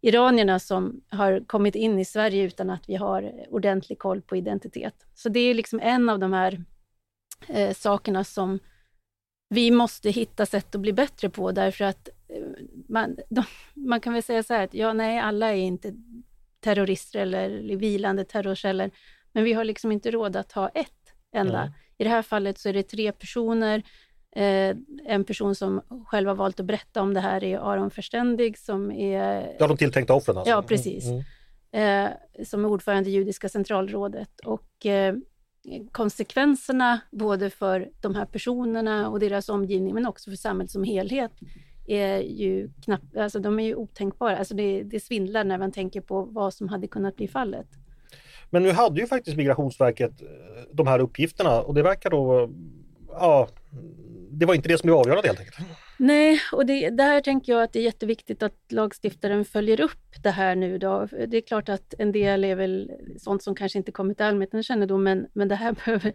iranierna 0.00 0.58
som 0.58 1.00
har 1.08 1.44
kommit 1.46 1.74
in 1.74 1.98
i 1.98 2.04
Sverige 2.04 2.42
utan 2.42 2.70
att 2.70 2.88
vi 2.88 2.94
har 2.96 3.32
ordentlig 3.50 3.98
koll 3.98 4.22
på 4.22 4.36
identitet. 4.36 5.06
Så 5.14 5.28
det 5.28 5.40
är 5.40 5.54
liksom 5.54 5.80
en 5.80 6.08
av 6.08 6.18
de 6.18 6.32
här 6.32 6.64
eh, 7.48 7.74
sakerna 7.74 8.24
som 8.24 8.58
vi 9.48 9.70
måste 9.70 10.10
hitta 10.10 10.46
sätt 10.46 10.74
att 10.74 10.80
bli 10.80 10.92
bättre 10.92 11.30
på 11.30 11.52
därför 11.52 11.84
att 11.84 12.08
eh, 12.28 12.42
man, 12.88 13.16
de, 13.28 13.44
man 13.74 14.00
kan 14.00 14.12
väl 14.12 14.22
säga 14.22 14.42
så 14.42 14.54
här 14.54 14.64
att 14.64 14.74
ja, 14.74 14.92
nej, 14.92 15.18
alla 15.18 15.52
är 15.52 15.56
inte 15.56 15.94
terrorister 16.60 17.20
eller 17.20 17.76
vilande 17.76 18.24
terrorceller, 18.24 18.90
men 19.32 19.44
vi 19.44 19.52
har 19.52 19.64
liksom 19.64 19.92
inte 19.92 20.10
råd 20.10 20.36
att 20.36 20.52
ha 20.52 20.68
ett 20.68 21.12
enda. 21.32 21.60
Mm. 21.60 21.72
I 21.98 22.04
det 22.04 22.10
här 22.10 22.22
fallet 22.22 22.58
så 22.58 22.68
är 22.68 22.72
det 22.72 22.82
tre 22.82 23.12
personer. 23.12 23.82
Eh, 24.36 24.76
en 25.06 25.24
person 25.24 25.54
som 25.54 25.80
själv 26.06 26.28
har 26.28 26.34
valt 26.34 26.60
att 26.60 26.66
berätta 26.66 27.02
om 27.02 27.14
det 27.14 27.20
här 27.20 27.44
är 27.44 27.58
Aron 27.58 27.90
Förständig 27.90 28.58
som 28.58 28.92
är... 28.92 29.54
Ja, 29.58 29.66
de 29.66 29.76
tilltänkta 29.76 30.14
offren 30.14 30.36
alltså. 30.38 30.50
Ja, 30.50 30.62
precis. 30.62 31.04
Mm. 31.04 31.22
mm. 31.72 32.06
Eh, 32.36 32.44
som 32.44 32.64
är 32.64 32.68
ordförande 32.68 33.10
i 33.10 33.12
Judiska 33.12 33.48
centralrådet. 33.48 34.40
Och 34.44 34.86
eh, 34.86 35.14
konsekvenserna 35.92 37.00
både 37.10 37.50
för 37.50 37.88
de 38.00 38.14
här 38.14 38.24
personerna 38.24 39.08
och 39.08 39.20
deras 39.20 39.48
omgivning, 39.48 39.94
men 39.94 40.06
också 40.06 40.30
för 40.30 40.36
samhället 40.36 40.70
som 40.70 40.84
helhet, 40.84 41.32
är 41.86 42.18
ju 42.18 42.70
knappt, 42.84 43.16
alltså 43.16 43.38
de 43.38 43.60
är 43.60 43.64
ju 43.64 43.74
otänkbara. 43.74 44.36
Alltså 44.36 44.54
det, 44.54 44.82
det 44.82 45.00
svindlar 45.00 45.44
när 45.44 45.58
man 45.58 45.72
tänker 45.72 46.00
på 46.00 46.22
vad 46.22 46.54
som 46.54 46.68
hade 46.68 46.86
kunnat 46.86 47.16
bli 47.16 47.28
fallet. 47.28 47.66
Men 48.50 48.62
nu 48.62 48.72
hade 48.72 49.00
ju 49.00 49.06
faktiskt 49.06 49.36
Migrationsverket 49.36 50.22
eh, 50.22 50.28
de 50.72 50.86
här 50.86 50.98
uppgifterna 50.98 51.60
och 51.60 51.74
det 51.74 51.82
verkar 51.82 52.10
då, 52.10 52.50
ja, 53.08 53.48
det 54.30 54.46
var 54.46 54.54
inte 54.54 54.68
det 54.68 54.78
som 54.78 54.86
blev 54.86 54.96
avgörande 54.96 55.28
helt 55.28 55.40
enkelt. 55.40 55.56
Nej, 55.98 56.40
och 56.52 56.66
det, 56.66 56.90
där 56.90 57.20
tänker 57.20 57.52
jag 57.52 57.62
att 57.62 57.72
det 57.72 57.78
är 57.78 57.82
jätteviktigt 57.82 58.42
att 58.42 58.56
lagstiftaren 58.68 59.44
följer 59.44 59.80
upp 59.80 60.22
det 60.22 60.30
här 60.30 60.54
nu. 60.54 60.78
Då. 60.78 61.08
Det 61.28 61.36
är 61.36 61.40
klart 61.40 61.68
att 61.68 61.94
en 61.98 62.12
del 62.12 62.44
är 62.44 62.54
väl 62.54 62.90
sånt 63.18 63.42
som 63.42 63.54
kanske 63.54 63.78
inte 63.78 63.92
kommit 63.92 64.16
till 64.16 64.26
allmänhetens 64.26 64.66
kännedom, 64.66 65.02
men, 65.02 65.26
men 65.32 65.48
det 65.48 65.54
här 65.54 65.72
behöver, 65.84 66.12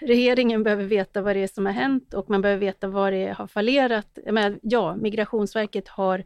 regeringen 0.00 0.62
behöver 0.62 0.84
veta 0.84 1.22
vad 1.22 1.36
det 1.36 1.42
är 1.42 1.46
som 1.46 1.66
har 1.66 1.72
hänt 1.72 2.14
och 2.14 2.30
man 2.30 2.42
behöver 2.42 2.60
veta 2.60 2.88
vad 2.88 3.12
det 3.12 3.34
har 3.38 3.46
fallerat. 3.46 4.18
Jag 4.24 4.34
menar, 4.34 4.58
ja, 4.62 4.96
Migrationsverket 4.96 5.88
har 5.88 6.24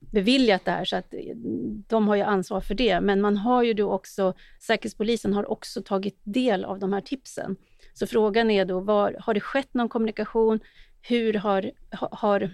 beviljat 0.00 0.64
det 0.64 0.70
här, 0.70 0.84
så 0.84 0.96
att 0.96 1.14
de 1.88 2.08
har 2.08 2.16
ju 2.16 2.22
ansvar 2.22 2.60
för 2.60 2.74
det. 2.74 3.00
Men 3.00 3.20
man 3.20 3.36
har 3.36 3.62
ju 3.62 3.74
då 3.74 3.92
också, 3.92 4.34
Säkerhetspolisen 4.60 5.32
har 5.32 5.50
också 5.50 5.82
tagit 5.82 6.20
del 6.24 6.64
av 6.64 6.78
de 6.78 6.92
här 6.92 7.00
tipsen. 7.00 7.56
Så 7.98 8.06
frågan 8.06 8.50
är 8.50 8.64
då, 8.64 8.80
var, 8.80 9.16
har 9.20 9.34
det 9.34 9.40
skett 9.40 9.74
någon 9.74 9.88
kommunikation? 9.88 10.60
Hur 11.02 11.34
har, 11.34 11.70
har, 11.90 12.50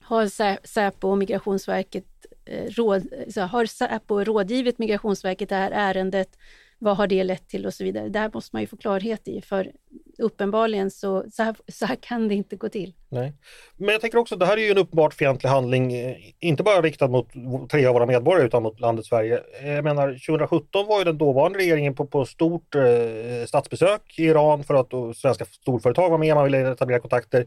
har 0.00 0.26
Säpo 0.66 1.08
och 1.08 1.18
Migrationsverket 1.18 2.06
eh, 2.44 2.70
råd, 2.70 3.02
har 3.50 3.66
Säpo 3.66 4.24
rådgivit 4.24 4.78
Migrationsverket 4.78 5.48
det 5.48 5.54
här 5.54 5.70
ärendet? 5.70 6.38
Vad 6.78 6.96
har 6.96 7.06
det 7.06 7.24
lett 7.24 7.48
till 7.48 7.66
och 7.66 7.74
så 7.74 7.84
vidare. 7.84 8.08
Det 8.08 8.18
här 8.18 8.30
måste 8.34 8.56
man 8.56 8.62
ju 8.62 8.66
få 8.66 8.76
klarhet 8.76 9.28
i, 9.28 9.40
för 9.40 9.72
uppenbarligen 10.18 10.90
så, 10.90 11.24
så 11.32 11.42
här, 11.42 11.56
så 11.68 11.86
här 11.86 11.96
kan 11.96 12.28
det 12.28 12.34
inte 12.34 12.56
gå 12.56 12.68
till. 12.68 12.94
Nej. 13.08 13.32
Men 13.76 13.88
jag 13.88 14.00
tänker 14.00 14.18
också, 14.18 14.34
att 14.34 14.40
det 14.40 14.46
här 14.46 14.56
är 14.56 14.60
ju 14.60 14.70
en 14.70 14.78
uppenbart 14.78 15.14
fientlig 15.14 15.48
handling, 15.48 15.92
eh, 15.92 16.16
inte 16.40 16.62
bara 16.62 16.82
riktad 16.82 17.08
mot 17.08 17.28
tre 17.70 17.86
av 17.86 17.94
våra 17.94 18.06
medborgare 18.06 18.46
utan 18.46 18.62
mot 18.62 18.80
landet 18.80 19.06
Sverige. 19.06 19.42
Eh, 19.62 19.72
jag 19.72 19.84
menar, 19.84 20.08
2017 20.08 20.86
var 20.86 20.98
ju 20.98 21.04
den 21.04 21.18
dåvarande 21.18 21.58
regeringen 21.58 21.94
på, 21.94 22.06
på 22.06 22.24
stort 22.24 22.74
eh, 22.74 23.46
statsbesök 23.46 24.18
i 24.18 24.24
Iran 24.24 24.64
för 24.64 24.74
att 24.74 25.16
svenska 25.16 25.44
storföretag 25.44 26.10
var 26.10 26.18
med, 26.18 26.34
man 26.34 26.44
ville 26.44 26.72
etablera 26.72 27.00
kontakter. 27.00 27.46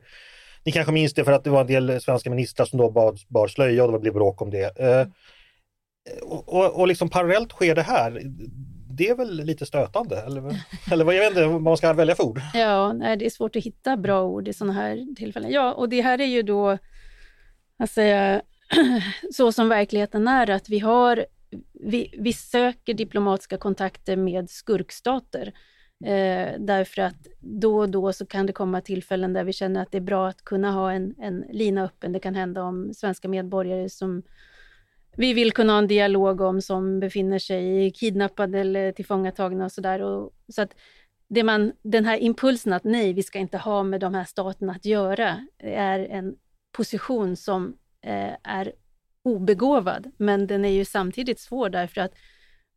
Ni 0.64 0.72
kanske 0.72 0.92
minns 0.92 1.14
det 1.14 1.24
för 1.24 1.32
att 1.32 1.44
det 1.44 1.50
var 1.50 1.62
en 1.62 1.68
del 1.68 2.02
svenska 2.02 2.30
ministrar 2.30 2.66
som 2.66 2.80
då 2.80 2.92
bar, 2.92 3.16
bar 3.28 3.48
slöja 3.48 3.86
och 3.86 3.92
det 3.92 4.00
blev 4.00 4.14
bråk 4.14 4.42
om 4.42 4.50
det. 4.50 4.80
Eh, 4.80 5.08
och, 6.22 6.54
och, 6.54 6.80
och 6.80 6.88
liksom 6.88 7.10
parallellt 7.10 7.52
sker 7.52 7.76
det 7.76 7.82
här 7.82 8.22
det 9.00 9.10
är 9.10 9.16
väl 9.16 9.44
lite 9.44 9.66
stötande? 9.66 10.22
Eller, 10.22 10.44
eller 10.92 11.06
vad, 11.06 11.16
jag 11.16 11.22
vet 11.22 11.30
inte 11.30 11.46
vad 11.46 11.62
man 11.62 11.78
ska 11.78 11.94
välja 11.94 12.16
för 12.16 12.24
ord. 12.24 12.42
Ja, 12.54 12.94
nej, 12.94 13.18
det 13.18 13.26
är 13.26 13.30
svårt 13.30 13.56
att 13.56 13.64
hitta 13.64 13.98
bra 13.98 14.24
ord 14.24 14.48
i 14.48 14.54
sådana 14.54 14.74
här 14.74 15.16
tillfällen. 15.16 15.52
Ja, 15.52 15.74
och 15.74 15.90
det 15.90 16.02
här 16.02 16.22
är 16.22 16.26
ju 16.26 16.42
då, 16.42 16.78
att 17.80 17.92
säga, 17.92 18.42
så 19.34 19.52
som 19.52 19.70
verkligheten 19.70 20.28
är, 20.28 20.50
att 20.50 20.70
vi 20.70 20.80
har 20.80 21.26
vi, 21.74 22.16
vi 22.20 22.34
söker 22.34 22.94
diplomatiska 22.94 23.58
kontakter 23.58 24.16
med 24.16 24.50
skurkstater. 24.50 25.54
Eh, 26.06 26.60
därför 26.60 27.02
att 27.02 27.28
då 27.40 27.78
och 27.78 27.90
då 27.90 28.14
så 28.14 28.26
kan 28.26 28.46
det 28.46 28.54
komma 28.54 28.82
tillfällen 28.82 29.34
där 29.34 29.44
vi 29.44 29.54
känner 29.54 29.82
att 29.82 29.92
det 29.92 29.98
är 29.98 30.02
bra 30.02 30.28
att 30.28 30.44
kunna 30.44 30.72
ha 30.72 30.92
en, 30.92 31.16
en 31.18 31.46
lina 31.50 31.84
öppen. 31.84 32.12
Det 32.12 32.20
kan 32.20 32.36
hända 32.36 32.64
om 32.64 32.94
svenska 32.94 33.28
medborgare 33.28 33.90
som 33.90 34.24
vi 35.20 35.34
vill 35.34 35.52
kunna 35.52 35.74
ha 35.74 35.80
en 35.80 35.88
dialog 35.88 36.42
om 36.42 36.62
som 36.62 37.00
befinner 37.00 37.40
sig 37.40 37.92
kidnappade 37.92 38.60
eller 38.60 38.92
tillfångatagna 38.92 39.66
och 39.66 39.72
sådär. 39.72 40.00
Så 40.50 40.62
att 40.62 40.76
det 41.28 41.44
man, 41.44 41.72
den 41.82 42.06
här 42.06 42.18
impulsen 42.18 42.74
att 42.74 42.84
nej, 42.84 43.14
vi 43.14 43.24
ska 43.24 43.40
inte 43.40 43.58
ha 43.58 43.84
med 43.84 44.00
de 44.02 44.14
här 44.14 44.24
staterna 44.24 44.74
att 44.74 44.86
göra, 44.86 45.48
är 45.58 46.00
en 46.00 46.36
position 46.72 47.36
som 47.36 47.78
eh, 48.02 48.34
är 48.44 48.74
obegåvad, 49.24 50.12
men 50.18 50.48
den 50.48 50.66
är 50.66 50.70
ju 50.70 50.86
samtidigt 50.86 51.40
svår 51.40 51.70
därför 51.70 52.02
att 52.02 52.14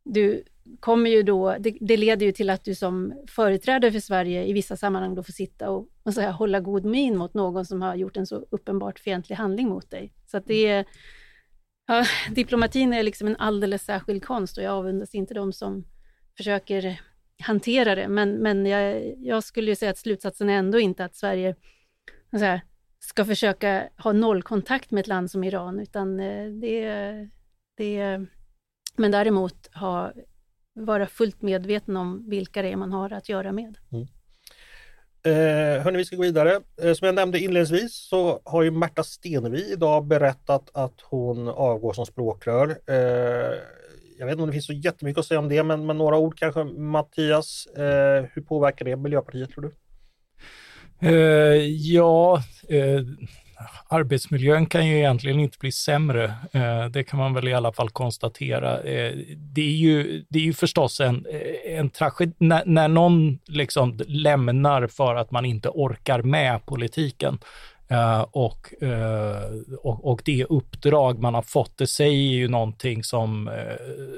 du 0.03 0.43
kommer 0.79 1.09
ju 1.09 1.23
då, 1.23 1.55
det, 1.59 1.77
det, 1.81 1.97
leder 1.97 2.25
ju 2.25 2.31
till 2.31 2.49
att 2.49 2.65
du 2.65 2.75
som 2.75 3.13
företrädare 3.27 3.91
för 3.91 3.99
Sverige 3.99 4.45
i 4.45 4.53
vissa 4.53 4.77
sammanhang 4.77 5.15
då 5.15 5.23
får 5.23 5.33
sitta 5.33 5.69
och, 5.69 5.87
och 6.03 6.13
så 6.13 6.21
här, 6.21 6.31
hålla 6.31 6.59
god 6.59 6.85
min 6.85 7.17
mot 7.17 7.33
någon 7.33 7.65
som 7.65 7.81
har 7.81 7.95
gjort 7.95 8.17
en 8.17 8.27
så 8.27 8.45
uppenbart 8.49 8.99
fientlig 8.99 9.35
handling 9.35 9.69
mot 9.69 9.91
dig. 9.91 10.13
Så 10.25 10.37
att 10.37 10.47
det 10.47 10.67
är 10.67 10.85
Ja, 11.85 12.05
diplomatin 12.31 12.93
är 12.93 13.03
liksom 13.03 13.27
en 13.27 13.35
alldeles 13.35 13.83
särskild 13.83 14.25
konst 14.25 14.57
och 14.57 14.63
jag 14.63 14.73
avundas 14.73 15.15
inte 15.15 15.33
de 15.33 15.53
som 15.53 15.85
försöker 16.37 17.01
hantera 17.39 17.95
det. 17.95 18.07
Men, 18.07 18.35
men 18.35 18.65
jag, 18.65 19.15
jag 19.17 19.43
skulle 19.43 19.75
säga 19.75 19.91
att 19.91 19.97
slutsatsen 19.97 20.49
är 20.49 20.53
ändå 20.53 20.79
inte 20.79 21.05
att 21.05 21.15
Sverige 21.15 21.55
här, 22.31 22.61
ska 22.99 23.25
försöka 23.25 23.89
ha 23.97 24.11
nollkontakt 24.11 24.91
med 24.91 25.01
ett 25.01 25.07
land 25.07 25.31
som 25.31 25.43
Iran, 25.43 25.79
utan 25.79 26.19
eh, 26.19 26.49
det, 26.49 27.29
det 27.77 28.25
men 28.95 29.11
däremot 29.11 29.75
ha, 29.75 30.13
vara 30.73 31.07
fullt 31.07 31.41
medveten 31.41 31.97
om 31.97 32.29
vilka 32.29 32.61
det 32.61 32.71
är 32.71 32.75
man 32.75 32.91
har 32.91 33.13
att 33.13 33.29
göra 33.29 33.51
med. 33.51 33.77
Mm. 33.91 34.07
Eh, 35.25 35.83
hörni, 35.83 35.97
vi 35.97 36.05
ska 36.05 36.15
gå 36.15 36.21
vidare. 36.21 36.59
Eh, 36.81 36.93
som 36.93 37.05
jag 37.05 37.15
nämnde 37.15 37.39
inledningsvis 37.39 37.93
så 38.09 38.41
har 38.45 38.63
ju 38.63 38.71
Märta 38.71 39.03
Stenevi 39.03 39.71
idag 39.71 40.05
berättat 40.05 40.69
att 40.73 41.01
hon 41.03 41.47
avgår 41.47 41.93
som 41.93 42.05
språkrör. 42.05 42.77
Eh, 42.87 43.57
jag 44.19 44.25
vet 44.25 44.31
inte 44.31 44.41
om 44.41 44.47
det 44.47 44.53
finns 44.53 44.65
så 44.65 44.73
jättemycket 44.73 45.19
att 45.19 45.25
säga 45.25 45.39
om 45.39 45.49
det, 45.49 45.63
men, 45.63 45.85
men 45.85 45.97
några 45.97 46.17
ord 46.17 46.37
kanske. 46.37 46.63
Mattias, 46.63 47.65
eh, 47.65 48.25
hur 48.33 48.41
påverkar 48.41 48.85
det 48.85 48.95
Miljöpartiet 48.95 49.49
tror 49.51 49.61
du? 49.61 49.71
Eh, 51.07 51.65
ja, 51.67 52.43
eh, 52.69 53.01
arbetsmiljön 53.87 54.65
kan 54.65 54.87
ju 54.87 54.97
egentligen 54.97 55.39
inte 55.39 55.57
bli 55.57 55.71
sämre. 55.71 56.33
Eh, 56.51 56.85
det 56.85 57.03
kan 57.03 57.19
man 57.19 57.33
väl 57.33 57.47
i 57.47 57.53
alla 57.53 57.73
fall 57.73 57.89
konstatera. 57.89 58.79
Eh, 58.79 59.17
det, 59.37 59.61
är 59.61 59.75
ju, 59.75 60.25
det 60.29 60.39
är 60.39 60.43
ju 60.43 60.53
förstås 60.53 60.99
en, 60.99 61.25
eh, 61.25 61.79
en 61.79 61.89
tragedi 61.89 62.33
när, 62.37 62.63
när 62.65 62.87
någon 62.87 63.39
liksom 63.45 63.99
lämnar 64.07 64.87
för 64.87 65.15
att 65.15 65.31
man 65.31 65.45
inte 65.45 65.69
orkar 65.69 66.21
med 66.21 66.65
politiken. 66.65 67.39
Eh, 67.93 68.25
och, 68.31 68.83
eh, 68.83 69.51
och, 69.83 70.11
och, 70.11 70.21
det 70.25 70.45
uppdrag 70.45 71.19
man 71.19 71.33
har 71.33 71.41
fått, 71.41 71.77
det 71.77 71.87
säger 71.87 72.31
ju 72.31 72.47
någonting 72.47 73.03
som, 73.03 73.47
eh, 73.47 73.53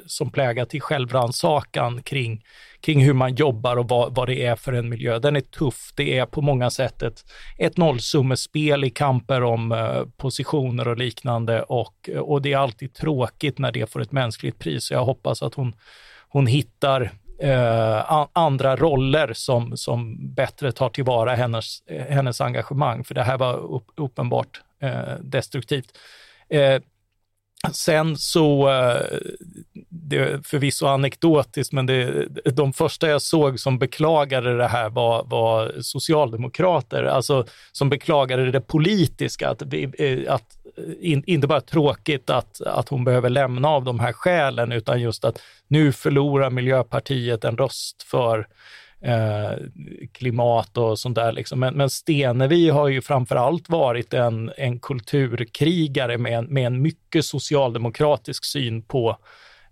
som 0.05 0.31
plägar 0.31 0.65
till 0.65 0.81
självrannsakan 0.81 2.03
kring, 2.03 2.43
kring 2.81 3.03
hur 3.03 3.13
man 3.13 3.35
jobbar 3.35 3.77
och 3.77 3.89
vad, 3.89 4.15
vad 4.15 4.27
det 4.27 4.45
är 4.45 4.55
för 4.55 4.73
en 4.73 4.89
miljö. 4.89 5.19
Den 5.19 5.35
är 5.35 5.41
tuff. 5.41 5.93
Det 5.95 6.17
är 6.17 6.25
på 6.25 6.41
många 6.41 6.69
sätt 6.69 7.01
ett, 7.01 7.25
ett 7.57 7.77
nollsummespel 7.77 8.83
i 8.83 8.89
kamper 8.89 9.43
om 9.43 9.75
positioner 10.17 10.87
och 10.87 10.97
liknande 10.97 11.63
och, 11.63 12.09
och 12.19 12.41
det 12.41 12.53
är 12.53 12.57
alltid 12.57 12.93
tråkigt 12.93 13.57
när 13.57 13.71
det 13.71 13.91
får 13.91 14.01
ett 14.01 14.11
mänskligt 14.11 14.59
pris. 14.59 14.91
Jag 14.91 15.05
hoppas 15.05 15.43
att 15.43 15.53
hon, 15.53 15.75
hon 16.29 16.47
hittar 16.47 17.11
eh, 17.39 18.27
andra 18.33 18.75
roller 18.75 19.33
som, 19.33 19.77
som 19.77 20.17
bättre 20.33 20.71
tar 20.71 20.89
tillvara 20.89 21.35
hennes, 21.35 21.81
eh, 21.87 22.05
hennes 22.05 22.41
engagemang, 22.41 23.03
för 23.03 23.15
det 23.15 23.23
här 23.23 23.37
var 23.37 23.53
upp, 23.53 23.87
uppenbart 23.95 24.61
eh, 24.81 25.13
destruktivt. 25.21 25.97
Eh, 26.49 26.81
Sen 27.73 28.17
så, 28.17 28.69
eh, 28.69 29.17
det 29.89 30.17
är 30.17 30.41
förvisso 30.43 30.85
anekdotiskt, 30.85 31.73
men 31.73 31.85
det, 31.85 32.27
de 32.55 32.73
första 32.73 33.09
jag 33.09 33.21
såg 33.21 33.59
som 33.59 33.79
beklagade 33.79 34.57
det 34.57 34.67
här 34.67 34.89
var, 34.89 35.23
var 35.23 35.73
socialdemokrater, 35.81 37.03
alltså 37.03 37.45
som 37.71 37.89
beklagade 37.89 38.51
det 38.51 38.61
politiska, 38.61 39.49
att, 39.49 39.61
eh, 39.61 40.33
att 40.33 40.57
eh, 40.77 40.83
in, 40.99 41.23
inte 41.27 41.47
bara 41.47 41.61
tråkigt 41.61 42.29
att, 42.29 42.61
att 42.61 42.89
hon 42.89 43.03
behöver 43.03 43.29
lämna 43.29 43.67
av 43.67 43.83
de 43.83 43.99
här 43.99 44.13
skälen, 44.13 44.71
utan 44.71 45.01
just 45.01 45.25
att 45.25 45.41
nu 45.67 45.91
förlorar 45.91 46.49
Miljöpartiet 46.49 47.43
en 47.43 47.57
röst 47.57 48.03
för 48.03 48.47
eh, 49.05 49.51
klimat 50.11 50.77
och 50.77 50.99
sånt 50.99 51.15
där. 51.15 51.31
Liksom. 51.31 51.59
Men, 51.59 51.73
men 51.73 51.89
Stenevi 51.89 52.69
har 52.69 52.87
ju 52.87 53.01
framför 53.01 53.35
allt 53.35 53.69
varit 53.69 54.13
en, 54.13 54.51
en 54.57 54.79
kulturkrigare 54.79 56.17
med, 56.17 56.33
en, 56.33 56.45
med 56.45 56.65
en 56.65 56.81
mycket 56.81 57.25
socialdemokratisk 57.25 58.45
syn 58.45 58.81
på 58.81 59.17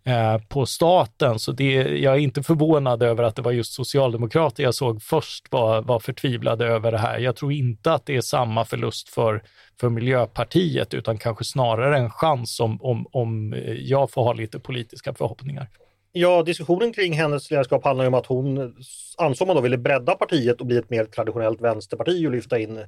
eh, 0.04 0.38
på 0.38 0.66
staten. 0.66 1.40
Så 1.40 1.52
det, 1.52 1.74
jag 1.74 2.14
är 2.14 2.20
inte 2.20 2.44
förvånad 2.44 3.04
över 3.04 3.24
att 3.24 3.36
det 3.36 3.42
var 3.42 3.52
just 3.52 3.74
socialdemokrater 3.74 4.64
jag 4.64 4.76
såg 4.76 5.02
först 5.02 5.52
var, 5.52 5.82
var 5.82 6.00
förtvivlade 6.00 6.66
över 6.66 6.92
det 6.92 6.98
här. 6.98 7.20
Jag 7.20 7.36
tror 7.36 7.52
inte 7.52 7.94
att 7.94 8.06
det 8.06 8.16
är 8.16 8.22
samma 8.22 8.66
förlust 8.66 9.10
för, 9.10 9.44
för 9.80 9.90
Miljöpartiet, 9.90 10.94
utan 10.94 11.18
kanske 11.18 11.44
snarare 11.44 11.98
en 11.98 12.10
chans 12.10 12.60
om, 12.60 12.82
om, 12.82 13.08
om 13.12 13.56
jag 13.80 14.12
får 14.12 14.24
ha 14.24 14.34
lite 14.34 14.60
politiska 14.60 15.14
förhoppningar. 15.14 15.70
Ja, 16.16 16.44
diskussionen 16.44 16.94
kring 16.94 17.14
hennes 17.14 17.52
ledarskap 17.52 17.84
handlar 17.84 18.06
ju 18.06 18.08
om 18.08 18.14
att 18.14 18.26
hon 18.26 18.76
ansåg 19.18 19.48
man 19.48 19.56
då 19.56 19.62
ville 19.62 19.78
bredda 19.78 20.16
partiet 20.16 20.62
och 20.62 20.68
bli 20.68 20.78
ett 20.78 20.90
mer 20.90 21.06
traditionellt 21.06 21.62
vänsterparti 21.62 22.28
och 22.28 22.32
lyfta 22.32 22.60
in 22.60 22.80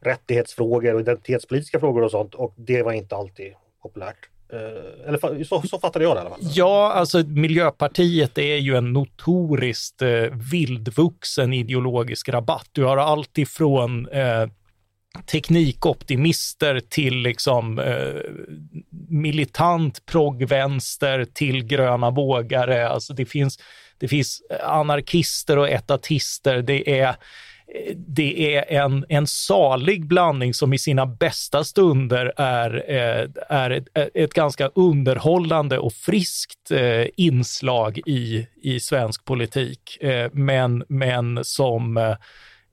rättighetsfrågor 0.00 0.94
och 0.94 1.00
identitetspolitiska 1.00 1.80
frågor 1.80 2.02
och 2.02 2.10
sånt 2.10 2.34
och 2.34 2.54
det 2.56 2.82
var 2.82 2.92
inte 2.92 3.16
alltid 3.16 3.52
populärt. 3.82 4.28
Eh, 4.52 5.08
eller 5.08 5.44
så, 5.44 5.62
så 5.62 5.78
fattade 5.78 6.04
jag 6.04 6.16
det 6.16 6.18
i 6.18 6.20
alla 6.20 6.30
fall. 6.30 6.40
Ja, 6.42 6.92
alltså 6.92 7.18
Miljöpartiet 7.18 8.38
är 8.38 8.56
ju 8.56 8.76
en 8.76 8.92
notoriskt 8.92 10.02
eh, 10.02 10.08
vildvuxen 10.52 11.52
ideologisk 11.52 12.28
rabatt. 12.28 12.68
Du 12.72 12.84
har 12.84 12.96
allt 12.96 13.38
ifrån 13.38 14.08
eh, 14.08 14.48
teknikoptimister 15.26 16.80
till 16.88 17.16
liksom 17.16 17.78
eh, 17.78 18.20
militant 19.08 20.06
proggvänster 20.06 21.24
till 21.24 21.64
gröna 21.64 22.10
vågare. 22.10 22.88
Alltså 22.88 23.12
det 23.12 23.24
finns, 23.24 23.58
det 23.98 24.08
finns 24.08 24.42
anarkister 24.64 25.58
och 25.58 25.68
etatister. 25.68 26.62
Det 26.62 27.00
är, 27.00 27.16
det 27.96 28.56
är 28.56 28.84
en, 28.84 29.04
en 29.08 29.26
salig 29.26 30.06
blandning 30.06 30.54
som 30.54 30.72
i 30.72 30.78
sina 30.78 31.06
bästa 31.06 31.64
stunder 31.64 32.32
är, 32.36 32.90
eh, 32.90 33.28
är 33.48 33.70
ett, 33.70 33.88
ett 34.14 34.34
ganska 34.34 34.70
underhållande 34.74 35.78
och 35.78 35.92
friskt 35.92 36.70
eh, 36.70 37.06
inslag 37.16 37.98
i, 38.06 38.46
i 38.62 38.80
svensk 38.80 39.24
politik, 39.24 39.98
eh, 40.00 40.30
men, 40.32 40.84
men 40.88 41.44
som 41.44 41.96
eh, 41.96 42.16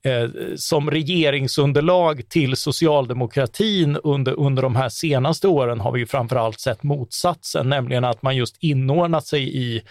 Eh, 0.05 0.29
som 0.55 0.91
regeringsunderlag 0.91 2.29
till 2.29 2.55
socialdemokratin 2.55 3.97
under, 4.03 4.39
under 4.39 4.61
de 4.61 4.75
här 4.75 4.89
senaste 4.89 5.47
åren 5.47 5.79
har 5.79 5.91
vi 5.91 5.99
ju 5.99 6.05
framförallt 6.05 6.59
sett 6.59 6.83
motsatsen, 6.83 7.69
nämligen 7.69 8.03
att 8.03 8.21
man 8.21 8.35
just 8.35 8.57
inordnat 8.59 9.25
sig 9.25 9.57
i 9.57 9.81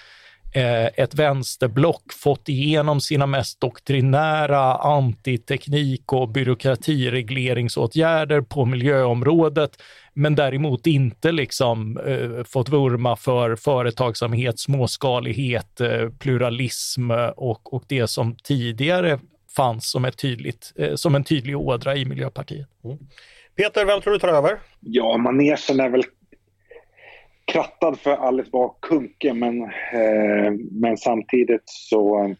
eh, 0.54 0.86
ett 0.86 1.14
vänsterblock, 1.14 2.12
fått 2.12 2.48
igenom 2.48 3.00
sina 3.00 3.26
mest 3.26 3.60
doktrinära 3.60 4.76
antiteknik 4.76 6.12
och 6.12 6.28
byråkratiregleringsåtgärder 6.28 8.40
på 8.40 8.64
miljöområdet, 8.64 9.82
men 10.14 10.34
däremot 10.34 10.86
inte 10.86 11.32
liksom 11.32 11.98
eh, 12.06 12.44
fått 12.44 12.68
vurma 12.68 13.16
för 13.16 13.56
företagsamhet, 13.56 14.58
småskalighet, 14.58 15.80
eh, 15.80 16.08
pluralism 16.18 17.10
eh, 17.10 17.26
och, 17.26 17.74
och 17.74 17.84
det 17.88 18.06
som 18.06 18.36
tidigare 18.36 19.18
fanns 19.58 19.90
som, 19.90 20.04
ett 20.04 20.18
tydligt, 20.18 20.72
eh, 20.76 20.94
som 20.94 21.14
en 21.14 21.24
tydlig 21.24 21.56
ådra 21.56 21.96
i 21.96 22.04
Miljöpartiet. 22.04 22.68
Mm. 22.84 22.98
Peter, 23.56 23.86
vem 23.86 24.00
tror 24.00 24.12
du 24.12 24.18
tar 24.18 24.28
över? 24.28 24.58
Ja, 24.80 25.16
manegen 25.16 25.80
är 25.80 25.88
väl 25.88 26.02
krattad 27.52 27.98
för 27.98 28.10
Alice 28.10 28.50
Bah 28.52 28.74
Kuhnke, 28.82 29.34
men, 29.34 29.62
eh, 29.62 30.52
men 30.70 30.96
samtidigt 30.96 31.62
så... 31.64 32.34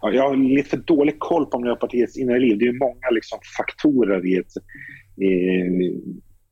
Ja, 0.00 0.12
jag 0.12 0.28
har 0.28 0.36
lite 0.36 0.70
för 0.70 0.76
dålig 0.76 1.18
koll 1.18 1.46
på 1.46 1.58
Miljöpartiets 1.58 2.18
inre 2.18 2.38
liv. 2.38 2.58
Det 2.58 2.64
är 2.64 2.78
många 2.78 3.10
liksom, 3.10 3.38
faktorer 3.58 4.26
i 4.26 4.36
ett, 4.36 4.52
i, 5.16 5.30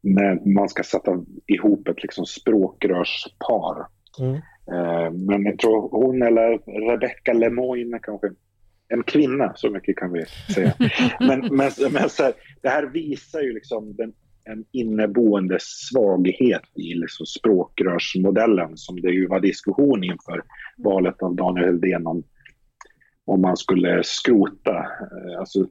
när 0.02 0.54
man 0.54 0.68
ska 0.68 0.82
sätta 0.82 1.12
ihop 1.46 1.88
ett 1.88 2.02
liksom, 2.02 2.26
språkrörspar. 2.26 3.86
Mm. 4.20 4.34
Eh, 4.72 5.12
men 5.12 5.44
jag 5.44 5.58
tror 5.58 5.88
hon 5.90 6.22
eller 6.22 6.58
Rebecca 6.90 7.32
Lemoyne 7.32 7.98
kanske 8.02 8.28
en 8.88 9.02
kvinna, 9.02 9.52
så 9.56 9.70
mycket 9.70 9.96
kan 9.96 10.12
vi 10.12 10.24
säga. 10.54 10.74
men, 11.20 11.40
men, 11.40 11.70
men 11.80 11.92
här, 12.18 12.32
det 12.62 12.68
här 12.68 12.86
visar 12.86 13.40
ju 13.40 13.54
liksom 13.54 13.96
den, 13.96 14.12
en 14.44 14.64
inneboende 14.72 15.58
svaghet 15.60 16.62
i 16.74 16.94
liksom 16.94 17.26
språkrörsmodellen 17.26 18.76
som 18.76 19.00
det 19.00 19.10
ju 19.10 19.26
var 19.26 19.40
diskussion 19.40 20.04
inför 20.04 20.42
valet 20.76 21.22
av 21.22 21.34
Daniel 21.34 21.66
Helldén 21.66 22.06
om, 22.06 22.22
om 23.24 23.40
man 23.40 23.56
skulle 23.56 24.02
skrota. 24.04 24.76
Eh, 24.76 25.38
alltså, 25.38 25.66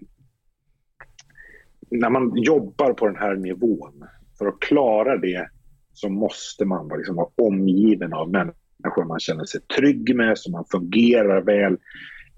när 1.90 2.10
man 2.10 2.38
jobbar 2.38 2.94
på 2.94 3.08
den 3.08 3.18
här 3.18 3.36
nivån, 3.36 4.06
för 4.38 4.48
att 4.48 4.60
klara 4.60 5.18
det 5.18 5.50
så 5.94 6.10
måste 6.10 6.66
man 6.66 6.88
liksom 6.98 7.16
vara 7.16 7.30
omgiven 7.36 8.14
av 8.14 8.32
människor 8.32 9.06
man 9.08 9.20
känner 9.20 9.46
sig 9.46 9.62
trygg 9.62 10.16
med, 10.16 10.38
som 10.38 10.52
man 10.52 10.66
fungerar 10.72 11.42
väl 11.42 11.78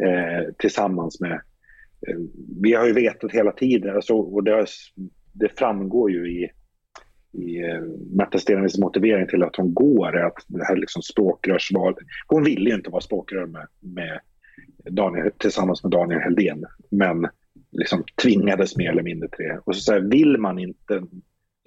eh, 0.03 0.53
tillsammans 0.57 1.21
med... 1.21 1.41
Eh, 2.07 2.17
vi 2.61 2.73
har 2.73 2.85
ju 2.85 2.93
vetat 2.93 3.31
hela 3.31 3.51
tiden, 3.51 3.95
alltså, 3.95 4.13
och 4.13 4.43
det, 4.43 4.51
har, 4.51 4.65
det 5.33 5.57
framgår 5.57 6.11
ju 6.11 6.31
i, 6.31 6.51
i 7.31 7.63
eh, 7.63 7.81
Märta 8.11 8.37
Stenevis 8.37 8.77
motivering 8.77 9.27
till 9.27 9.43
att 9.43 9.55
hon 9.55 9.73
går, 9.73 10.17
är 10.17 10.23
att 10.23 10.43
det 10.47 10.65
här 10.65 10.75
liksom 10.75 11.01
språkrörsval... 11.01 11.95
Hon 12.27 12.43
ville 12.43 12.69
ju 12.69 12.75
inte 12.75 12.89
vara 12.89 13.01
språkrör 13.01 13.45
med, 13.45 13.67
med 13.79 14.19
Daniel, 14.89 15.31
tillsammans 15.37 15.83
med 15.83 15.91
Daniel 15.91 16.21
Heldén, 16.21 16.65
men 16.89 17.27
liksom 17.71 18.03
tvingades 18.23 18.77
mer 18.77 18.91
eller 18.91 19.03
mindre 19.03 19.29
till 19.29 19.45
det. 19.45 19.61
Och 19.65 19.75
så, 19.75 19.81
så 19.81 19.93
här, 19.93 19.99
vill 19.99 20.37
man 20.37 20.59
inte 20.59 21.03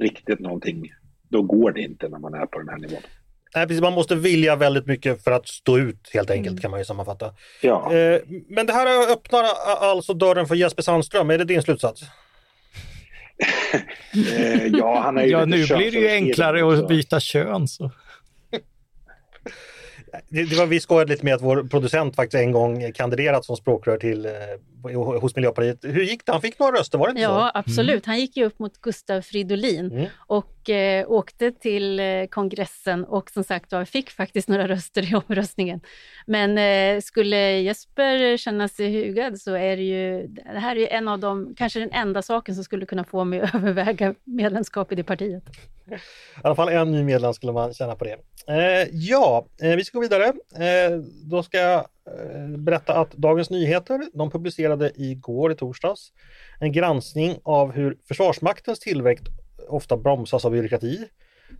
riktigt 0.03 0.41
någonting, 0.41 0.93
då 1.29 1.43
går 1.43 1.73
det 1.73 1.81
inte 1.81 2.09
när 2.09 2.19
man 2.19 2.35
är 2.35 2.47
på 2.47 2.59
den 2.59 2.69
här 2.69 2.79
nivån. 2.79 3.03
Nej, 3.55 3.67
precis, 3.67 3.83
man 3.83 3.93
måste 3.93 4.15
vilja 4.15 4.57
väldigt 4.57 4.87
mycket 4.87 5.25
för 5.25 5.31
att 5.31 5.49
stå 5.49 5.79
ut 5.79 6.11
helt 6.13 6.31
enkelt 6.31 6.53
mm. 6.53 6.61
kan 6.61 6.71
man 6.71 6.81
ju 6.81 6.85
sammanfatta. 6.85 7.35
Ja. 7.61 7.95
Eh, 7.95 8.21
men 8.49 8.67
det 8.67 8.73
här 8.73 9.13
öppnar 9.13 9.45
alltså 9.65 10.15
dörren 10.15 10.47
för 10.47 10.55
Jesper 10.55 10.83
Sandström, 10.83 11.31
är 11.31 11.39
det 11.39 11.45
din 11.45 11.63
slutsats? 11.63 12.03
eh, 14.37 14.67
ja, 14.67 15.01
han 15.01 15.19
är 15.19 15.23
ju 15.23 15.31
ja 15.31 15.45
nu 15.45 15.67
blir 15.67 15.91
det 15.91 15.99
ju 15.99 16.09
enklare 16.09 16.79
att 16.79 16.89
byta 16.89 17.21
kön. 17.21 17.69
Så. 17.69 17.91
Det, 20.29 20.45
det 20.45 20.57
var, 20.57 20.67
vi 20.67 20.81
skojade 20.81 21.13
lite 21.13 21.25
med 21.25 21.35
att 21.35 21.43
vår 21.43 21.63
producent 21.63 22.17
faktiskt 22.17 22.43
en 22.43 22.53
gång 22.53 22.93
kandiderat 22.93 23.45
som 23.45 23.57
språkrör 23.57 23.97
till, 23.97 24.27
eh, 24.27 24.33
hos 25.21 25.37
Miljöpartiet. 25.37 25.79
Hur 25.83 26.03
gick 26.03 26.27
det? 26.27 26.33
Han 26.33 26.41
fick 26.41 26.59
några 26.59 26.79
röster, 26.79 26.99
var 26.99 27.07
det 27.07 27.11
inte 27.11 27.23
ja, 27.23 27.29
så? 27.29 27.35
Ja, 27.35 27.51
absolut. 27.55 28.07
Mm. 28.07 28.13
Han 28.13 28.21
gick 28.21 28.37
ju 28.37 28.45
upp 28.45 28.59
mot 28.59 28.81
Gustav 28.81 29.23
Fridolin 29.23 29.93
mm. 29.93 30.07
och 30.27 30.71
eh, 30.71 31.11
åkte 31.11 31.53
till 31.53 32.01
eh, 32.01 32.27
kongressen 32.31 33.05
och 33.05 33.31
som 33.31 33.45
sagt 33.45 33.73
var 33.73 33.85
fick 33.85 34.11
faktiskt 34.11 34.49
några 34.49 34.69
röster 34.69 35.13
i 35.13 35.15
omröstningen. 35.15 35.81
Men 36.27 36.59
eh, 36.59 37.01
skulle 37.01 37.61
Jesper 37.61 38.37
känna 38.37 38.69
sig 38.69 39.07
hugad 39.07 39.41
så 39.41 39.55
är 39.55 39.77
det 39.77 39.83
ju, 39.83 40.27
det 40.27 40.59
här 40.59 40.77
är 40.77 40.81
ju 40.81 40.89
en 40.89 41.09
av 41.09 41.19
de, 41.19 41.55
kanske 41.57 41.81
den 41.81 41.93
enda 41.93 42.23
saken 42.23 42.55
som 42.55 42.65
skulle 42.65 42.87
kunna 42.87 43.05
få 43.05 43.25
mig 43.25 43.41
att 43.41 43.55
överväga 43.55 44.15
medlemskap 44.25 44.93
i 44.93 44.95
det 44.95 45.05
partiet. 45.05 45.45
I 45.91 45.97
alla 46.43 46.55
fall 46.55 46.69
en 46.69 46.93
ny 46.93 47.03
medlem 47.03 47.35
skulle 47.35 47.53
man 47.53 47.75
känna 47.75 47.95
på 47.95 48.05
det. 48.05 48.17
Eh, 48.49 48.89
ja, 48.93 49.47
eh, 49.63 49.77
vi 49.77 49.85
ska 49.85 49.99
gå 49.99 50.03
vidare. 50.03 50.27
Eh, 50.55 50.99
då 51.31 51.43
ska 51.43 51.59
jag 51.59 51.87
Eh, 52.07 52.59
berätta 52.59 52.95
att 52.95 53.13
Dagens 53.13 53.51
Nyheter, 53.51 54.03
de 54.13 54.31
publicerade 54.31 54.93
igår 54.97 55.53
i 55.53 55.55
torsdags 55.55 56.13
en 56.61 56.73
granskning 56.73 57.39
av 57.43 57.73
hur 57.73 57.99
Försvarsmaktens 58.09 58.79
tillväxt 58.79 59.25
ofta 59.69 59.97
bromsas 59.97 60.45
av 60.45 60.53
byråkrati. 60.53 61.09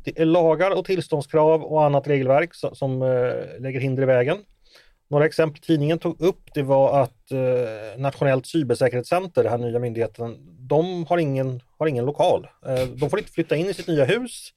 Det 0.05 0.21
är 0.21 0.25
lagar 0.25 0.71
och 0.71 0.85
tillståndskrav 0.85 1.63
och 1.63 1.85
annat 1.85 2.09
regelverk 2.09 2.55
som, 2.55 2.75
som 2.75 3.03
eh, 3.03 3.61
lägger 3.61 3.81
hinder 3.81 4.03
i 4.03 4.07
vägen. 4.07 4.39
Några 5.11 5.27
exempel 5.27 5.63
tidningen 5.63 5.99
tog 5.99 6.21
upp 6.21 6.55
det 6.55 6.63
var 6.63 7.01
att 7.01 7.33
eh, 7.33 8.01
Nationellt 8.01 8.47
cybersäkerhetscenter, 8.47 9.43
den 9.43 9.53
här 9.53 9.59
nya 9.59 9.79
myndigheten, 9.79 10.37
de 10.59 11.07
har 11.07 11.19
ingen, 11.19 11.61
har 11.79 11.87
ingen 11.87 12.05
lokal. 12.05 12.47
Eh, 12.67 12.87
de 12.87 13.11
får 13.11 13.19
inte 13.19 13.33
flytta 13.33 13.57
in 13.57 13.67
i 13.67 13.75
sitt 13.75 13.89
nya 13.89 14.05
hus 14.05 14.53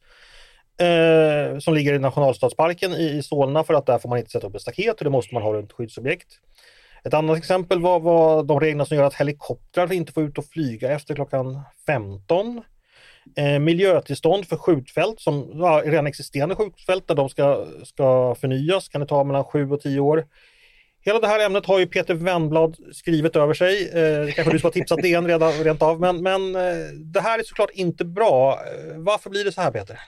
eh, 0.78 1.60
som 1.60 1.74
ligger 1.74 1.94
i 1.94 2.00
nationalstadsparken 2.00 2.94
i, 2.94 3.10
i 3.10 3.24
Solna 3.24 3.64
för 3.64 3.74
att 3.74 3.86
där 3.86 3.98
får 3.98 4.10
man 4.10 4.18
inte 4.18 4.32
sätta 4.32 4.48
upp 4.48 4.56
ett 4.56 4.62
staket 4.62 4.98
och 4.98 5.04
det 5.04 5.10
måste 5.10 5.34
man 5.34 5.44
ha 5.44 5.54
runt 5.54 5.72
skyddsobjekt. 5.72 6.28
Ett 7.04 7.14
annat 7.14 7.38
exempel 7.38 7.82
var, 7.82 8.00
var 8.00 8.44
de 8.44 8.60
reglerna 8.60 8.86
som 8.86 8.98
gör 8.98 9.04
att 9.04 9.14
helikoptrar 9.14 9.94
inte 9.94 10.14
får 10.14 10.24
ut 10.24 10.38
och 10.38 10.46
flyga 10.46 10.92
efter 10.92 11.16
klockan 11.16 11.62
15. 11.86 12.62
Eh, 13.38 13.60
miljötillstånd 13.60 14.48
för 14.48 14.58
skjutfält, 14.58 15.20
som 15.20 15.52
ja, 15.54 15.82
redan 15.86 16.08
existerande 16.08 16.56
skjutfält 16.56 17.08
där 17.08 17.16
de 17.16 17.30
ska, 17.30 17.66
ska 17.84 18.36
förnyas, 18.36 18.90
kan 18.90 19.02
det 19.02 19.08
ta 19.08 19.24
mellan 19.24 19.44
7 19.44 19.72
och 19.72 19.82
10 19.82 20.00
år. 20.00 20.26
Hela 21.06 21.20
det 21.20 21.28
här 21.28 21.46
ämnet 21.46 21.66
har 21.66 21.80
ju 21.80 21.88
Peter 21.88 22.14
Wennblad 22.14 22.78
skrivit 22.92 23.36
över 23.36 23.54
sig. 23.54 23.90
Eh, 23.90 24.34
kanske 24.34 24.54
du 24.54 24.60
ska 24.60 24.68
ha 24.68 24.74
tipsat 24.74 25.02
DN 25.02 25.28
redan, 25.28 25.52
rent 25.52 25.82
av, 25.82 26.00
men, 26.00 26.24
men 26.24 26.56
eh, 26.56 26.86
det 27.14 27.22
här 27.22 27.40
är 27.40 27.44
såklart 27.44 27.72
inte 27.74 28.06
bra. 28.06 28.52
Eh, 28.52 28.98
varför 28.98 29.30
blir 29.30 29.46
det 29.46 29.52
så 29.52 29.62
här 29.62 29.72
Peter? 29.72 30.00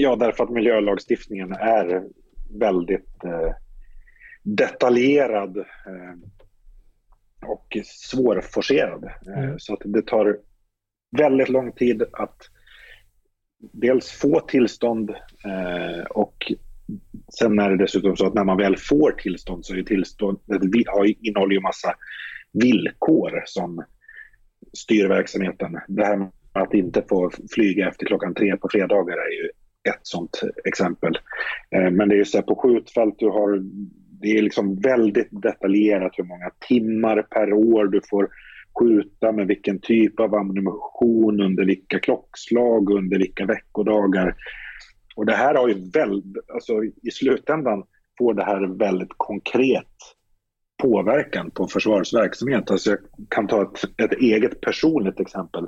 Ja, 0.00 0.16
därför 0.16 0.44
att 0.44 0.50
miljölagstiftningen 0.50 1.52
är 1.52 2.04
väldigt 2.60 3.24
eh, 3.24 3.52
detaljerad 4.42 5.56
eh, 5.58 6.14
och 7.46 7.76
svårforcerad. 7.84 9.04
Eh, 9.04 9.38
Mm. 9.44 9.58
Så 9.58 9.72
att 9.74 9.80
det 9.84 10.02
tar 10.06 10.38
väldigt 11.16 11.48
lång 11.48 11.72
tid 11.72 12.02
att 12.12 12.36
dels 13.72 14.10
få 14.10 14.40
tillstånd 14.40 15.10
eh, 15.44 16.04
och 16.10 16.52
sen 17.38 17.58
är 17.58 17.70
det 17.70 17.76
dessutom 17.76 18.16
så 18.16 18.26
att 18.26 18.34
när 18.34 18.44
man 18.44 18.56
väl 18.56 18.76
får 18.76 19.10
tillstånd 19.12 19.64
så 19.66 19.72
är 19.72 19.76
har 20.88 21.04
ju- 21.04 21.14
innehåller 21.20 21.54
ju 21.54 21.60
massa 21.60 21.94
villkor 22.52 23.42
som 23.46 23.84
styr 24.72 25.08
verksamheten. 25.08 25.78
Det 25.88 26.04
här 26.04 26.16
med 26.16 26.30
att 26.52 26.74
inte 26.74 27.02
få 27.08 27.30
flyga 27.54 27.88
efter 27.88 28.06
klockan 28.06 28.34
tre 28.34 28.56
på 28.56 28.68
fredagar 28.72 29.16
är 29.16 29.30
ju 29.42 29.50
ett 29.88 30.00
sånt 30.02 30.40
exempel. 30.64 31.18
Eh, 31.70 31.90
men 31.90 32.08
det 32.08 32.14
är 32.14 32.18
ju 32.18 32.24
så 32.24 32.38
här 32.38 32.42
på 32.42 32.54
skjutfält, 32.54 33.14
du 33.18 33.28
har, 33.28 33.60
det 34.20 34.38
är 34.38 34.42
liksom 34.42 34.80
väldigt 34.80 35.28
detaljerat 35.30 36.12
hur 36.16 36.24
många 36.24 36.50
timmar 36.68 37.22
per 37.22 37.52
år 37.52 37.84
du 37.84 38.00
får 38.10 38.28
skjuta 38.78 39.32
med 39.32 39.46
vilken 39.46 39.80
typ 39.80 40.20
av 40.20 40.34
ammunition, 40.34 41.40
under 41.40 41.64
vilka 41.64 41.98
klockslag, 41.98 42.90
under 42.90 43.18
vilka 43.18 43.46
veckodagar. 43.46 44.34
Och 45.16 45.26
det 45.26 45.34
här 45.34 45.54
har 45.54 45.68
ju 45.68 45.90
väldigt, 45.90 46.50
alltså 46.54 46.84
i 46.84 47.10
slutändan 47.10 47.84
får 48.18 48.34
det 48.34 48.44
här 48.44 48.78
väldigt 48.78 49.12
konkret 49.16 49.86
påverkan 50.82 51.50
på 51.50 51.66
försvarsverksamhet. 51.66 52.70
Alltså 52.70 52.90
jag 52.90 52.98
kan 53.28 53.46
ta 53.46 53.62
ett, 53.62 54.00
ett 54.12 54.18
eget 54.20 54.60
personligt 54.60 55.20
exempel. 55.20 55.66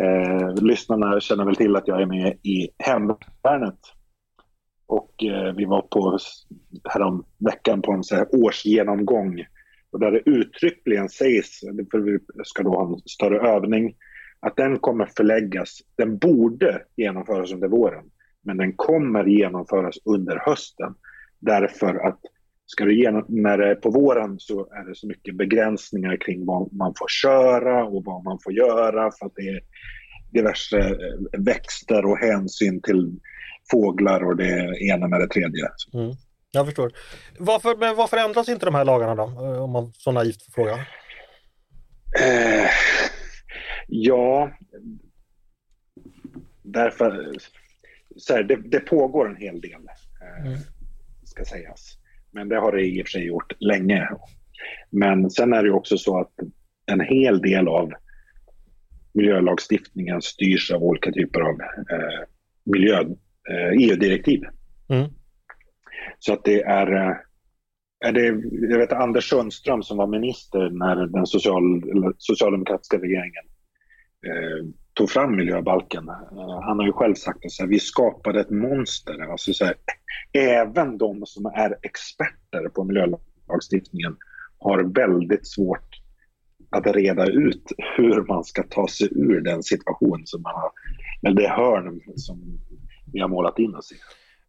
Eh, 0.00 0.54
lyssnarna 0.62 1.20
känner 1.20 1.44
väl 1.44 1.56
till 1.56 1.76
att 1.76 1.88
jag 1.88 2.02
är 2.02 2.06
med 2.06 2.38
i 2.42 2.68
Hemvärnet. 2.78 3.78
Och 4.86 5.24
eh, 5.24 5.54
vi 5.54 5.64
var 5.64 5.82
på 5.82 6.18
härom 6.84 7.24
veckan 7.38 7.82
på 7.82 7.92
en 7.92 8.04
så 8.04 8.16
här 8.16 8.26
årsgenomgång 8.32 9.44
och 9.92 10.00
där 10.00 10.10
det 10.10 10.30
uttryckligen 10.30 11.08
sägs, 11.08 11.60
för 11.90 11.98
vi 11.98 12.18
ska 12.44 12.62
då 12.62 12.70
ha 12.70 12.92
en 12.92 12.98
större 12.98 13.48
övning, 13.48 13.94
att 14.40 14.56
den 14.56 14.78
kommer 14.78 15.06
förläggas, 15.06 15.78
den 15.96 16.18
borde 16.18 16.82
genomföras 16.96 17.52
under 17.52 17.68
våren, 17.68 18.04
men 18.44 18.56
den 18.56 18.72
kommer 18.72 19.24
genomföras 19.24 19.98
under 20.04 20.42
hösten. 20.46 20.94
Därför 21.38 21.94
att 21.94 22.20
ska 22.72 22.84
du 22.84 22.98
genom, 23.02 23.24
när 23.28 23.58
det 23.58 23.70
är 23.70 23.74
på 23.74 23.90
våren 23.90 24.36
så 24.40 24.60
är 24.72 24.88
det 24.88 24.94
så 24.94 25.06
mycket 25.06 25.36
begränsningar 25.36 26.16
kring 26.16 26.46
vad 26.46 26.72
man 26.72 26.94
får 26.98 27.08
köra 27.08 27.84
och 27.84 28.04
vad 28.04 28.24
man 28.24 28.38
får 28.44 28.52
göra 28.52 29.10
för 29.18 29.26
att 29.26 29.32
det 29.36 29.48
är 29.48 29.60
diverse 30.32 30.78
eh, 30.78 31.40
växter 31.40 32.04
och 32.06 32.18
hänsyn 32.18 32.82
till 32.82 33.12
fåglar 33.70 34.24
och 34.24 34.36
det 34.36 34.78
ena 34.80 35.08
med 35.08 35.20
det 35.20 35.28
tredje. 35.28 35.68
Mm. 35.94 36.14
Jag 36.52 36.66
förstår. 36.66 36.92
Varför, 37.38 37.76
men 37.76 37.96
varför 37.96 38.16
ändras 38.16 38.48
inte 38.48 38.66
de 38.66 38.74
här 38.74 38.84
lagarna 38.84 39.14
då? 39.14 39.22
Eh, 39.22 39.62
Om 39.64 39.70
man 39.70 39.92
så 39.92 40.12
naivt 40.12 40.42
får 40.42 40.52
fråga. 40.52 40.72
Eh, 42.22 42.68
ja, 43.88 44.50
därför... 46.62 47.30
Så 48.16 48.34
här, 48.34 48.42
det, 48.42 48.56
det 48.56 48.80
pågår 48.80 49.28
en 49.28 49.36
hel 49.36 49.60
del, 49.60 49.72
eh, 49.72 50.46
Mm. 50.46 50.58
ska 51.24 51.44
sägas. 51.44 51.96
Men 52.32 52.48
det 52.48 52.56
har 52.56 52.72
det 52.72 52.86
i 52.86 53.02
och 53.02 53.06
för 53.06 53.10
sig 53.10 53.26
gjort 53.26 53.52
länge. 53.60 54.08
Men 54.90 55.30
sen 55.30 55.52
är 55.52 55.62
det 55.62 55.70
också 55.70 55.98
så 55.98 56.20
att 56.20 56.32
en 56.86 57.00
hel 57.00 57.40
del 57.40 57.68
av 57.68 57.92
miljölagstiftningen 59.12 60.22
styrs 60.22 60.70
av 60.70 60.82
olika 60.82 61.12
typer 61.12 61.40
av 61.40 61.60
eh, 61.60 62.28
miljö, 62.64 63.00
eh, 63.50 63.70
EU-direktiv. 63.80 64.40
Mm. 64.88 65.10
Så 66.18 66.32
att 66.32 66.44
det 66.44 66.62
är, 66.62 66.92
eh, 66.92 67.16
är 68.04 68.12
det, 68.12 68.26
jag 68.70 68.78
vet 68.78 68.92
Anders 68.92 69.28
Sundström 69.28 69.82
som 69.82 69.96
var 69.96 70.06
minister 70.06 70.70
när 70.70 71.06
den 71.06 71.26
social, 71.26 71.82
socialdemokratiska 72.18 72.96
regeringen 72.96 73.44
eh, 74.26 74.66
tog 75.00 75.10
fram 75.10 75.36
miljöbalken. 75.36 76.08
Eh, 76.08 76.60
han 76.62 76.78
har 76.78 76.86
ju 76.86 76.92
själv 76.92 77.14
sagt 77.14 77.44
att 77.62 77.68
vi 77.68 77.80
skapade 77.80 78.40
ett 78.40 78.50
monster. 78.50 79.30
Alltså, 79.30 79.52
så 79.52 79.64
här, 79.64 79.74
även 80.32 80.98
de 80.98 81.26
som 81.26 81.46
är 81.46 81.76
experter 81.82 82.68
på 82.68 82.84
miljölagstiftningen 82.84 84.16
har 84.58 84.82
väldigt 84.82 85.46
svårt 85.46 86.00
att 86.70 86.86
reda 86.86 87.26
ut 87.26 87.72
hur 87.96 88.22
man 88.22 88.44
ska 88.44 88.62
ta 88.62 88.88
sig 88.88 89.08
ur 89.10 89.40
den 89.40 89.62
situation 89.62 90.22
som 90.24 90.42
man 90.42 90.54
har, 90.54 90.70
eller 91.22 91.42
det 91.42 91.48
hörn 91.48 92.00
som 92.16 92.58
vi 93.12 93.20
har 93.20 93.28
målat 93.28 93.58
in 93.58 93.74
oss 93.74 93.92
i. 93.92 93.96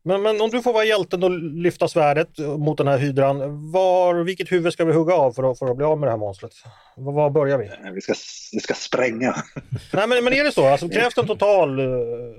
Men, 0.04 0.22
men 0.22 0.42
om 0.42 0.50
du 0.50 0.62
får 0.62 0.74
vara 0.74 0.84
hjälten 0.84 1.24
och 1.24 1.32
lyfta 1.40 1.88
svärdet 1.88 2.38
mot 2.58 2.78
den 2.78 2.88
här 2.88 2.98
hydran, 2.98 3.72
var, 3.72 4.24
vilket 4.24 4.52
huvud 4.52 4.74
ska 4.74 4.86
vi 4.86 4.94
hugga 4.94 5.14
av 5.14 5.32
för 5.32 5.52
att, 5.52 5.60
för 5.60 5.66
att 5.72 5.78
bli 5.78 5.86
av 5.86 6.00
med 6.00 6.08
det 6.08 6.12
här 6.12 6.18
monstret? 6.18 6.52
Var, 6.96 7.14
var 7.14 7.30
börjar 7.30 7.58
vi? 7.58 7.70
Vi 7.94 8.02
ska, 8.02 8.14
vi 8.54 8.60
ska 8.60 8.74
spränga. 8.74 9.36
Nej, 9.94 10.08
men, 10.08 10.24
men 10.24 10.34
är 10.34 10.44
det 10.44 10.52
så? 10.52 10.66
Alltså, 10.68 10.90
krävs 10.90 11.16
det 11.16 11.22
en 11.22 11.28
total 11.28 11.80
uh, 11.80 11.88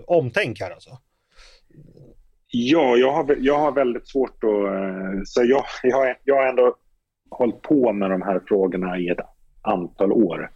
omtänk 0.07 0.61
här 0.61 0.71
alltså? 0.71 0.91
Ja, 2.55 2.97
jag 2.97 3.13
har, 3.13 3.37
jag 3.41 3.59
har 3.59 3.73
väldigt 3.73 4.09
svårt 4.09 4.45
att... 4.45 4.51
eh, 4.51 5.23
Så 5.25 5.45
jag, 5.45 5.65
jag, 5.83 5.97
har, 5.97 6.19
jag 6.25 6.37
har 6.37 6.47
ändå 6.47 6.77
hållit 7.31 7.63
på 7.63 7.93
med 7.93 8.11
de 8.11 8.23
här 8.23 8.41
frågorna 8.49 8.99
i 8.99 9.09
ett 9.09 9.19
antal 9.63 10.13
år. 10.13 10.51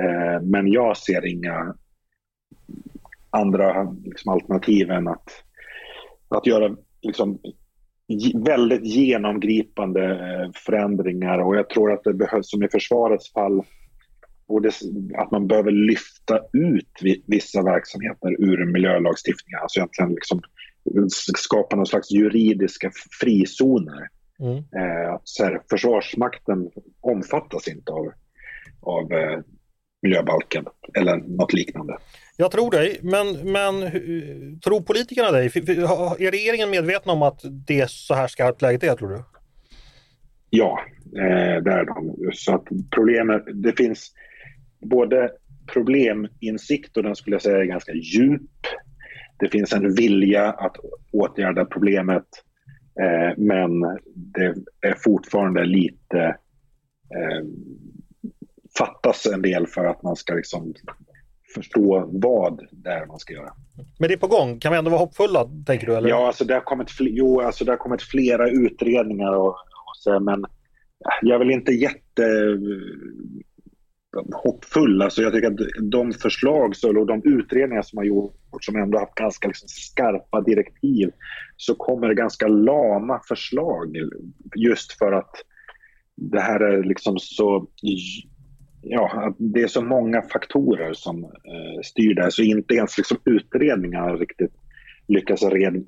Eh, 0.00 0.42
Men 0.42 0.68
jag 0.68 0.96
ser 0.96 1.26
inga 1.26 1.74
andra 3.30 3.96
liksom, 4.04 4.32
alternativ 4.32 4.90
än 4.90 5.08
att, 5.08 5.28
att 6.30 6.46
göra 6.46 6.76
liksom, 7.02 7.38
väldigt 8.44 8.84
genomgripande 8.84 10.04
eh, 10.10 10.50
förändringar. 10.54 11.38
Och 11.38 11.56
jag 11.56 11.70
tror 11.70 11.92
att 11.92 12.04
det 12.04 12.14
behövs, 12.14 12.50
som 12.50 12.62
i 12.62 12.68
försvarets 12.68 13.32
fall, 13.32 13.62
borde, 14.48 14.68
s- 14.68 14.82
att 15.18 15.30
man 15.30 15.46
behöver 15.46 15.70
lyfta 15.70 16.40
ut 16.52 16.90
vi- 17.02 17.24
vissa 17.26 17.62
verksamheter 17.62 18.30
ur 18.38 18.64
miljölagstiftningen. 18.72 19.60
Alltså 19.62 19.78
egentligen 19.80 20.10
liksom 20.14 20.40
skapa 21.36 21.76
någon 21.76 21.86
slags 21.86 22.10
juridiska 22.10 22.90
frizoner. 23.20 24.08
Mm. 24.40 24.56
Eh, 24.56 25.20
så 25.24 25.44
här, 25.44 25.60
försvarsmakten 25.70 26.70
omfattas 27.00 27.68
inte 27.68 27.92
av, 27.92 28.12
av 28.80 29.12
eh, 29.12 29.38
miljöbalken 30.02 30.64
eller 30.94 31.16
något 31.16 31.52
liknande. 31.52 31.96
Jag 32.36 32.50
tror 32.50 32.70
dig, 32.70 33.00
men, 33.02 33.52
men 33.52 33.74
hu- 33.74 34.60
tror 34.60 34.80
politikerna 34.80 35.30
dig? 35.30 35.46
Är 35.46 36.30
regeringen 36.30 36.70
medveten 36.70 37.10
om 37.10 37.22
att 37.22 37.40
det 37.66 37.80
är 37.80 37.86
så 37.86 38.14
här 38.14 38.26
skarpt 38.28 38.62
läget 38.62 38.82
är, 38.82 38.94
tror 38.96 39.08
du? 39.08 39.22
Ja, 40.50 40.80
eh, 41.16 41.62
det 41.62 41.72
är 41.72 41.84
de. 41.84 42.16
Så 42.32 42.54
att 42.54 42.64
problemet, 42.94 43.42
det 43.54 43.76
finns 43.76 44.12
både 44.80 45.30
probleminsikt 45.72 46.96
och 46.96 47.02
den 47.02 47.16
skulle 47.16 47.34
jag 47.34 47.42
säga 47.42 47.58
är 47.58 47.64
ganska 47.64 47.92
djup. 47.92 48.50
Det 49.38 49.48
finns 49.48 49.72
en 49.72 49.94
vilja 49.94 50.50
att 50.50 50.76
åtgärda 51.12 51.64
problemet 51.64 52.26
eh, 53.00 53.36
men 53.36 53.70
det 54.14 54.54
är 54.80 54.94
fortfarande 55.04 55.64
lite 55.64 56.18
eh, 57.16 57.46
fattas 58.80 59.26
en 59.26 59.42
del 59.42 59.66
för 59.66 59.84
att 59.84 60.02
man 60.02 60.16
ska 60.16 60.34
liksom 60.34 60.74
förstå 61.54 62.08
vad 62.12 62.66
det 62.72 62.90
är 62.90 63.06
man 63.06 63.18
ska 63.18 63.34
göra. 63.34 63.52
Men 63.98 64.08
det 64.08 64.14
är 64.14 64.18
på 64.18 64.26
gång. 64.26 64.60
Kan 64.60 64.72
vi 64.72 64.78
ändå 64.78 64.90
vara 64.90 65.00
hoppfulla, 65.00 65.50
tänker 65.66 65.86
du? 65.86 65.96
Eller? 65.96 66.08
Ja, 66.08 66.26
alltså 66.26 66.44
det 66.44 66.54
har 66.54 66.60
kommit, 66.60 66.88
fl- 66.88 67.10
jo, 67.10 67.40
alltså 67.40 67.64
det 67.64 67.72
har 67.72 67.76
kommit 67.76 68.02
flera 68.02 68.50
utredningar 68.50 69.32
och, 69.32 69.48
och 69.48 69.96
så, 69.96 70.20
men 70.20 70.44
jag 71.22 71.34
är 71.34 71.38
väl 71.38 71.50
inte 71.50 71.72
jätte 71.72 72.24
eh, 74.16 74.36
hoppfull. 74.44 75.02
Alltså 75.02 75.22
jag 75.22 75.32
tycker 75.32 75.50
att 75.50 75.90
de 75.90 76.12
förslag 76.12 76.76
så, 76.76 76.98
och 76.98 77.06
de 77.06 77.22
utredningar 77.24 77.82
som 77.82 77.96
har 77.96 78.04
gjorts 78.04 78.66
som 78.66 78.76
ändå 78.76 78.98
haft 78.98 79.14
ganska 79.14 79.48
liksom 79.48 79.68
skarpa 79.68 80.40
direktiv 80.40 81.10
så 81.56 81.74
kommer 81.74 82.08
det 82.08 82.14
ganska 82.14 82.48
lama 82.48 83.20
förslag 83.28 83.96
just 84.56 84.98
för 84.98 85.12
att 85.12 85.34
det 86.16 86.40
här 86.40 86.60
är 86.60 86.82
liksom 86.82 87.18
så 87.18 87.66
ja, 88.82 89.10
att 89.26 89.36
det 89.38 89.62
är 89.62 89.68
så 89.68 89.82
många 89.82 90.22
faktorer 90.22 90.92
som 90.92 91.24
eh, 91.24 91.80
styr 91.84 92.14
det, 92.14 92.30
så 92.30 92.42
inte 92.42 92.74
ens 92.74 92.98
liksom 92.98 93.18
utredningar 93.24 94.16
riktigt 94.16 94.52
lyckas 95.08 95.42
red, 95.42 95.84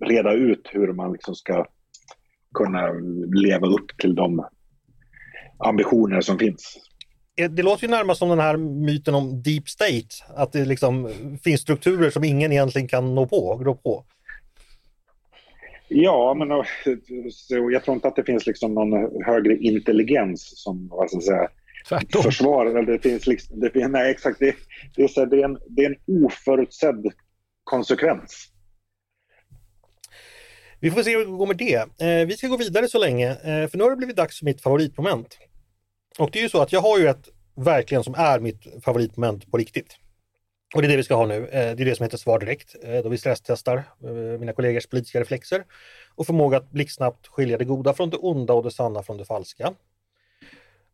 reda 0.00 0.32
ut 0.32 0.70
hur 0.72 0.92
man 0.92 1.12
liksom 1.12 1.34
ska 1.34 1.66
kunna 2.54 2.92
leva 3.34 3.66
upp 3.66 3.98
till 3.98 4.14
de 4.14 4.46
ambitioner 5.58 6.20
som 6.20 6.38
finns. 6.38 6.78
Eh, 7.36 7.50
det 7.50 7.62
låter 7.62 7.84
ju 7.84 7.90
närmast 7.90 8.18
som 8.18 8.28
den 8.28 8.38
här 8.38 8.56
myten 8.56 9.14
om 9.14 9.42
deep 9.42 9.68
state, 9.68 10.08
att 10.36 10.52
det 10.52 10.64
liksom 10.64 11.10
finns 11.44 11.60
strukturer 11.60 12.10
som 12.10 12.24
ingen 12.24 12.52
egentligen 12.52 12.88
kan 12.88 13.14
nå 13.14 13.26
på, 13.26 13.56
grå 13.56 13.74
på. 13.74 14.04
Ja, 15.88 16.34
men 16.34 16.48
jag 17.72 17.84
tror 17.84 17.94
inte 17.94 18.08
att 18.08 18.16
det 18.16 18.24
finns 18.24 18.46
liksom 18.46 18.74
någon 18.74 19.22
högre 19.24 19.56
intelligens 19.56 20.62
som 20.62 20.88
vad 20.88 21.10
ska 21.10 21.20
säga, 21.20 21.48
Tvärtom. 21.88 22.22
försvarar. 22.22 22.82
Det 22.82 22.98
finns 22.98 23.26
liksom, 23.26 23.60
det, 23.60 23.88
nej, 23.88 24.10
exakt. 24.10 24.38
Det, 24.38 24.56
det, 24.96 25.02
är 25.02 25.08
så, 25.08 25.24
det, 25.24 25.40
är 25.40 25.44
en, 25.44 25.58
det 25.68 25.84
är 25.84 25.90
en 25.90 26.24
oförutsedd 26.24 27.12
konsekvens. 27.64 28.48
Vi 30.80 30.90
får 30.90 31.02
se 31.02 31.10
hur 31.10 31.18
det 31.18 31.30
går 31.30 31.46
med 31.46 31.56
det. 31.56 32.04
Eh, 32.06 32.26
vi 32.26 32.36
ska 32.36 32.48
gå 32.48 32.56
vidare 32.56 32.88
så 32.88 32.98
länge, 32.98 33.30
eh, 33.30 33.68
för 33.68 33.76
nu 33.78 33.84
har 33.84 33.90
det 33.90 33.96
blivit 33.96 34.16
dags 34.16 34.38
för 34.38 34.44
mitt 34.44 34.62
favoritmoment. 34.62 35.38
Och 36.18 36.30
det 36.30 36.38
är 36.38 36.42
ju 36.42 36.48
så 36.48 36.62
att 36.62 36.72
jag 36.72 36.80
har 36.80 36.98
ju 36.98 37.08
ett 37.08 37.28
verkligen 37.56 38.04
som 38.04 38.14
är 38.14 38.40
mitt 38.40 38.84
favoritmoment 38.84 39.50
på 39.50 39.56
riktigt. 39.56 39.96
Och 40.74 40.82
det 40.82 40.86
är 40.86 40.90
det 40.90 40.96
vi 40.96 41.02
ska 41.02 41.14
ha 41.14 41.26
nu. 41.26 41.46
Eh, 41.46 41.76
det 41.76 41.82
är 41.82 41.84
det 41.84 41.96
som 41.96 42.04
heter 42.04 42.18
Svar 42.18 42.38
direkt, 42.38 42.76
eh, 42.82 43.02
då 43.02 43.08
vi 43.08 43.18
stresstestar 43.18 43.76
eh, 44.04 44.10
mina 44.12 44.52
kollegors 44.52 44.86
politiska 44.86 45.20
reflexer 45.20 45.64
och 46.14 46.26
förmåga 46.26 46.56
att 46.56 46.70
blixtsnabbt 46.70 47.26
skilja 47.26 47.58
det 47.58 47.64
goda 47.64 47.94
från 47.94 48.10
det 48.10 48.16
onda 48.16 48.52
och 48.52 48.62
det 48.62 48.70
sanna 48.70 49.02
från 49.02 49.16
det 49.16 49.24
falska. 49.24 49.74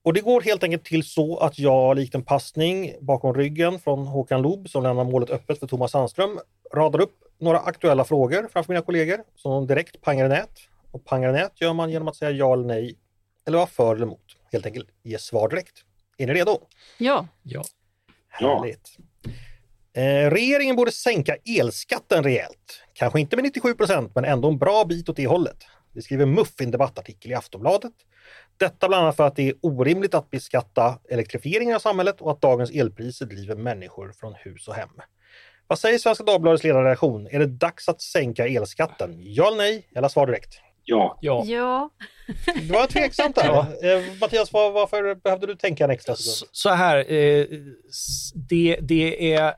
Och 0.04 0.12
det 0.12 0.20
går 0.20 0.40
helt 0.40 0.64
enkelt 0.64 0.84
till 0.84 1.04
så 1.04 1.38
att 1.38 1.58
jag 1.58 1.96
likt 1.96 2.14
en 2.14 2.22
passning 2.22 2.94
bakom 3.00 3.34
ryggen 3.34 3.78
från 3.78 4.06
Håkan 4.06 4.42
Loob 4.42 4.68
som 4.68 4.82
lämnar 4.82 5.04
målet 5.04 5.30
öppet 5.30 5.58
för 5.58 5.66
Thomas 5.66 5.90
Sandström 5.90 6.38
radar 6.74 7.00
upp 7.00 7.18
några 7.38 7.58
aktuella 7.58 8.04
frågor 8.04 8.48
framför 8.52 8.72
mina 8.72 8.82
kollegor 8.84 9.18
som 9.36 9.52
de 9.52 9.66
direkt 9.66 10.00
pangar 10.00 10.26
i 10.26 10.28
nät. 10.28 10.50
Och 10.90 11.04
pangar 11.04 11.28
i 11.28 11.32
nät 11.32 11.60
gör 11.60 11.72
man 11.72 11.90
genom 11.90 12.08
att 12.08 12.16
säga 12.16 12.30
ja 12.30 12.52
eller 12.52 12.64
nej 12.64 12.98
eller 13.46 13.58
vara 13.58 13.66
för 13.66 13.94
eller 13.94 14.06
emot. 14.06 14.36
Helt 14.52 14.66
enkelt 14.66 14.88
ge 15.02 15.18
svar 15.18 15.48
direkt. 15.48 15.84
Är 16.18 16.26
ni 16.26 16.34
redo? 16.34 16.58
Ja. 16.98 17.26
Ja. 17.42 17.64
Härligt. 18.28 18.96
Eh, 19.94 20.30
regeringen 20.30 20.76
borde 20.76 20.92
sänka 20.92 21.36
elskatten 21.58 22.24
rejält. 22.24 22.82
Kanske 22.94 23.20
inte 23.20 23.36
med 23.36 23.42
97 23.42 23.74
procent, 23.74 24.14
men 24.14 24.24
ändå 24.24 24.48
en 24.48 24.58
bra 24.58 24.84
bit 24.84 25.08
åt 25.08 25.16
det 25.16 25.26
hållet. 25.26 25.56
Det 25.92 26.02
skriver 26.02 26.26
MUF 26.26 26.60
i 26.60 26.64
en 26.64 26.70
debattartikel 26.70 27.30
i 27.30 27.34
Aftonbladet. 27.34 27.92
Detta 28.56 28.88
bland 28.88 29.02
annat 29.02 29.16
för 29.16 29.26
att 29.26 29.36
det 29.36 29.48
är 29.48 29.54
orimligt 29.60 30.14
att 30.14 30.30
beskatta 30.30 30.98
elektrifieringen 31.10 31.74
av 31.74 31.78
samhället 31.78 32.20
och 32.20 32.30
att 32.30 32.40
dagens 32.40 32.70
elpriser 32.70 33.26
driver 33.26 33.54
människor 33.54 34.12
från 34.12 34.34
hus 34.34 34.68
och 34.68 34.74
hem. 34.74 34.88
Vad 35.66 35.78
säger 35.78 35.98
Svenska 35.98 36.24
Dagbladets 36.24 36.64
ledarredaktion? 36.64 37.28
Är 37.30 37.38
det 37.38 37.46
dags 37.46 37.88
att 37.88 38.00
sänka 38.00 38.46
elskatten? 38.48 39.14
Ja 39.18 39.46
eller 39.46 39.56
nej? 39.56 39.88
Eller 39.94 40.08
svar 40.08 40.26
direkt. 40.26 40.60
Ja. 40.84 41.18
Ja. 41.20 41.44
Ja. 41.46 41.90
Det 42.46 42.72
var 42.72 42.86
tveksamt 42.86 43.36
där. 43.36 43.48
eh, 43.84 44.02
Mattias, 44.20 44.52
var, 44.52 44.70
varför 44.70 45.14
behövde 45.14 45.46
du 45.46 45.54
tänka 45.54 45.84
en 45.84 45.90
extra 45.90 46.16
Så, 46.16 46.22
sekund? 46.22 46.50
så 46.52 46.70
här, 46.70 47.12
eh, 47.12 47.46
det, 48.34 48.78
det 48.80 49.34
är 49.34 49.54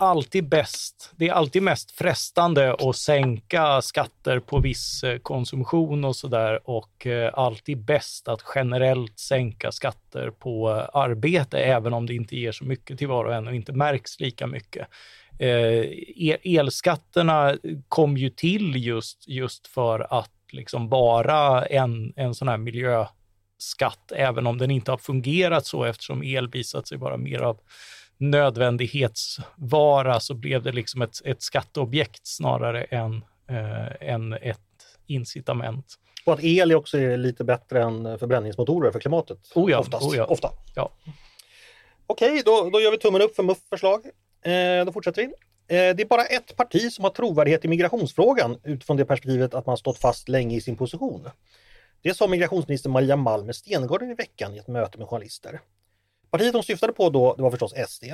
alltid 0.00 0.48
bäst, 0.48 1.12
det 1.16 1.28
är 1.28 1.32
alltid 1.32 1.62
mest 1.62 1.90
frestande 1.90 2.74
att 2.74 2.96
sänka 2.96 3.82
skatter 3.82 4.40
på 4.40 4.58
viss 4.58 5.04
eh, 5.04 5.18
konsumtion 5.18 6.04
och 6.04 6.16
sådär 6.16 6.60
och 6.70 7.06
eh, 7.06 7.30
alltid 7.34 7.78
bäst 7.78 8.28
att 8.28 8.40
generellt 8.54 9.18
sänka 9.18 9.72
skatter 9.72 10.30
på 10.30 10.70
eh, 10.70 11.00
arbete, 11.00 11.58
även 11.58 11.92
om 11.92 12.06
det 12.06 12.14
inte 12.14 12.36
ger 12.36 12.52
så 12.52 12.64
mycket 12.64 12.98
till 12.98 13.08
var 13.08 13.24
och 13.24 13.34
en 13.34 13.48
och 13.48 13.54
inte 13.54 13.72
märks 13.72 14.20
lika 14.20 14.46
mycket. 14.46 14.88
Elskatterna 16.42 17.56
kom 17.88 18.16
ju 18.16 18.30
till 18.30 18.86
just, 18.86 19.28
just 19.28 19.66
för 19.66 20.18
att 20.18 20.32
liksom 20.52 20.88
bara 20.88 21.66
en, 21.66 22.12
en 22.16 22.34
sån 22.34 22.48
här 22.48 22.56
miljöskatt, 22.56 24.12
även 24.16 24.46
om 24.46 24.58
den 24.58 24.70
inte 24.70 24.90
har 24.90 24.98
fungerat 24.98 25.66
så 25.66 25.84
eftersom 25.84 26.22
el 26.22 26.48
visat 26.48 26.88
sig 26.88 26.98
vara 26.98 27.16
mer 27.16 27.40
av 27.40 27.60
nödvändighetsvara 28.18 30.20
så 30.20 30.34
blev 30.34 30.62
det 30.62 30.72
liksom 30.72 31.02
ett, 31.02 31.20
ett 31.24 31.42
skatteobjekt 31.42 32.26
snarare 32.26 32.82
än, 32.82 33.24
eh, 33.48 34.10
än 34.12 34.32
ett 34.32 34.58
incitament. 35.06 35.94
Och 36.24 36.32
att 36.32 36.42
el 36.42 36.70
är 36.70 36.74
också 36.74 36.98
är 36.98 37.16
lite 37.16 37.44
bättre 37.44 37.82
än 37.82 38.18
förbränningsmotorer 38.18 38.90
för 38.90 39.00
klimatet. 39.00 39.38
Oh 39.54 39.70
ja, 39.70 39.78
Oftast. 39.78 40.06
oh 40.06 40.16
ja. 40.16 40.24
Ofta. 40.24 40.50
Ja. 40.74 40.90
Okej, 42.06 42.42
då, 42.44 42.70
då 42.72 42.80
gör 42.80 42.90
vi 42.90 42.98
tummen 42.98 43.22
upp 43.22 43.36
för 43.36 43.42
MUF 43.42 43.58
förslag. 43.70 44.06
Eh, 44.42 44.84
då 44.86 44.92
fortsätter 44.92 45.22
vi. 45.22 45.26
Eh, 45.76 45.96
det 45.96 46.02
är 46.02 46.06
bara 46.06 46.24
ett 46.24 46.56
parti 46.56 46.92
som 46.92 47.04
har 47.04 47.10
trovärdighet 47.10 47.64
i 47.64 47.68
migrationsfrågan 47.68 48.58
utifrån 48.64 48.96
det 48.96 49.04
perspektivet 49.04 49.54
att 49.54 49.66
man 49.66 49.76
stått 49.76 49.98
fast 49.98 50.28
länge 50.28 50.56
i 50.56 50.60
sin 50.60 50.76
position. 50.76 51.28
Det 52.02 52.14
sa 52.14 52.26
migrationsminister 52.26 52.90
Maria 52.90 53.16
Malmer 53.16 53.52
Stenergard 53.52 54.02
i 54.02 54.14
veckan 54.14 54.54
i 54.54 54.58
ett 54.58 54.68
möte 54.68 54.98
med 54.98 55.08
journalister. 55.08 55.60
Partiet 56.30 56.54
hon 56.54 56.62
syftade 56.62 56.92
på 56.92 57.10
då, 57.10 57.34
det 57.34 57.42
var 57.42 57.50
förstås 57.50 57.74
SD. 57.88 58.04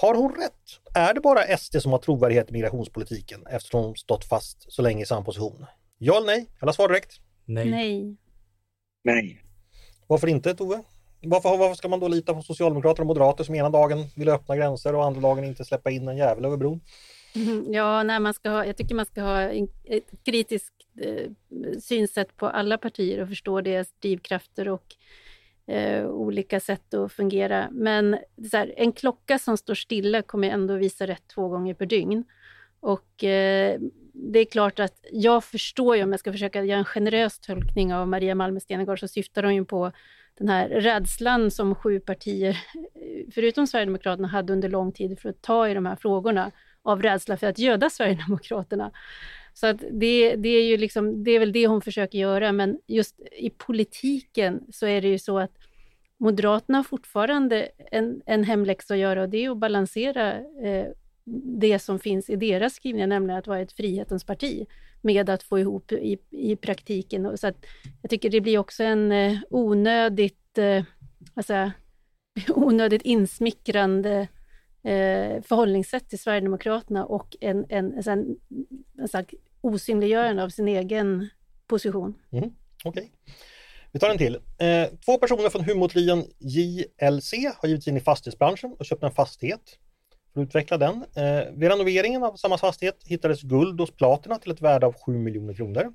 Har 0.00 0.14
hon 0.14 0.34
rätt? 0.34 0.94
Är 0.94 1.14
det 1.14 1.20
bara 1.20 1.56
SD 1.56 1.76
som 1.82 1.92
har 1.92 1.98
trovärdighet 1.98 2.50
i 2.50 2.52
migrationspolitiken 2.52 3.46
eftersom 3.46 3.82
de 3.82 3.96
stått 3.96 4.24
fast 4.24 4.72
så 4.72 4.82
länge 4.82 5.02
i 5.02 5.06
samma 5.06 5.24
position? 5.24 5.66
Ja 5.98 6.16
eller 6.16 6.26
nej? 6.26 6.46
Eller 6.62 6.72
svar 6.72 6.88
direkt. 6.88 7.20
Nej. 7.44 7.70
Nej. 7.70 8.16
Nej. 9.04 9.44
Varför 10.06 10.26
inte 10.26 10.54
Tove? 10.54 10.82
Varför, 11.22 11.56
varför 11.56 11.74
ska 11.74 11.88
man 11.88 12.00
då 12.00 12.08
lita 12.08 12.34
på 12.34 12.42
socialdemokrater 12.42 13.02
och 13.02 13.06
moderater 13.06 13.44
som 13.44 13.54
ena 13.54 13.70
dagen 13.70 14.06
vill 14.16 14.28
öppna 14.28 14.56
gränser 14.56 14.94
och 14.94 15.04
andra 15.04 15.20
dagen 15.20 15.44
inte 15.44 15.64
släppa 15.64 15.90
in 15.90 16.08
en 16.08 16.16
jävel 16.16 16.44
över 16.44 16.56
bron? 16.56 16.80
Mhm. 17.34 17.66
Ja, 17.68 18.02
nej, 18.02 18.20
man 18.20 18.34
ska 18.34 18.50
ha, 18.50 18.66
jag 18.66 18.76
tycker 18.76 18.94
man 18.94 19.06
ska 19.06 19.22
ha 19.22 19.40
en, 19.40 19.68
ett 19.84 20.10
kritiskt 20.24 20.74
eh, 21.00 21.30
synsätt 21.80 22.36
på 22.36 22.46
alla 22.46 22.78
partier 22.78 23.22
och 23.22 23.28
förstå 23.28 23.60
deras 23.60 23.92
drivkrafter 23.92 24.68
och 24.68 24.84
eh, 25.72 26.06
olika 26.06 26.60
sätt 26.60 26.94
att 26.94 27.12
fungera. 27.12 27.68
Men 27.70 28.18
så 28.50 28.56
här, 28.56 28.74
en 28.76 28.92
klocka 28.92 29.38
som 29.38 29.56
står 29.56 29.74
stilla 29.74 30.22
kommer 30.22 30.50
ändå 30.50 30.76
visa 30.76 31.06
rätt 31.06 31.28
två 31.34 31.48
gånger 31.48 31.74
per 31.74 31.86
dygn. 31.86 32.24
Och 32.80 33.24
eh, 33.24 33.80
det 34.12 34.38
är 34.38 34.44
klart 34.44 34.80
att 34.80 35.04
jag 35.12 35.44
förstår 35.44 35.96
ju, 35.96 36.02
om 36.02 36.10
jag 36.10 36.20
ska 36.20 36.32
försöka 36.32 36.64
göra 36.64 36.78
en 36.78 36.84
generös 36.84 37.38
tolkning 37.38 37.94
av 37.94 38.08
Maria 38.08 38.34
Malmer 38.34 38.60
Stenergard, 38.60 39.00
så 39.00 39.08
syftar 39.08 39.42
hon 39.42 39.54
ju 39.54 39.64
på 39.64 39.92
den 40.38 40.48
här 40.48 40.68
rädslan 40.68 41.50
som 41.50 41.74
sju 41.74 42.00
partier, 42.00 42.50
eh, 42.74 43.32
förutom 43.34 43.66
Sverigedemokraterna, 43.66 44.28
hade 44.28 44.52
under 44.52 44.68
lång 44.68 44.92
tid 44.92 45.18
för 45.18 45.28
att 45.28 45.42
ta 45.42 45.68
i 45.68 45.74
de 45.74 45.86
här 45.86 45.96
frågorna 45.96 46.50
av 46.82 47.02
rädsla 47.02 47.36
för 47.36 47.46
att 47.46 47.58
göda 47.58 47.90
Sverigedemokraterna. 47.90 48.90
Så 49.54 49.66
att 49.66 49.84
det, 49.90 50.36
det, 50.36 50.48
är 50.48 50.64
ju 50.64 50.76
liksom, 50.76 51.24
det 51.24 51.30
är 51.30 51.38
väl 51.38 51.52
det 51.52 51.66
hon 51.66 51.80
försöker 51.80 52.18
göra, 52.18 52.52
men 52.52 52.78
just 52.86 53.20
i 53.38 53.50
politiken 53.50 54.60
så 54.72 54.86
är 54.86 55.00
det 55.00 55.08
ju 55.08 55.18
så 55.18 55.38
att 55.38 55.58
Moderaterna 56.18 56.78
har 56.78 56.82
fortfarande 56.82 57.68
en, 57.90 58.22
en 58.26 58.44
hemläxa 58.44 58.94
att 58.94 59.00
göra 59.00 59.22
och 59.22 59.28
det 59.28 59.44
är 59.44 59.50
att 59.50 59.58
balansera 59.58 60.32
eh, 60.38 60.86
det 61.60 61.78
som 61.78 61.98
finns 61.98 62.30
i 62.30 62.36
deras 62.36 62.74
skrivningar, 62.74 63.06
nämligen 63.06 63.38
att 63.38 63.46
vara 63.46 63.60
ett 63.60 63.72
frihetens 63.72 64.24
parti, 64.24 64.66
med 65.00 65.30
att 65.30 65.42
få 65.42 65.58
ihop 65.58 65.92
i, 65.92 66.18
i 66.30 66.56
praktiken. 66.56 67.38
Så 67.38 67.46
att 67.46 67.66
jag 68.02 68.10
tycker 68.10 68.30
det 68.30 68.40
blir 68.40 68.58
också 68.58 68.84
en 68.84 69.12
eh, 69.12 69.38
onödigt, 69.50 70.58
eh, 70.58 70.84
alltså, 71.34 71.70
onödigt 72.48 73.02
insmickrande 73.02 74.28
eh, 74.84 75.42
förhållningssätt 75.42 76.08
till 76.08 76.18
Sverigedemokraterna 76.18 77.04
och 77.04 77.36
en, 77.40 77.66
en, 77.68 77.92
en, 77.92 78.08
en, 78.08 78.36
en 78.98 79.08
slags 79.08 79.34
osynliggörande 79.60 80.42
av 80.42 80.48
sin 80.48 80.68
egen 80.68 81.28
position. 81.66 82.14
Mm, 82.30 82.50
okej. 82.84 83.12
Vi 83.92 84.00
tar 84.00 84.10
en 84.10 84.18
till. 84.18 84.34
Eh, 84.58 84.86
två 85.04 85.18
personer 85.18 85.48
från 85.48 85.64
humortrion 85.64 86.24
JLC 86.38 87.32
har 87.56 87.68
givit 87.68 87.84
sig 87.84 87.90
in 87.90 87.96
i 87.96 88.00
fastighetsbranschen 88.00 88.76
och 88.78 88.84
köpt 88.84 89.02
en 89.02 89.10
fastighet 89.10 89.78
för 90.32 90.40
att 90.40 90.46
utveckla 90.46 90.78
den. 90.78 91.04
Eh, 91.14 91.52
vid 91.52 91.68
renoveringen 91.68 92.22
av 92.22 92.36
samma 92.36 92.58
fastighet 92.58 92.98
hittades 93.04 93.42
guld 93.42 93.80
hos 93.80 93.90
platina 93.90 94.38
till 94.38 94.52
ett 94.52 94.62
värde 94.62 94.86
av 94.86 94.94
7 95.06 95.18
miljoner 95.18 95.54
kronor. 95.54 95.94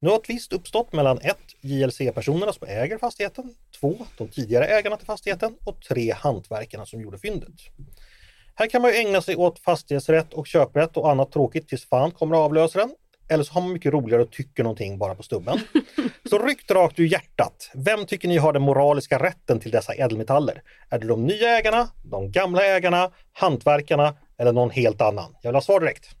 Nu 0.00 0.10
har 0.10 0.18
tvist 0.18 0.52
uppstått 0.52 0.92
mellan 0.92 1.18
1 1.18 1.36
JLC-personerna 1.60 2.52
som 2.52 2.68
äger 2.68 2.98
fastigheten, 2.98 3.54
2 3.80 3.94
de 4.18 4.28
tidigare 4.28 4.66
ägarna 4.66 4.96
till 4.96 5.06
fastigheten 5.06 5.56
och 5.64 5.82
3 5.82 6.12
hantverkarna 6.12 6.86
som 6.86 7.00
gjorde 7.00 7.18
fyndet. 7.18 7.54
Här 8.54 8.66
kan 8.66 8.82
man 8.82 8.90
ju 8.90 8.96
ägna 8.96 9.22
sig 9.22 9.36
åt 9.36 9.58
fastighetsrätt 9.58 10.32
och 10.32 10.46
köprätt 10.46 10.96
och 10.96 11.10
annat 11.10 11.32
tråkigt 11.32 11.68
tills 11.68 11.88
fan 11.88 12.10
kommer 12.10 12.36
avlösaren. 12.36 12.90
Eller 13.28 13.44
så 13.44 13.52
har 13.52 13.60
man 13.60 13.72
mycket 13.72 13.92
roligare 13.92 14.22
och 14.22 14.30
tycker 14.30 14.62
någonting 14.62 14.98
bara 14.98 15.14
på 15.14 15.22
stubben. 15.22 15.60
Så 16.30 16.38
ryckt 16.38 16.70
rakt 16.70 16.98
ur 16.98 17.04
hjärtat. 17.04 17.70
Vem 17.74 18.06
tycker 18.06 18.28
ni 18.28 18.36
har 18.36 18.52
den 18.52 18.62
moraliska 18.62 19.22
rätten 19.22 19.60
till 19.60 19.70
dessa 19.70 19.94
ädelmetaller? 19.94 20.62
Är 20.90 20.98
det 20.98 21.06
de 21.06 21.26
nya 21.26 21.58
ägarna, 21.58 21.88
de 22.04 22.30
gamla 22.32 22.64
ägarna, 22.64 23.10
hantverkarna 23.32 24.14
eller 24.38 24.52
någon 24.52 24.70
helt 24.70 25.00
annan? 25.00 25.34
Jag 25.42 25.50
vill 25.50 25.56
ha 25.56 25.62
svar 25.62 25.80
direkt. 25.80 26.17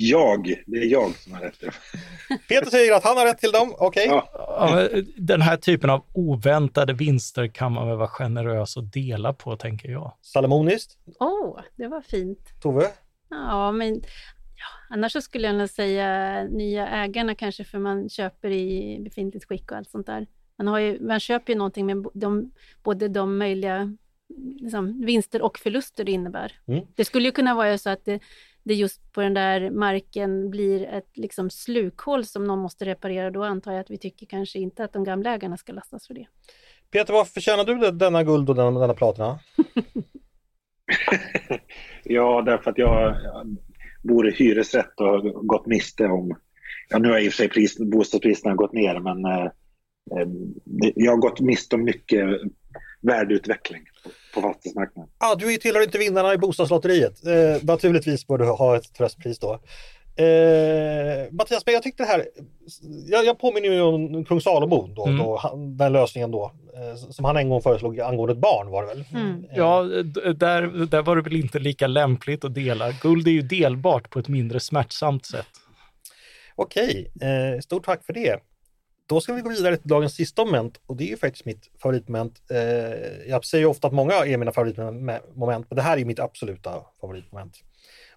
Jag, 0.00 0.62
det 0.66 0.78
är 0.78 0.84
jag 0.84 1.14
som 1.16 1.32
har 1.32 1.40
rätt. 1.40 1.60
Peter 2.48 2.70
säger 2.70 2.94
att 2.94 3.04
han 3.04 3.16
har 3.16 3.24
rätt 3.24 3.38
till 3.38 3.52
dem. 3.52 3.74
Okej. 3.78 4.06
Ja. 4.06 4.28
Ja, 4.32 4.70
men 4.74 5.06
den 5.16 5.42
här 5.42 5.56
typen 5.56 5.90
av 5.90 6.04
oväntade 6.12 6.92
vinster 6.92 7.46
kan 7.46 7.72
man 7.72 7.88
väl 7.88 7.96
vara 7.96 8.08
generös 8.08 8.76
och 8.76 8.84
dela 8.84 9.32
på, 9.32 9.56
tänker 9.56 9.88
jag. 9.88 10.12
Salomoniskt. 10.22 10.98
Åh, 11.20 11.60
det 11.76 11.88
var 11.88 12.00
fint. 12.00 12.60
Tove? 12.62 12.86
Ja, 13.30 13.72
men 13.72 13.94
ja, 13.94 14.66
annars 14.90 15.12
så 15.12 15.20
skulle 15.20 15.46
jag 15.46 15.56
nog 15.56 15.68
säga 15.68 16.42
nya 16.44 16.88
ägarna 16.88 17.34
kanske, 17.34 17.64
för 17.64 17.78
man 17.78 18.08
köper 18.08 18.50
i 18.50 18.98
befintligt 19.04 19.48
skick 19.48 19.70
och 19.70 19.76
allt 19.76 19.90
sånt 19.90 20.06
där. 20.06 20.26
Man, 20.58 20.66
har 20.66 20.78
ju, 20.78 21.00
man 21.00 21.20
köper 21.20 21.52
ju 21.52 21.58
någonting 21.58 21.86
med 21.86 22.06
de, 22.14 22.52
både 22.82 23.08
de 23.08 23.38
möjliga 23.38 23.96
liksom, 24.60 25.04
vinster 25.06 25.42
och 25.42 25.58
förluster 25.58 26.04
det 26.04 26.12
innebär. 26.12 26.52
Mm. 26.68 26.86
Det 26.94 27.04
skulle 27.04 27.24
ju 27.24 27.32
kunna 27.32 27.54
vara 27.54 27.78
så 27.78 27.90
att 27.90 28.04
det, 28.04 28.20
det 28.62 28.74
just 28.74 29.12
på 29.12 29.20
den 29.20 29.34
där 29.34 29.70
marken 29.70 30.50
blir 30.50 30.84
ett 30.86 31.16
liksom, 31.16 31.50
slukhål 31.50 32.24
som 32.24 32.44
någon 32.44 32.58
måste 32.58 32.84
reparera. 32.84 33.30
Då 33.30 33.44
antar 33.44 33.72
jag 33.72 33.80
att 33.80 33.90
vi 33.90 33.98
tycker 33.98 34.26
kanske 34.26 34.58
inte 34.58 34.84
att 34.84 34.92
de 34.92 35.04
gamla 35.04 35.34
ägarna 35.34 35.56
ska 35.56 35.72
lastas 35.72 36.06
för 36.06 36.14
det. 36.14 36.26
Peter, 36.90 37.12
varför 37.12 37.32
förtjänar 37.32 37.64
du 37.64 37.90
denna 37.90 38.24
guld 38.24 38.50
och 38.50 38.56
denna, 38.56 38.80
denna 38.80 38.94
platina? 38.94 39.38
Ja, 42.04 42.42
därför 42.42 42.70
att 42.70 42.78
jag 42.78 43.16
jag 43.22 43.56
bor 44.02 44.28
i 44.28 44.32
hyresrätt 44.32 45.00
och 45.00 45.06
har 45.06 45.46
gått 45.46 45.66
miste 45.66 46.04
om... 46.06 46.36
Ja, 46.88 46.98
nu 46.98 47.08
har 47.08 47.18
i 47.18 47.28
och 47.28 47.32
för 47.32 47.36
sig 47.36 47.48
pris, 47.48 47.78
bostadspriserna 47.78 48.54
gått 48.54 48.72
ner, 48.72 49.00
men 49.00 49.24
eh, 49.24 49.44
eh, 50.20 50.28
jag 50.94 51.12
har 51.12 51.18
gått 51.18 51.40
miste 51.40 51.76
om 51.76 51.84
mycket 51.84 52.28
värdeutveckling 53.00 53.82
på, 54.34 54.40
fastighetsmarknaden. 54.40 55.10
Ah, 55.18 55.34
du 55.34 55.56
tillhör 55.56 55.82
inte 55.82 55.98
vinnarna 55.98 56.34
i 56.34 56.38
bostadslotteriet. 56.38 57.26
Eh, 57.26 57.62
naturligtvis 57.64 58.26
bör 58.26 58.38
du 58.38 58.44
ha 58.44 58.76
ett 58.76 58.94
tröstpris 58.94 59.38
då. 59.38 59.52
Eh, 60.24 61.32
Mattias, 61.32 61.66
men 61.66 61.74
jag 61.74 61.82
tyckte 61.82 62.02
det 62.02 62.06
här, 62.06 62.24
jag, 63.06 63.24
jag 63.24 63.38
påminner 63.38 63.68
ju 63.68 63.80
om 63.80 64.24
kung 64.24 64.40
Salomo, 64.40 64.86
då, 64.96 65.06
Mm. 65.06 65.18
då, 65.18 65.36
han, 65.36 65.76
den 65.76 65.92
lösningen 65.92 66.30
då, 66.30 66.52
eh, 66.74 66.94
som 67.10 67.24
han 67.24 67.36
en 67.36 67.48
gång 67.48 67.62
föreslog 67.62 68.00
angående 68.00 68.32
ett 68.32 68.38
barn 68.38 68.70
var 68.70 68.82
det 68.82 68.88
väl? 68.88 69.04
Mm. 69.14 69.44
Eh, 69.50 69.56
Ja, 69.56 69.82
där, 70.34 70.86
där 70.86 71.02
var 71.02 71.16
det 71.16 71.22
väl 71.22 71.36
inte 71.36 71.58
lika 71.58 71.86
lämpligt 71.86 72.44
att 72.44 72.54
dela. 72.54 72.90
Guld 72.90 73.26
är 73.28 73.32
ju 73.32 73.42
delbart 73.42 74.10
på 74.10 74.18
ett 74.18 74.28
mindre 74.28 74.60
smärtsamt 74.60 75.26
sätt. 75.26 75.46
Okej, 76.54 77.10
eh, 77.20 77.60
stort 77.60 77.84
tack 77.84 78.04
för 78.04 78.12
det. 78.12 78.36
Då 79.08 79.20
ska 79.20 79.32
vi 79.32 79.40
gå 79.40 79.50
vidare 79.50 79.76
till 79.76 79.88
dagens 79.88 80.14
sista 80.14 80.44
moment 80.44 80.80
och 80.86 80.96
det 80.96 81.04
är 81.04 81.08
ju 81.08 81.16
faktiskt 81.16 81.44
mitt 81.44 81.70
favoritmoment. 81.82 82.42
Eh, 82.50 82.58
jag 83.28 83.44
säger 83.44 83.62
ju 83.62 83.68
ofta 83.68 83.86
att 83.86 83.92
många 83.92 84.12
är 84.12 84.36
mina 84.36 84.52
favoritmoment, 84.52 85.66
men 85.68 85.76
det 85.76 85.82
här 85.82 85.98
är 85.98 86.04
mitt 86.04 86.20
absoluta 86.20 86.84
favoritmoment. 87.00 87.56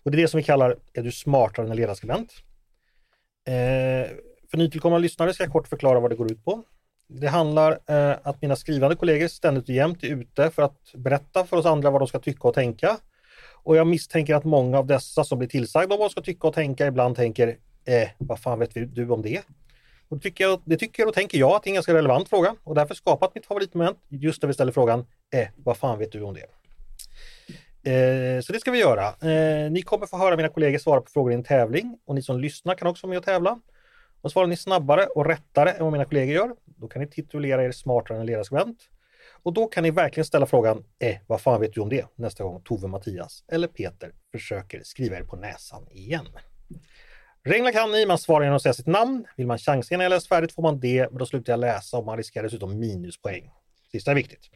Och 0.03 0.11
det 0.11 0.17
är 0.17 0.21
det 0.21 0.27
som 0.27 0.37
vi 0.37 0.43
kallar 0.43 0.75
Är 0.93 1.03
du 1.03 1.11
smartare 1.11 1.65
än 1.65 1.71
en 1.71 1.77
ledarskribent? 1.77 2.33
Eh, 3.47 4.11
för 4.51 4.57
nytillkomna 4.57 4.97
lyssnare 4.97 5.33
ska 5.33 5.43
jag 5.43 5.51
kort 5.51 5.67
förklara 5.67 5.99
vad 5.99 6.11
det 6.11 6.15
går 6.15 6.31
ut 6.31 6.45
på. 6.45 6.63
Det 7.07 7.27
handlar 7.27 7.71
eh, 7.71 8.17
att 8.23 8.41
mina 8.41 8.55
skrivande 8.55 8.95
kollegor 8.95 9.27
ständigt 9.27 9.63
och 9.63 9.75
jämt 9.75 10.03
är 10.03 10.07
ute 10.07 10.49
för 10.49 10.61
att 10.61 10.93
berätta 10.93 11.45
för 11.45 11.57
oss 11.57 11.65
andra 11.65 11.91
vad 11.91 12.01
de 12.01 12.07
ska 12.07 12.19
tycka 12.19 12.47
och 12.47 12.53
tänka. 12.53 12.97
Och 13.63 13.75
jag 13.75 13.87
misstänker 13.87 14.35
att 14.35 14.43
många 14.43 14.77
av 14.77 14.85
dessa 14.87 15.23
som 15.23 15.37
blir 15.37 15.49
tillsagda 15.49 15.95
om 15.95 15.99
vad 15.99 16.09
de 16.09 16.11
ska 16.11 16.21
tycka 16.21 16.47
och 16.47 16.53
tänka 16.53 16.87
ibland 16.87 17.15
tänker 17.15 17.57
eh, 17.85 18.09
vad 18.17 18.39
fan 18.39 18.59
vet 18.59 18.71
du 18.73 19.09
om 19.09 19.21
det? 19.21 19.41
Och 20.11 20.17
det, 20.17 20.23
tycker 20.23 20.43
jag, 20.43 20.61
det 20.65 20.77
tycker 20.77 21.07
och 21.07 21.13
tänker 21.13 21.37
jag 21.37 21.51
att 21.51 21.63
det 21.63 21.67
är 21.67 21.71
en 21.71 21.75
ganska 21.75 21.93
relevant 21.93 22.29
fråga 22.29 22.55
och 22.63 22.75
därför 22.75 22.95
skapat 22.95 23.35
mitt 23.35 23.45
favoritmoment 23.45 23.97
just 24.09 24.41
där 24.41 24.47
vi 24.47 24.53
ställer 24.53 24.71
frågan 24.71 25.05
eh, 25.33 25.47
vad 25.55 25.77
fan 25.77 25.99
vet 25.99 26.11
du 26.11 26.21
om 26.21 26.33
det? 26.33 26.41
Eh, 27.91 28.41
så 28.41 28.53
det 28.53 28.59
ska 28.59 28.71
vi 28.71 28.79
göra. 28.79 29.07
Eh, 29.07 29.71
ni 29.71 29.81
kommer 29.81 30.05
få 30.05 30.17
höra 30.17 30.37
mina 30.37 30.49
kollegor 30.49 30.77
svara 30.77 31.01
på 31.01 31.11
frågor 31.11 31.31
i 31.31 31.35
en 31.35 31.43
tävling 31.43 31.99
och 32.05 32.15
ni 32.15 32.21
som 32.21 32.39
lyssnar 32.39 32.75
kan 32.75 32.87
också 32.87 33.07
vara 33.07 33.09
med 33.09 33.17
och 33.17 33.25
tävla. 33.25 33.59
Och 34.21 34.31
svarar 34.31 34.47
ni 34.47 34.57
snabbare 34.57 35.05
och 35.05 35.25
rättare 35.25 35.71
än 35.71 35.83
vad 35.83 35.91
mina 35.91 36.05
kollegor 36.05 36.35
gör, 36.35 36.55
då 36.65 36.87
kan 36.87 37.01
ni 37.01 37.07
titulera 37.07 37.63
er 37.63 37.71
smartare 37.71 38.15
än 38.15 38.21
en 38.21 38.27
ledarskribent. 38.27 38.77
Och 39.43 39.53
då 39.53 39.67
kan 39.67 39.83
ni 39.83 39.91
verkligen 39.91 40.25
ställa 40.25 40.45
frågan, 40.45 40.83
eh, 40.99 41.17
vad 41.27 41.41
fan 41.41 41.61
vet 41.61 41.73
du 41.73 41.81
om 41.81 41.89
det? 41.89 42.05
Nästa 42.15 42.43
gång 42.43 42.61
Tove, 42.63 42.87
Mattias 42.87 43.43
eller 43.47 43.67
Peter 43.67 44.11
försöker 44.31 44.81
skriva 44.83 45.17
er 45.17 45.23
på 45.23 45.35
näsan 45.35 45.87
igen. 45.91 46.25
Reglerna 47.43 47.71
kan 47.71 47.91
ni, 47.91 48.05
man 48.05 48.17
svarar 48.17 48.43
genom 48.43 48.55
att 48.55 48.61
säga 48.61 48.73
sitt 48.73 48.87
namn. 48.87 49.25
Vill 49.37 49.47
man 49.47 49.57
chansa 49.57 49.93
innan 49.95 50.03
jag 50.03 50.09
läst 50.09 50.27
färdigt 50.27 50.51
får 50.55 50.61
man 50.61 50.79
det, 50.79 51.07
men 51.11 51.17
då 51.19 51.25
slutar 51.25 51.53
jag 51.53 51.59
läsa 51.59 51.97
och 51.97 52.05
man 52.05 52.17
riskerar 52.17 52.43
dessutom 52.43 52.79
minuspoäng. 52.79 53.51
Sista 53.91 54.11
är 54.11 54.15
viktigt. 54.15 54.49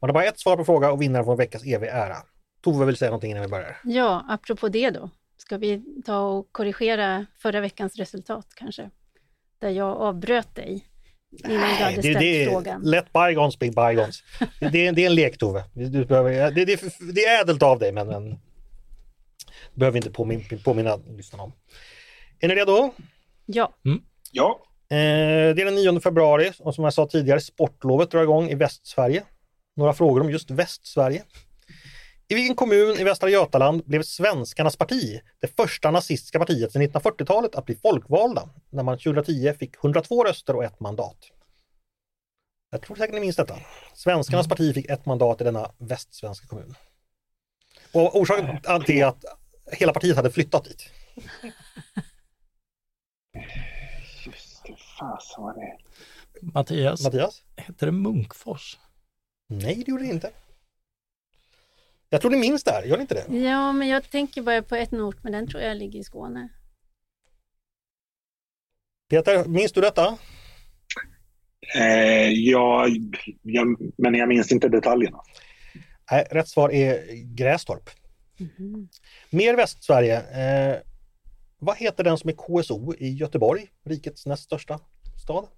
Man 0.00 0.10
har 0.10 0.14
bara 0.14 0.24
ett 0.24 0.38
svar 0.40 0.56
på 0.56 0.64
fråga 0.64 0.92
och 0.92 1.02
vinnaren 1.02 1.24
får 1.24 1.32
en 1.32 1.38
veckas 1.38 1.62
evig 1.64 1.88
ära. 1.88 2.16
Tove 2.64 2.84
vill 2.86 2.96
säga 2.96 3.10
någonting 3.10 3.30
innan 3.30 3.42
vi 3.42 3.48
börjar. 3.48 3.76
Ja, 3.84 4.26
apropå 4.28 4.68
det 4.68 4.90
då. 4.90 5.10
Ska 5.36 5.58
vi 5.58 5.82
ta 6.06 6.18
och 6.20 6.48
korrigera 6.52 7.26
förra 7.38 7.60
veckans 7.60 7.96
resultat 7.96 8.46
kanske? 8.54 8.90
Där 9.58 9.70
jag 9.70 9.96
avbröt 9.96 10.54
dig 10.54 10.86
innan 11.48 11.60
du 11.60 11.84
hade 11.84 11.96
det, 11.96 12.02
ställt 12.02 12.18
det 12.18 12.44
är, 12.44 12.50
frågan. 12.50 12.82
let 12.82 13.06
bygons 13.12 13.58
be 13.58 13.66
bygons. 13.70 14.22
Det, 14.60 14.68
det, 14.68 14.86
är- 14.86 14.92
det 14.92 15.02
är 15.02 15.06
en 15.06 15.14
lek 15.14 15.38
Tove. 15.38 15.64
Du 15.74 16.04
behöver, 16.04 16.50
det, 16.50 16.64
det, 16.64 16.82
det 17.14 17.24
är 17.24 17.40
ädelt 17.42 17.62
av 17.62 17.78
dig 17.78 17.92
men, 17.92 18.06
men 18.08 18.30
det 18.30 18.36
behöver 19.74 19.96
inte 19.96 20.10
påminna, 20.10 20.42
påminna 20.64 20.96
lyssnarna 20.96 21.42
om. 21.42 21.52
Är 22.42 22.48
ni 22.48 22.54
redo? 22.54 22.90
Ja, 23.46 23.74
Ja, 24.32 24.60
Eh, 24.92 25.54
det 25.54 25.62
är 25.62 25.64
den 25.64 25.74
9 25.74 26.00
februari 26.00 26.52
och 26.58 26.74
som 26.74 26.84
jag 26.84 26.94
sa 26.94 27.06
tidigare, 27.06 27.40
sportlovet 27.40 28.10
drar 28.10 28.22
igång 28.22 28.48
i 28.48 28.54
Västsverige. 28.54 29.22
Några 29.76 29.92
frågor 29.92 30.20
om 30.20 30.30
just 30.30 30.50
Västsverige. 30.50 31.22
I 32.28 32.34
vilken 32.34 32.56
kommun 32.56 32.96
i 32.98 33.04
Västra 33.04 33.30
Götaland 33.30 33.84
blev 33.84 34.02
Svenskarnas 34.02 34.76
parti 34.76 35.20
det 35.40 35.56
första 35.56 35.90
nazistiska 35.90 36.38
partiet 36.38 36.72
sedan 36.72 36.82
1940-talet 36.82 37.54
att 37.54 37.66
bli 37.66 37.74
folkvalda 37.74 38.48
när 38.70 38.82
man 38.82 38.98
2010 38.98 39.52
fick 39.58 39.84
102 39.84 40.24
röster 40.24 40.56
och 40.56 40.64
ett 40.64 40.80
mandat? 40.80 41.18
Jag 42.70 42.82
tror 42.82 42.96
säkert 42.96 43.14
ni 43.14 43.20
minns 43.20 43.36
detta. 43.36 43.56
Svenskarnas 43.94 44.48
parti 44.48 44.74
fick 44.74 44.90
ett 44.90 45.06
mandat 45.06 45.40
i 45.40 45.44
denna 45.44 45.70
västsvenska 45.78 46.46
kommun. 46.46 46.74
Och 47.92 48.16
orsaken 48.16 48.84
till 48.84 49.00
är 49.00 49.06
att 49.06 49.24
hela 49.72 49.92
partiet 49.92 50.16
hade 50.16 50.30
flyttat 50.30 50.64
dit. 50.64 50.90
just 54.26 54.64
det. 54.64 54.76
Fasen 54.98 55.42
vad 55.44 55.54
det 55.54 55.60
är. 55.60 55.78
Mattias, 56.52 57.04
Mattias? 57.04 57.42
heter 57.56 57.86
det 57.86 57.92
Munkfors? 57.92 58.78
Nej, 59.48 59.74
det 59.74 59.88
gjorde 59.90 60.02
det 60.04 60.10
inte. 60.10 60.30
Jag 62.08 62.20
tror 62.20 62.30
ni 62.30 62.36
minns 62.36 62.64
det 62.64 62.70
här, 62.70 62.82
gör 62.82 62.96
ni 62.96 63.00
inte 63.02 63.14
det? 63.14 63.36
ja, 63.38 63.72
men 63.72 63.88
jag 63.88 64.10
tänker 64.10 64.42
bara 64.42 64.62
på 64.62 64.76
ett 64.76 64.92
ort, 64.92 65.22
men 65.22 65.32
den 65.32 65.48
tror 65.48 65.62
jag 65.62 65.76
ligger 65.76 66.00
i 66.00 66.04
Skåne. 66.04 66.48
Peter, 69.10 69.44
minns 69.44 69.72
du 69.72 69.80
detta? 69.80 70.18
Eh, 71.76 72.28
ja, 72.30 72.86
jag, 73.42 73.92
men 73.96 74.14
jag 74.14 74.28
minns 74.28 74.52
inte 74.52 74.68
detaljerna. 74.68 75.20
Nej, 76.10 76.26
rätt 76.30 76.48
svar 76.48 76.72
är 76.72 77.06
Grästorp. 77.34 77.90
Mhm. 78.38 78.88
Mer 79.30 79.56
Västsverige. 79.56 80.16
Eh, 80.20 80.76
vad 81.64 81.76
heter 81.76 82.04
den 82.04 82.18
som 82.18 82.30
är 82.30 82.34
KSO 82.34 82.94
i 82.94 83.12
Göteborg, 83.12 83.70
rikets 83.84 84.26
näst 84.26 84.42
största 84.42 84.80
stad? 85.22 85.48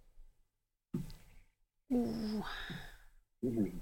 Oh, 1.91 2.47
Mm. 3.43 3.81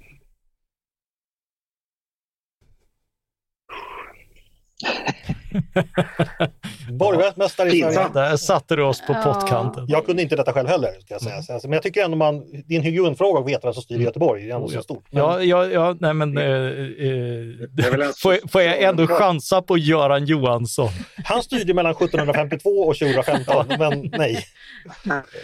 Borgmästare 6.91 7.69
i 7.69 7.81
Sverige. 7.81 8.09
Där 8.15 8.37
satte 8.37 8.77
du 8.77 8.83
oss 8.83 9.01
på 9.07 9.13
Ja. 9.13 9.23
pottkanten. 9.23 9.85
Jag 9.89 10.07
kunde 10.07 10.23
inte 10.23 10.37
detta 10.37 10.53
själv 10.53 10.69
heller, 10.69 10.89
ska 11.01 11.15
jag 11.15 11.21
säga. 11.23 11.33
Mm. 11.35 11.43
Så, 11.43 11.53
alltså, 11.53 11.69
Men 11.69 11.73
jag 11.75 11.83
tycker 11.83 12.05
ändå 12.05 12.17
man, 12.17 12.39
det 12.67 12.75
är 12.75 12.79
en 12.79 12.83
hygienfråga 12.85 13.41
att 13.41 13.47
veta 13.49 13.67
vem 13.67 13.75
som 13.75 13.83
styr 13.83 14.01
i 14.01 14.03
Göteborg. 14.03 14.43
Det 14.45 14.51
är 14.51 14.55
ändå 14.55 14.67
Oh, 14.67 14.73
så 14.73 14.83
stort. 14.83 15.05
Men, 15.11 15.23
Ja, 15.23 15.43
ja, 15.43 15.67
ja, 15.67 15.97
nej 16.01 16.15
men... 16.15 16.39
Eh, 16.39 16.45
väl 16.45 18.01
eh, 18.01 18.07
en 18.07 18.13
får, 18.17 18.49
får 18.49 18.63
jag 18.63 18.83
ändå 18.83 19.07
chansa 19.07 19.63
på 19.63 19.79
Göran 19.79 20.25
Johansson? 20.25 20.89
Han 21.25 21.43
styrde 21.43 21.75
mellan 21.75 21.93
1752 21.93 22.71
och 22.71 22.97
2015, 22.97 23.67
men 23.79 24.11
nej. 24.19 24.45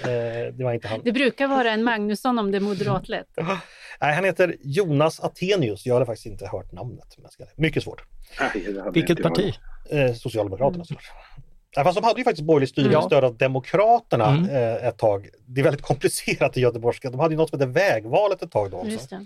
Eh, 0.02 0.54
det 0.54 0.64
var 0.64 0.72
inte 0.72 0.88
han. 0.88 1.00
Det 1.04 1.12
brukar 1.12 1.46
vara 1.48 1.70
en 1.70 1.84
Magnusson 1.84 2.38
om 2.38 2.50
det 2.50 2.58
är 2.58 2.60
moderatlett. 2.60 3.26
Nej, 4.00 4.14
han 4.14 4.24
heter 4.24 4.56
Jonas 4.64 5.20
Attenius. 5.20 5.86
Jag 5.86 5.94
hade 5.94 6.06
faktiskt 6.06 6.26
inte 6.26 6.46
hört 6.46 6.72
namnet. 6.72 7.06
men 7.16 7.22
jag 7.22 7.32
ska- 7.32 7.44
Mycket 7.62 7.82
svårt. 7.82 8.02
Vilket 8.92 9.22
parti? 9.22 9.54
Eh, 9.90 10.12
Socialdemokraterna 10.14 10.84
såklart. 10.84 11.14
Ja, 11.70 11.84
fast 11.84 11.98
de 11.98 12.04
hade 12.04 12.20
ju 12.20 12.24
faktiskt 12.24 12.46
borgerligt 12.46 12.70
styre 12.70 12.88
med 12.90 13.02
stöd 13.04 13.24
av 13.24 13.36
Demokraterna 13.36 14.28
Mm. 14.28 14.50
eh, 14.50 14.86
ett 14.88 14.98
tag. 14.98 15.28
Det 15.46 15.60
är 15.60 15.64
väldigt 15.64 15.82
komplicerat 15.82 16.56
i 16.56 16.60
göteborgska. 16.60 17.10
De 17.10 17.20
hade 17.20 17.34
ju 17.34 17.38
något 17.38 17.50
som 17.50 17.60
heter 17.60 17.72
Vägvalet 17.72 18.42
ett 18.42 18.50
tag 18.50 18.70
då 18.70 18.76
också. 18.76 18.90
Just 18.90 19.10
det. 19.10 19.24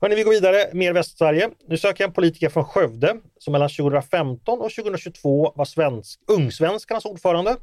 Hörrni, 0.00 0.14
vi 0.14 0.22
går 0.22 0.30
vidare. 0.30 0.56
Mer 0.72 0.92
Västsverige. 0.92 1.50
Nu 1.68 1.76
söker 1.78 2.04
jag 2.04 2.08
en 2.08 2.14
politiker 2.14 2.48
från 2.48 2.64
Skövde 2.64 3.16
som 3.38 3.52
mellan 3.52 3.68
2015 3.68 4.60
och 4.60 4.70
2022 4.70 5.52
var 5.56 5.64
svensk, 5.64 6.20
Ungsvenskarnas 6.26 7.04
ordförande. 7.04 7.56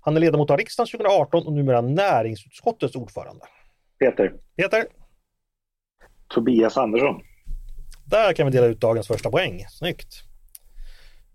Han 0.00 0.16
är 0.16 0.20
ledamot 0.20 0.50
av 0.50 0.56
riksdagen 0.56 0.86
2018 0.86 1.46
och 1.46 1.52
numera 1.52 1.80
näringsutskottets 1.80 2.96
ordförande. 2.96 3.44
Peter, 3.98 4.32
Peter, 4.56 4.84
Tobias 6.28 6.76
Andersson. 6.76 7.22
där 8.04 8.32
kan 8.32 8.46
vi 8.46 8.52
dela 8.52 8.66
ut 8.66 8.80
dagens 8.80 9.06
första 9.06 9.30
poäng. 9.30 9.64
Snyggt! 9.70 10.22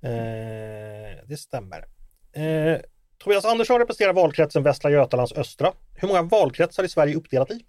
Eh, 0.06 1.26
det 1.28 1.38
stämmer. 1.38 1.86
Eh, 2.34 2.80
Tobias 3.18 3.46
Andersson 3.46 3.80
representerar 3.80 4.14
valkretsen 4.14 4.64
Västra 4.64 4.92
Götalands 4.92 5.34
östra. 5.34 5.72
Hur 5.96 6.08
många 6.08 6.22
valkretsar 6.22 6.84
är 6.84 6.88
Sverige 6.88 7.16
uppdelat 7.16 7.52
i? 7.52 7.66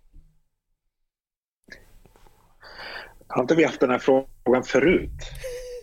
Har 3.26 3.42
inte 3.42 3.54
vi 3.54 3.64
haft 3.64 3.80
den 3.80 3.90
här 3.90 3.98
frågan 3.98 4.62
förut? 4.64 5.10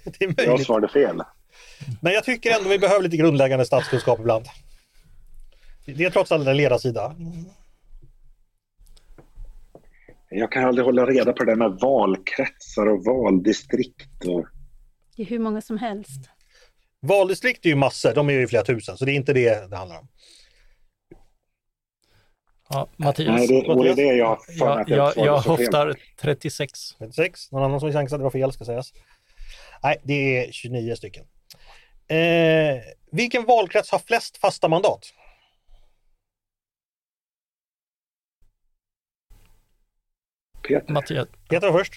Det 0.20 0.26
är 0.26 0.34
Jag 0.38 0.48
möjligt. 0.48 0.66
svarade 0.68 0.88
fel. 0.88 1.22
Men 2.02 2.14
jag 2.14 2.24
tycker 2.24 2.58
ändå 2.58 2.70
vi 2.70 2.80
behöver 2.80 3.04
lite 3.04 3.18
grundläggande 3.18 3.66
statskunskap 3.66 4.20
ibland. 4.20 4.46
Det 5.86 6.06
är 6.06 6.10
trots 6.10 6.32
allt 6.32 6.48
en 6.48 6.58
ledarsida. 6.58 7.16
Jag 10.30 10.52
kan 10.52 10.66
aldrig 10.66 10.86
hålla 10.86 11.06
reda 11.06 11.34
på 11.34 11.44
det 11.44 11.56
med 11.56 11.72
valkretsar 11.82 12.86
och 12.86 13.06
valdistrikt. 13.06 14.26
Och... 14.26 14.46
Det 15.16 15.22
är 15.22 15.26
hur 15.26 15.40
många 15.40 15.62
som 15.62 15.78
helst. 15.78 16.30
Valdistrikt 17.06 17.66
är 17.66 17.70
ju 17.70 17.76
massor, 17.76 18.14
de 18.14 18.30
är 18.30 18.34
ju 18.34 18.48
flera 18.48 18.64
tusen, 18.64 18.98
så 18.98 19.06
det 19.06 19.12
är 19.12 19.16
inte 19.16 19.34
det 19.34 19.70
det 19.70 19.78
handlar 19.78 20.00
om. 20.00 20.08
Ja, 22.70 22.88
Mattias. 22.98 23.28
Nej, 23.28 23.48
det, 23.48 23.74
och 23.74 23.84
det 23.84 23.90
är 23.90 23.96
det 23.96 24.02
jag 24.02 24.40
jag, 24.48 24.82
att 24.82 24.90
jag 24.90 25.14
jag, 25.18 25.38
höftar 25.38 25.96
36. 26.18 26.96
36. 27.00 27.52
Någon 27.52 27.64
annan 27.64 27.80
som 27.80 27.88
vill 27.88 27.98
chansa? 27.98 28.18
Det 28.18 28.24
var 28.24 28.32
fel 28.32 28.52
ska 28.52 28.66
sägas. 28.66 28.94
Nej, 29.84 30.02
det 30.04 30.48
är 30.48 30.52
29 30.52 30.96
stycken. 30.96 31.26
Eh, 32.08 32.82
vilken 33.12 33.46
valkrets 33.46 33.92
har 33.92 34.00
flest 34.00 34.38
fasta 34.38 34.68
mandat? 34.68 35.14
Peter, 40.68 40.94
Mattias, 40.94 41.28
Peter 41.50 41.72
var 41.72 41.80
först. 41.80 41.94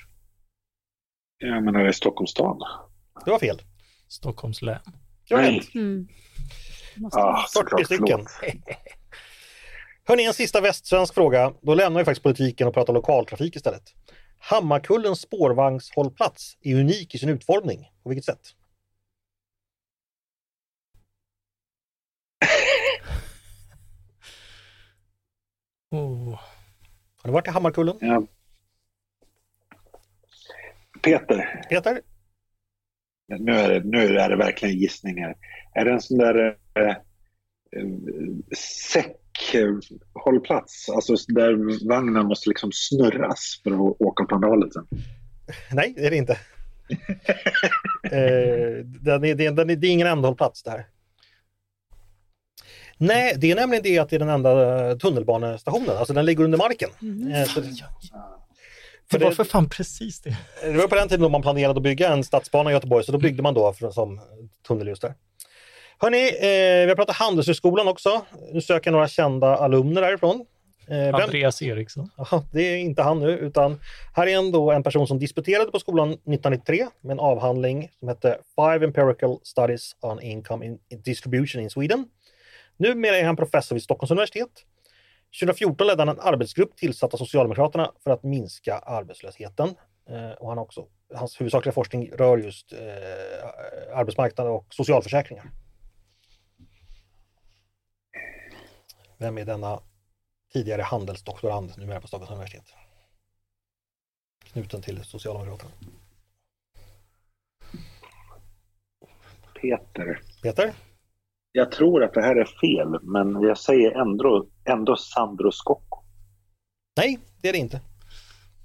jag 1.38 1.64
menar 1.64 1.82
det 1.82 1.88
är 1.88 1.92
Stockholms 1.92 2.30
stad. 2.30 2.58
Det 3.24 3.30
var 3.30 3.38
fel. 3.38 3.62
Stockholms 4.08 4.62
län. 4.62 4.80
Nej. 5.30 5.58
rätt. 5.58 5.74
Mm. 5.74 6.08
Ah, 7.12 7.20
vara. 7.22 7.36
40 7.36 7.48
såklart, 7.48 7.86
stycken. 7.86 8.26
Hörni, 10.04 10.24
en 10.24 10.34
sista 10.34 10.60
västsvensk 10.60 11.14
fråga. 11.14 11.54
Då 11.62 11.74
lämnar 11.74 12.00
vi 12.00 12.04
faktiskt 12.04 12.22
politiken 12.22 12.68
och 12.68 12.74
pratar 12.74 12.92
lokaltrafik 12.92 13.56
istället. 13.56 13.94
Hammarkullens 14.38 15.20
spårvagnshållplats 15.20 16.56
är 16.60 16.74
unik 16.74 17.14
i 17.14 17.18
sin 17.18 17.28
utformning. 17.28 17.90
På 18.02 18.08
vilket 18.08 18.24
sätt? 18.24 18.40
Oh. 25.90 26.40
Har 27.16 27.28
ni 27.28 27.32
varit 27.32 27.46
i 27.46 27.50
Hammarkullen? 27.50 27.98
Ja. 28.00 28.22
Peter, 31.02 31.66
Peter? 31.68 32.02
Nu 33.28 33.52
är, 33.52 33.68
det, 33.68 33.80
nu 33.84 34.18
är 34.18 34.30
det 34.30 34.36
verkligen 34.36 34.76
gissningar. 34.76 35.36
Är 35.74 35.84
det 35.84 35.90
en 35.90 36.00
sån 36.00 36.18
där 36.18 36.56
eh, 36.78 36.88
eh, 36.88 36.96
säckhållplats? 38.92 40.88
Alltså 40.88 41.14
där 41.28 41.88
vagnen 41.88 42.26
måste 42.26 42.48
liksom 42.48 42.70
snurras 42.72 43.60
för 43.62 43.70
att 43.70 44.00
åka 44.00 44.24
på 44.24 44.34
andalet 44.34 44.72
sen? 44.72 44.86
Nej, 45.72 45.94
det 45.96 46.06
är 46.06 46.10
det 46.10 46.16
inte. 46.16 46.32
eh, 48.02 48.84
den 48.84 49.24
är, 49.24 49.34
den, 49.34 49.54
den 49.54 49.70
är, 49.70 49.76
det 49.76 49.86
är 49.86 49.92
ingen 49.92 50.06
ändhållplats 50.06 50.62
det 50.62 50.70
här. 50.70 50.86
Nej, 52.98 53.34
det 53.36 53.50
är 53.50 53.54
nämligen 53.54 53.82
det 53.82 53.98
att 53.98 54.08
det 54.08 54.16
är 54.16 54.20
den 54.20 54.28
enda 54.28 54.90
eh, 54.90 54.96
tunnelbanestationen, 54.96 55.96
alltså 55.96 56.14
den 56.14 56.24
ligger 56.26 56.44
under 56.44 56.58
marken. 56.58 56.90
Eh, 57.32 57.44
så 57.44 57.60
det, 59.10 59.16
Det 59.16 59.18
För 59.18 59.24
var 59.24 59.32
för 59.32 59.44
fan 59.44 59.68
precis 59.68 60.20
det. 60.20 60.36
det 60.62 60.72
var 60.72 60.88
på 60.88 60.94
den 60.94 61.08
tiden 61.08 61.22
då 61.22 61.28
man 61.28 61.42
planerade 61.42 61.76
att 61.76 61.82
bygga 61.82 62.08
en 62.08 62.24
stadsbana 62.24 62.70
i 62.70 62.72
Göteborg, 62.72 63.04
så 63.04 63.12
då 63.12 63.18
byggde 63.18 63.42
man 63.42 63.54
då 63.54 63.72
för, 63.72 63.90
som 63.90 64.20
tunnel 64.68 64.88
just 64.88 65.02
där. 65.02 65.14
Hörni, 65.98 66.28
eh, 66.28 66.84
vi 66.84 66.88
har 66.88 66.94
pratat 66.96 67.16
Handelshögskolan 67.16 67.88
också. 67.88 68.22
Nu 68.52 68.60
söker 68.60 68.90
jag 68.90 68.92
några 68.92 69.08
kända 69.08 69.56
alumner 69.56 70.02
därifrån. 70.02 70.46
Eh, 70.88 70.96
vem, 70.96 71.14
Andreas 71.14 71.62
Eriksson. 71.62 72.10
Jaha, 72.16 72.42
det 72.52 72.62
är 72.62 72.76
inte 72.76 73.02
han 73.02 73.20
nu, 73.20 73.30
utan 73.30 73.80
här 74.14 74.26
är 74.26 74.38
ändå 74.38 74.70
en 74.70 74.82
person 74.82 75.06
som 75.06 75.18
disputerade 75.18 75.70
på 75.70 75.78
skolan 75.78 76.08
1993 76.08 76.86
med 77.00 77.12
en 77.12 77.20
avhandling 77.20 77.90
som 77.98 78.08
hette 78.08 78.38
Five 78.56 78.86
Empirical 78.86 79.38
Studies 79.42 79.96
on 80.00 80.20
Income 80.22 80.66
in 80.66 80.78
Distribution 81.04 81.62
in 81.62 81.70
Sweden. 81.70 82.08
Numera 82.76 83.16
är 83.16 83.24
han 83.24 83.36
professor 83.36 83.76
vid 83.76 83.82
Stockholms 83.82 84.10
universitet. 84.10 84.48
2014 85.40 85.86
ledde 85.86 86.00
han 86.00 86.08
en 86.08 86.20
arbetsgrupp 86.20 86.76
tillsatt 86.76 87.14
av 87.14 87.18
Socialdemokraterna 87.18 87.92
för 88.04 88.10
att 88.10 88.22
minska 88.22 88.78
arbetslösheten. 88.78 89.74
Eh, 90.08 90.30
och 90.30 90.48
han 90.48 90.58
också, 90.58 90.86
hans 91.14 91.40
huvudsakliga 91.40 91.72
forskning 91.72 92.10
rör 92.10 92.38
just 92.38 92.72
eh, 92.72 92.78
arbetsmarknad 93.98 94.46
och 94.46 94.74
socialförsäkringar. 94.74 95.50
Vem 99.18 99.38
är 99.38 99.44
denna 99.44 99.80
tidigare 100.52 100.82
handelsdoktorand, 100.82 101.72
numera 101.78 102.00
på 102.00 102.08
Stockholms 102.08 102.30
universitet. 102.30 102.74
Knuten 104.44 104.82
till 104.82 105.04
Socialdemokraterna. 105.04 105.70
Peter. 109.60 110.20
Peter? 110.42 110.74
Jag 111.56 111.70
tror 111.70 112.04
att 112.04 112.14
det 112.14 112.22
här 112.22 112.36
är 112.36 112.44
fel, 112.44 112.98
men 113.02 113.42
jag 113.42 113.58
säger 113.58 114.00
ändå, 114.00 114.46
ändå 114.64 114.96
Sandro 114.96 115.52
Scocco. 115.52 115.98
Nej, 116.96 117.18
det 117.42 117.48
är 117.48 117.52
det 117.52 117.58
inte. 117.58 117.80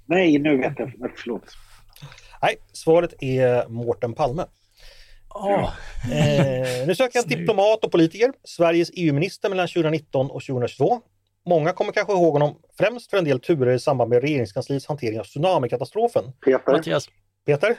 Nej, 0.06 0.38
nu 0.38 0.56
vet 0.56 0.78
jag. 0.78 0.92
Förlåt. 1.16 1.42
Nej, 2.42 2.56
svaret 2.72 3.14
är 3.22 3.68
Mårten 3.68 4.14
Palme. 4.14 4.44
Ja, 5.34 5.72
Eh, 6.12 6.86
nu 6.86 6.94
söker 6.94 7.16
jag 7.16 7.22
en 7.24 7.28
Snyggt. 7.28 7.38
diplomat 7.40 7.84
och 7.84 7.92
politiker, 7.92 8.32
Sveriges 8.44 8.90
EU-minister 8.94 9.48
mellan 9.48 9.68
2019 9.68 10.30
och 10.30 10.42
2022. 10.42 11.00
Många 11.46 11.72
kommer 11.72 11.92
kanske 11.92 12.12
ihåg 12.12 12.32
honom 12.32 12.58
främst 12.78 13.10
för 13.10 13.16
en 13.16 13.24
del 13.24 13.40
turer 13.40 13.72
i 13.74 13.78
samband 13.78 14.10
med 14.10 14.22
regeringskansliets 14.22 14.86
hantering 14.86 15.20
av 15.20 15.24
tsunamikatastrofen. 15.24 16.24
Peter. 16.44 16.72
Mattias. 16.72 17.08
Peter? 17.46 17.76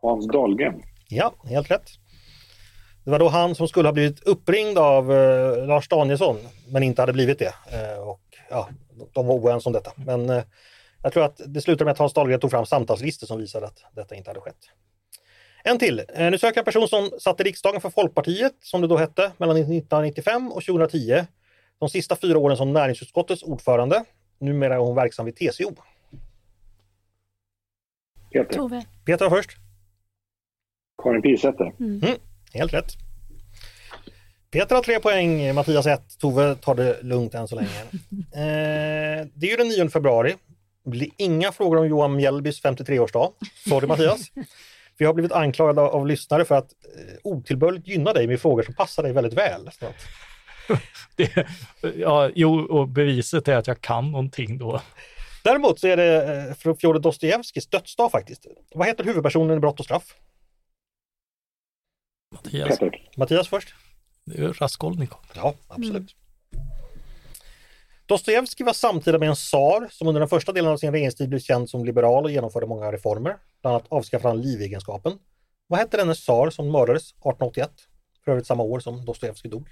Hans 0.00 0.26
Dahlgren. 0.26 0.82
Ja, 1.08 1.34
helt 1.44 1.70
rätt. 1.70 2.01
Det 3.04 3.10
var 3.10 3.18
då 3.18 3.28
han 3.28 3.54
som 3.54 3.68
skulle 3.68 3.88
ha 3.88 3.92
blivit 3.92 4.22
uppringd 4.22 4.78
av 4.78 5.12
eh, 5.12 5.66
Lars 5.66 5.88
Danielsson, 5.88 6.36
men 6.68 6.82
inte 6.82 7.02
hade 7.02 7.12
blivit 7.12 7.38
det. 7.38 7.54
Eh, 7.72 8.08
och, 8.08 8.20
ja, 8.50 8.68
de 9.12 9.26
var 9.26 9.34
oense 9.34 9.68
om 9.68 9.72
detta. 9.72 9.92
Men 9.96 10.30
eh, 10.30 10.42
jag 11.02 11.12
tror 11.12 11.24
att 11.24 11.40
det 11.46 11.60
slutade 11.60 11.84
med 11.84 11.92
att 11.92 11.98
Hans 11.98 12.12
Dahlgren 12.12 12.40
tog 12.40 12.50
fram 12.50 12.66
samtalslistor 12.66 13.26
som 13.26 13.38
visade 13.38 13.66
att 13.66 13.84
detta 13.92 14.14
inte 14.14 14.30
hade 14.30 14.40
skett. 14.40 14.56
En 15.64 15.78
till. 15.78 16.02
Eh, 16.14 16.30
nu 16.30 16.38
söker 16.38 16.58
jag 16.58 16.58
en 16.58 16.64
person 16.64 16.88
som 16.88 17.10
satt 17.20 17.40
i 17.40 17.42
riksdagen 17.42 17.80
för 17.80 17.90
Folkpartiet, 17.90 18.52
som 18.60 18.80
det 18.80 18.86
då 18.86 18.96
hette, 18.96 19.32
mellan 19.36 19.56
1995 19.56 20.52
och 20.52 20.64
2010. 20.64 21.24
De 21.78 21.88
sista 21.88 22.16
fyra 22.16 22.38
åren 22.38 22.56
som 22.56 22.72
näringsutskottets 22.72 23.42
ordförande. 23.42 24.04
Numera 24.38 24.74
är 24.74 24.78
hon 24.78 24.94
verksam 24.94 25.26
vid 25.26 25.36
TCO. 25.36 25.74
Peter. 28.32 28.52
Tove. 28.52 28.84
Peter 29.04 29.28
var 29.28 29.36
först. 29.36 29.58
Karin 31.02 31.22
Pilsäter. 31.22 31.72
Helt 32.54 32.72
rätt. 32.72 32.92
Peter 34.52 34.74
har 34.74 34.82
tre 34.82 35.00
poäng, 35.00 35.54
Mattias 35.54 35.86
ett. 35.86 36.18
Tove 36.18 36.54
tar 36.54 36.74
det 36.74 37.02
lugnt 37.02 37.34
än 37.34 37.48
så 37.48 37.56
länge. 37.56 37.68
Eh, 38.34 39.26
det 39.34 39.46
är 39.46 39.50
ju 39.50 39.56
den 39.56 39.68
9 39.68 39.88
februari. 39.88 40.34
Det 40.84 40.90
blir 40.90 41.08
inga 41.16 41.52
frågor 41.52 41.78
om 41.78 41.86
Johan 41.86 42.16
Mjällbys 42.16 42.62
53-årsdag. 42.62 43.32
Sorry 43.68 43.86
Mattias. 43.86 44.20
Vi 44.98 45.04
har 45.04 45.14
blivit 45.14 45.32
anklagade 45.32 45.80
av, 45.80 46.06
lyssnare 46.06 46.44
för 46.44 46.54
att 46.54 46.72
eh, 46.72 47.14
otillbörligt 47.24 47.88
gynna 47.88 48.12
dig 48.12 48.26
med 48.26 48.40
frågor 48.40 48.62
som 48.62 48.74
passar 48.74 49.02
dig 49.02 49.12
väldigt 49.12 49.32
väl. 49.32 49.70
Så 49.80 49.86
att, 49.86 49.94
Det, 51.16 51.46
ja, 51.96 52.30
jo, 52.34 52.60
och 52.60 52.88
beviset 52.88 53.48
är 53.48 53.56
att 53.56 53.66
jag 53.66 53.80
kan 53.80 54.10
någonting 54.10 54.58
då. 54.58 54.80
Däremot 55.44 55.80
så 55.80 55.88
är 55.88 55.96
det 55.96 56.46
eh, 56.64 56.74
Fjodor 56.74 56.98
Dostojevskijs 56.98 57.66
dödsdag 57.66 58.10
faktiskt. 58.10 58.46
Vad 58.74 58.86
heter 58.86 59.04
huvudpersonen 59.04 59.56
i 59.56 59.60
Brott 59.60 59.80
och 59.80 59.84
straff? 59.84 60.14
Mattias. 62.44 62.78
Mattias 63.16 63.48
först. 63.48 63.74
det 64.24 64.38
är 64.38 64.52
Raskolnikov. 64.52 65.20
Ja, 65.34 65.54
absolut. 65.68 66.16
Dostojevskij 68.06 68.66
var 68.66 68.72
samtida 68.72 69.18
med 69.18 69.28
en 69.28 69.34
tsar 69.34 69.88
som 69.90 70.08
under 70.08 70.20
den 70.20 70.28
första 70.28 70.52
delen 70.52 70.70
av 70.70 70.76
sin 70.76 70.92
regeringstid 70.92 71.28
blev 71.28 71.38
känd 71.38 71.70
som 71.70 71.84
liberal 71.84 72.24
och 72.24 72.30
genomförde 72.30 72.66
många 72.66 72.92
reformer. 72.92 73.36
Bland 73.62 73.74
annat 73.74 73.86
avskaffade 73.88 74.34
han 74.34 74.42
livegenskapen. 74.42 75.18
Vad 75.66 75.78
hette 75.80 75.96
denne 75.96 76.14
tsar 76.14 76.50
som 76.50 76.72
mördades 76.72 77.02
1881? 77.02 77.70
För 78.24 78.32
övrigt 78.32 78.46
samma 78.46 78.62
år 78.62 78.80
som 78.80 79.04
Dostojevskij 79.04 79.50
dog. 79.50 79.68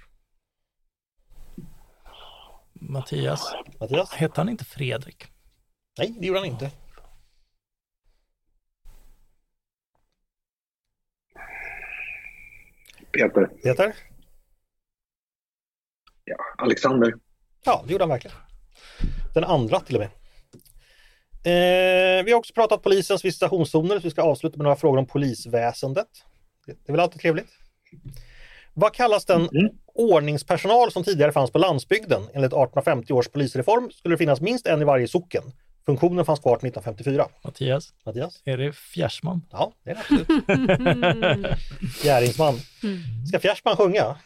Mattias, 2.73 3.53
Mattias? 3.79 4.11
hette 4.11 4.41
han 4.41 4.49
inte 4.49 4.65
Fredrik? 4.65 5.25
Nej, 5.97 6.15
det 6.19 6.27
gjorde 6.27 6.39
han 6.39 6.47
inte. 6.47 6.71
Peter. 13.13 13.45
Peter? 13.63 13.95
Ja, 16.25 16.35
Alexander. 16.57 17.13
Ja, 17.65 17.83
det 17.87 17.91
gjorde 17.91 18.03
han 18.03 18.09
verkligen. 18.09 18.37
Den 19.33 19.43
andra 19.43 19.79
till 19.79 19.95
och 19.95 20.01
med. 20.01 20.09
Eh, 21.43 22.23
vi 22.25 22.31
har 22.31 22.39
också 22.39 22.53
pratat 22.53 22.83
polisens 22.83 23.25
visitationszoner, 23.25 23.95
så 23.95 24.03
vi 24.03 24.09
ska 24.11 24.21
avsluta 24.21 24.57
med 24.57 24.63
några 24.63 24.75
frågor 24.75 24.97
om 24.99 25.05
polisväsendet. 25.07 26.07
Det 26.65 26.71
är 26.87 26.91
väl 26.91 26.99
alltid 26.99 27.21
trevligt? 27.21 27.49
Vad 28.73 28.93
kallas 28.93 29.25
den 29.25 29.41
Mm. 29.41 29.71
ordningspersonal 29.93 30.91
som 30.91 31.03
tidigare 31.03 31.31
fanns 31.31 31.51
på 31.51 31.57
landsbygden? 31.57 32.21
Enligt 32.21 32.53
1850 32.53 33.13
års 33.13 33.27
polisreform 33.27 33.91
skulle 33.91 34.13
det 34.13 34.17
finnas 34.17 34.41
minst 34.41 34.67
en 34.67 34.81
i 34.81 34.85
varje 34.85 35.07
socken. 35.07 35.43
Funktionen 35.85 36.25
fanns 36.25 36.39
kvar 36.39 36.57
till 36.57 36.67
1954. 36.67 37.25
Mattias, 37.43 37.93
Mattias? 38.05 38.41
är 38.45 38.57
det 38.57 38.75
fjärsman? 38.75 39.41
Ja, 39.51 39.71
det 39.83 39.89
är 39.91 39.95
det 39.95 40.01
absolut. 40.01 41.57
Fjäringsman. 42.01 42.55
Ska 43.27 43.39
Fjärsman 43.39 43.77
sjunga? 43.77 44.15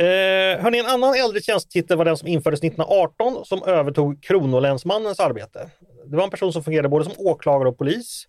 Eh, 0.00 0.62
hörni, 0.62 0.78
en 0.78 0.86
annan 0.86 1.14
äldre 1.14 1.40
tjänstetitel 1.40 1.96
var 1.96 2.04
den 2.04 2.16
som 2.16 2.28
infördes 2.28 2.60
1918 2.60 3.44
som 3.44 3.62
övertog 3.62 4.22
kronolänsmannens 4.22 5.20
arbete. 5.20 5.70
Det 6.06 6.16
var 6.16 6.24
en 6.24 6.30
person 6.30 6.52
som 6.52 6.64
fungerade 6.64 6.88
både 6.88 7.04
som 7.04 7.12
åklagare 7.16 7.68
och 7.68 7.78
polis. 7.78 8.26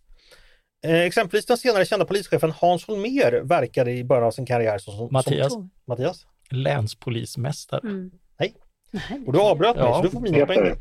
Eh, 0.86 1.01
exempelvis 1.01 1.45
den 1.45 1.57
senare 1.57 1.86
kända 1.86 2.05
polischefen 2.05 2.51
Hans 2.51 2.86
Holmér 2.88 3.41
verkade 3.43 3.91
i 3.91 4.03
början 4.03 4.24
av 4.24 4.32
sin 4.32 4.45
karriär 4.45 4.78
som... 4.78 4.93
som 4.93 5.07
Mattias, 5.11 5.53
Som, 5.53 5.70
Mattias? 5.88 6.26
Länspolismästare. 6.51 7.82
Mm. 7.84 8.11
Nej. 8.39 8.53
Nej, 8.91 9.22
Och 9.28 9.34
du 9.34 9.39
avbröt 9.39 9.76
mig 9.76 9.86
Ja. 9.86 9.95
så 9.95 10.01
du 10.03 10.09
får 10.09 10.20
minuspoäng. 10.22 10.76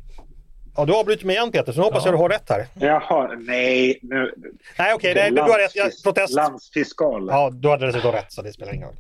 Ja, 0.79 0.85
du 0.85 0.95
avbryter 0.95 1.26
mig 1.26 1.37
igen 1.37 1.51
Peter, 1.53 1.72
så 1.72 1.79
nu 1.81 1.85
hoppas 1.85 2.05
Ja. 2.05 2.11
jag 2.11 2.14
du 2.18 2.22
har 2.22 2.29
rätt 2.29 2.49
här. 2.51 2.66
Jaha, 2.74 3.35
nej. 3.39 3.99
Nu, 4.03 4.35
Nej 4.79 4.95
okej, 4.95 5.14
nej, 5.14 5.31
du 5.31 5.41
har 5.41 5.59
rätt. 5.59 5.76
Jag, 5.76 5.91
protest. 6.05 6.35
Landsfiskal. 6.35 7.26
Ja, 7.31 7.51
du 7.51 7.68
hade 7.68 7.87
dessutom 7.87 8.12
rätt 8.12 8.33
så 8.33 8.43
det 8.43 8.53
spelar 8.53 8.74
ingen 8.74 8.89
roll. 8.89 8.97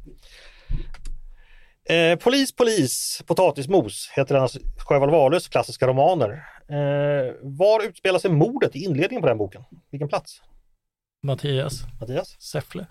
Eh, 1.88 2.16
polis, 2.18 2.52
polis, 2.56 3.22
potatismos 3.26 4.10
heter 4.16 4.34
denna 4.34 4.48
Sjöwall 4.88 5.10
Wahlöös 5.10 5.48
klassiska 5.48 5.86
romaner. 5.86 6.32
Eh, 6.68 7.34
var 7.42 7.84
utspelar 7.84 8.18
sig 8.18 8.30
mordet 8.30 8.76
i 8.76 8.84
inledningen 8.84 9.22
på 9.22 9.28
den 9.28 9.38
boken? 9.38 9.62
Vilken 9.90 10.08
plats? 10.08 10.42
Mattias, 11.22 11.80
Mattias? 12.00 12.40
Säffle. 12.40 12.86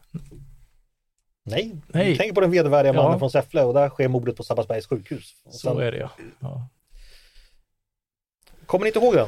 Nej, 1.46 1.76
Nej. 1.88 2.18
tänk 2.18 2.36
på 2.36 2.42
den 2.42 2.52
vedervärdiga 2.52 2.94
Ja. 2.94 3.04
mannen 3.04 3.20
från 3.20 3.32
Säffle 3.32 3.64
och 3.64 3.74
där 3.74 3.90
sker 3.90 4.08
mordet 4.08 4.36
på 4.36 4.44
Sabbatsbergs 4.44 4.88
sjukhus. 4.88 5.34
Och 5.46 5.54
Så 5.54 5.68
sen- 5.70 5.80
är 5.80 5.92
det 5.92 5.98
ja. 5.98 6.10
ja. 6.40 6.68
Kommer 8.68 8.84
ni 8.84 8.90
inte 8.90 9.00
ihåg 9.00 9.14
den? 9.16 9.28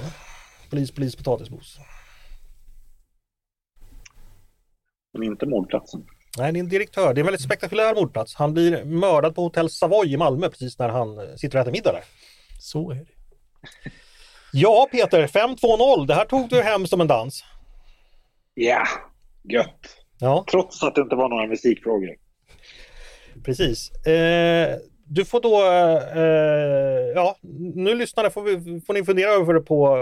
Polis, 0.69 0.91
polis, 0.91 1.15
potatismos. 1.15 1.79
Men 5.13 5.23
inte 5.23 5.45
mordplatsen. 5.45 6.05
Nej, 6.37 6.51
det 6.53 6.59
är 6.59 6.61
en 6.61 6.69
direktör. 6.69 7.13
Det 7.13 7.19
är 7.19 7.21
en 7.21 7.25
väldigt 7.25 7.41
spektakulär 7.43 7.95
mordplats. 7.95 8.35
Han 8.35 8.53
blir 8.53 8.83
mördad 8.83 9.35
på 9.35 9.41
hotell 9.43 9.69
Savoy 9.69 10.13
i 10.13 10.17
Malmö 10.17 10.49
precis 10.49 10.79
när 10.79 10.89
han 10.89 11.19
eh, 11.19 11.35
sitter 11.35 11.57
och 11.57 11.61
äter 11.61 11.71
middag 11.71 11.91
där. 11.91 12.03
Så 12.59 12.91
är 12.91 12.95
det. 12.95 13.05
Ja, 14.53 14.87
Peter, 14.91 15.27
5-2-0. 15.27 16.05
Det 16.07 16.13
här 16.15 16.25
tog 16.25 16.49
du 16.49 16.61
hem 16.61 16.87
som 16.87 17.01
en 17.01 17.07
dans. 17.07 17.43
Ja, 18.53 18.83
gött. 19.43 19.97
Ja, 20.19 20.45
Trots 20.51 20.83
att 20.83 20.95
det 20.95 21.01
inte 21.01 21.15
var 21.15 21.29
några 21.29 21.47
musikfrågor. 21.47 22.15
precis. 23.43 23.91
Eh, 24.07 24.77
du 25.09 25.25
får 25.25 25.41
då, 25.41 25.61
eh, 26.15 27.13
ja, 27.15 27.37
nu 27.75 27.95
lyssnare 27.95 28.29
får, 28.29 28.43
vi, 28.43 28.81
får 28.81 28.93
ni 28.93 29.03
fundera 29.03 29.29
över 29.29 29.59
på 29.59 29.97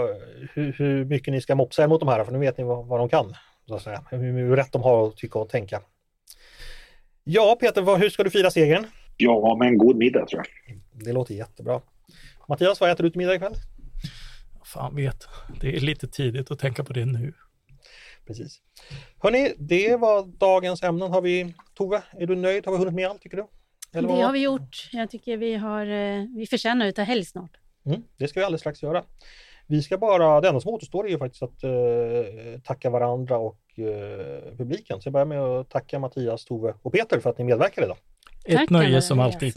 hur, 0.54 0.72
hur 0.72 1.04
mycket 1.04 1.32
ni 1.32 1.40
ska 1.40 1.54
mopsa 1.54 1.82
er 1.82 1.88
mot 1.88 2.00
de 2.00 2.08
här, 2.08 2.24
för 2.24 2.32
nu 2.32 2.38
vet 2.38 2.58
ni 2.58 2.64
vad, 2.64 2.86
vad 2.86 3.00
de 3.00 3.08
kan. 3.08 3.34
Så 3.66 3.74
att 3.74 3.82
säga. 3.82 4.04
Hur, 4.10 4.18
hur 4.18 4.56
rätt 4.56 4.72
de 4.72 4.82
har 4.82 5.08
att 5.08 5.16
tycka 5.16 5.38
och 5.38 5.48
tänka. 5.48 5.80
Ja, 7.24 7.56
Peter, 7.60 7.82
vad, 7.82 8.00
hur 8.00 8.10
ska 8.10 8.24
du 8.24 8.30
fira 8.30 8.50
segern? 8.50 8.86
Ja, 9.16 9.56
med 9.58 9.68
en 9.68 9.78
god 9.78 9.96
middag 9.96 10.26
tror 10.26 10.42
jag. 10.66 10.76
Det 11.04 11.12
låter 11.12 11.34
jättebra. 11.34 11.80
Mattias, 12.48 12.80
vad 12.80 12.90
äter 12.90 13.04
du 13.04 13.10
till 13.10 13.18
middag 13.18 13.34
ikväll? 13.34 13.54
Fan 14.64 14.96
vet, 14.96 15.28
det 15.60 15.76
är 15.76 15.80
lite 15.80 16.08
tidigt 16.08 16.50
att 16.50 16.58
tänka 16.58 16.84
på 16.84 16.92
det 16.92 17.04
nu. 17.04 17.32
Precis. 18.26 18.60
Hörni, 19.18 19.54
det 19.58 19.96
var 19.96 20.26
dagens 20.38 20.82
ämnen. 20.82 21.10
Har 21.10 21.20
vi, 21.20 21.54
Tove, 21.74 22.02
är 22.12 22.26
du 22.26 22.36
nöjd? 22.36 22.66
Har 22.66 22.72
vi 22.72 22.78
hunnit 22.78 22.94
med 22.94 23.08
allt 23.08 23.22
tycker 23.22 23.36
du? 23.36 23.46
Eller 23.92 24.08
Det 24.08 24.14
vad? 24.14 24.24
har 24.24 24.32
vi 24.32 24.42
gjort. 24.42 24.88
Jag 24.92 25.10
tycker 25.10 25.36
vi 25.36 25.54
har, 25.54 25.86
eh, 25.86 26.24
vi 26.36 26.46
förtjänar 26.50 26.86
att 26.88 26.94
ta 26.94 27.02
helg 27.02 27.24
snart. 27.24 27.50
Mm, 27.86 28.02
det 28.16 28.28
ska 28.28 28.40
vi 28.40 28.44
alldeles 28.44 28.60
strax 28.60 28.82
göra. 28.82 29.04
Vi 29.66 29.82
ska 29.82 29.98
bara, 29.98 30.40
det 30.40 30.48
enda 30.48 30.60
som 30.60 30.72
återstår 30.74 31.06
är 31.06 31.10
ju 31.10 31.18
faktiskt 31.18 31.42
att 31.42 31.64
eh, 31.64 31.70
tacka 32.64 32.90
varandra 32.90 33.38
och 33.38 33.60
eh, 33.76 34.56
publiken. 34.56 35.00
Så 35.02 35.06
jag 35.06 35.12
börjar 35.12 35.26
med 35.26 35.40
att 35.40 35.70
tacka 35.70 35.98
Mattias, 35.98 36.44
Tove 36.44 36.74
och 36.82 36.92
Peter 36.92 37.20
för 37.20 37.30
att 37.30 37.38
ni 37.38 37.44
medverkade 37.44 37.84
idag. 37.86 37.96
Ett 38.44 38.56
Tack, 38.56 38.70
nöje 38.70 39.02
som 39.02 39.20
alltid. 39.20 39.54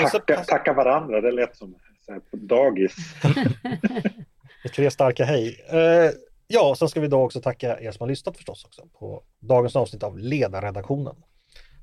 Alltså, 0.00 0.18
Tacka, 0.18 0.36
alltså- 0.36 0.50
tacka 0.54 0.72
varandra, 0.72 1.20
det 1.20 1.32
lät 1.32 1.56
som 1.56 1.74
så 2.06 2.12
här, 2.12 2.20
på 2.20 2.36
dagis. 2.36 2.94
Ett 4.64 4.72
tre 4.72 4.90
starka 4.90 5.24
hej. 5.24 5.64
Eh, 5.68 6.10
ja, 6.46 6.74
sen 6.78 6.88
ska 6.88 7.00
vi 7.00 7.08
då 7.08 7.22
också 7.22 7.40
tacka 7.40 7.80
er 7.80 7.92
som 7.92 8.00
har 8.04 8.08
lyssnat 8.08 8.36
förstås 8.36 8.64
också 8.64 8.86
på 8.98 9.22
dagens 9.40 9.76
avsnitt 9.76 10.02
av 10.02 10.18
Ledarredaktionen 10.18 11.16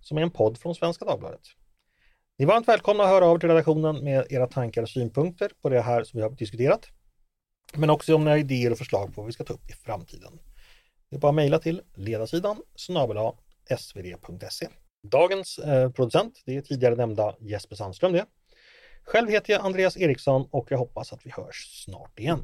som 0.02 0.18
är 0.18 0.22
en 0.22 0.32
podd 0.32 0.58
från 0.58 0.76
Svenska 0.76 1.06
Dagbladet. 1.06 1.42
Ni 2.38 2.44
är 2.44 2.48
varmt 2.48 2.68
välkomna 2.68 3.04
att 3.04 3.10
höra 3.10 3.26
av 3.26 3.36
er 3.36 3.40
till 3.40 3.50
redaktionen 3.50 4.04
med 4.04 4.26
era 4.30 4.48
tankar 4.48 4.82
och 4.82 4.90
synpunkter 4.90 5.52
på 5.62 5.70
det 5.70 5.82
här 5.82 6.04
som 6.04 6.18
vi 6.18 6.24
har 6.24 6.30
diskuterat. 6.30 6.88
Men 7.74 7.90
också 7.90 8.16
om 8.16 8.24
ni 8.24 8.30
har 8.30 8.38
idéer 8.38 8.72
och 8.72 8.78
förslag 8.78 9.16
på 9.16 9.22
vad 9.22 9.26
vi 9.26 9.34
ska 9.34 9.44
ta 9.44 9.54
upp 9.54 9.70
i 9.70 9.74
framtiden. 9.74 10.40
Det 11.10 11.16
är 11.16 11.20
bara 11.20 11.30
att 11.30 11.36
mejla 11.36 11.60
till 11.60 11.82
ledarsidan 11.96 12.62
snabel 12.76 13.18
svd.se. 13.78 14.68
Dagens 15.08 15.60
eh, 15.60 15.92
producent, 15.92 16.42
det 16.46 16.58
är 16.58 16.62
tidigare 16.62 16.96
nämnda 16.96 17.36
Jesper 17.40 17.76
Sandström 17.76 18.14
det. 18.14 18.26
Själv 19.04 19.30
heter 19.30 19.54
jag 19.54 19.66
Andreas 19.66 19.98
Eriksson 19.98 20.48
och 20.52 20.68
jag 20.72 20.78
hoppas 20.78 21.14
att 21.14 21.26
vi 21.26 21.32
hörs 21.32 21.84
snart 21.86 22.20
igen. 22.20 22.40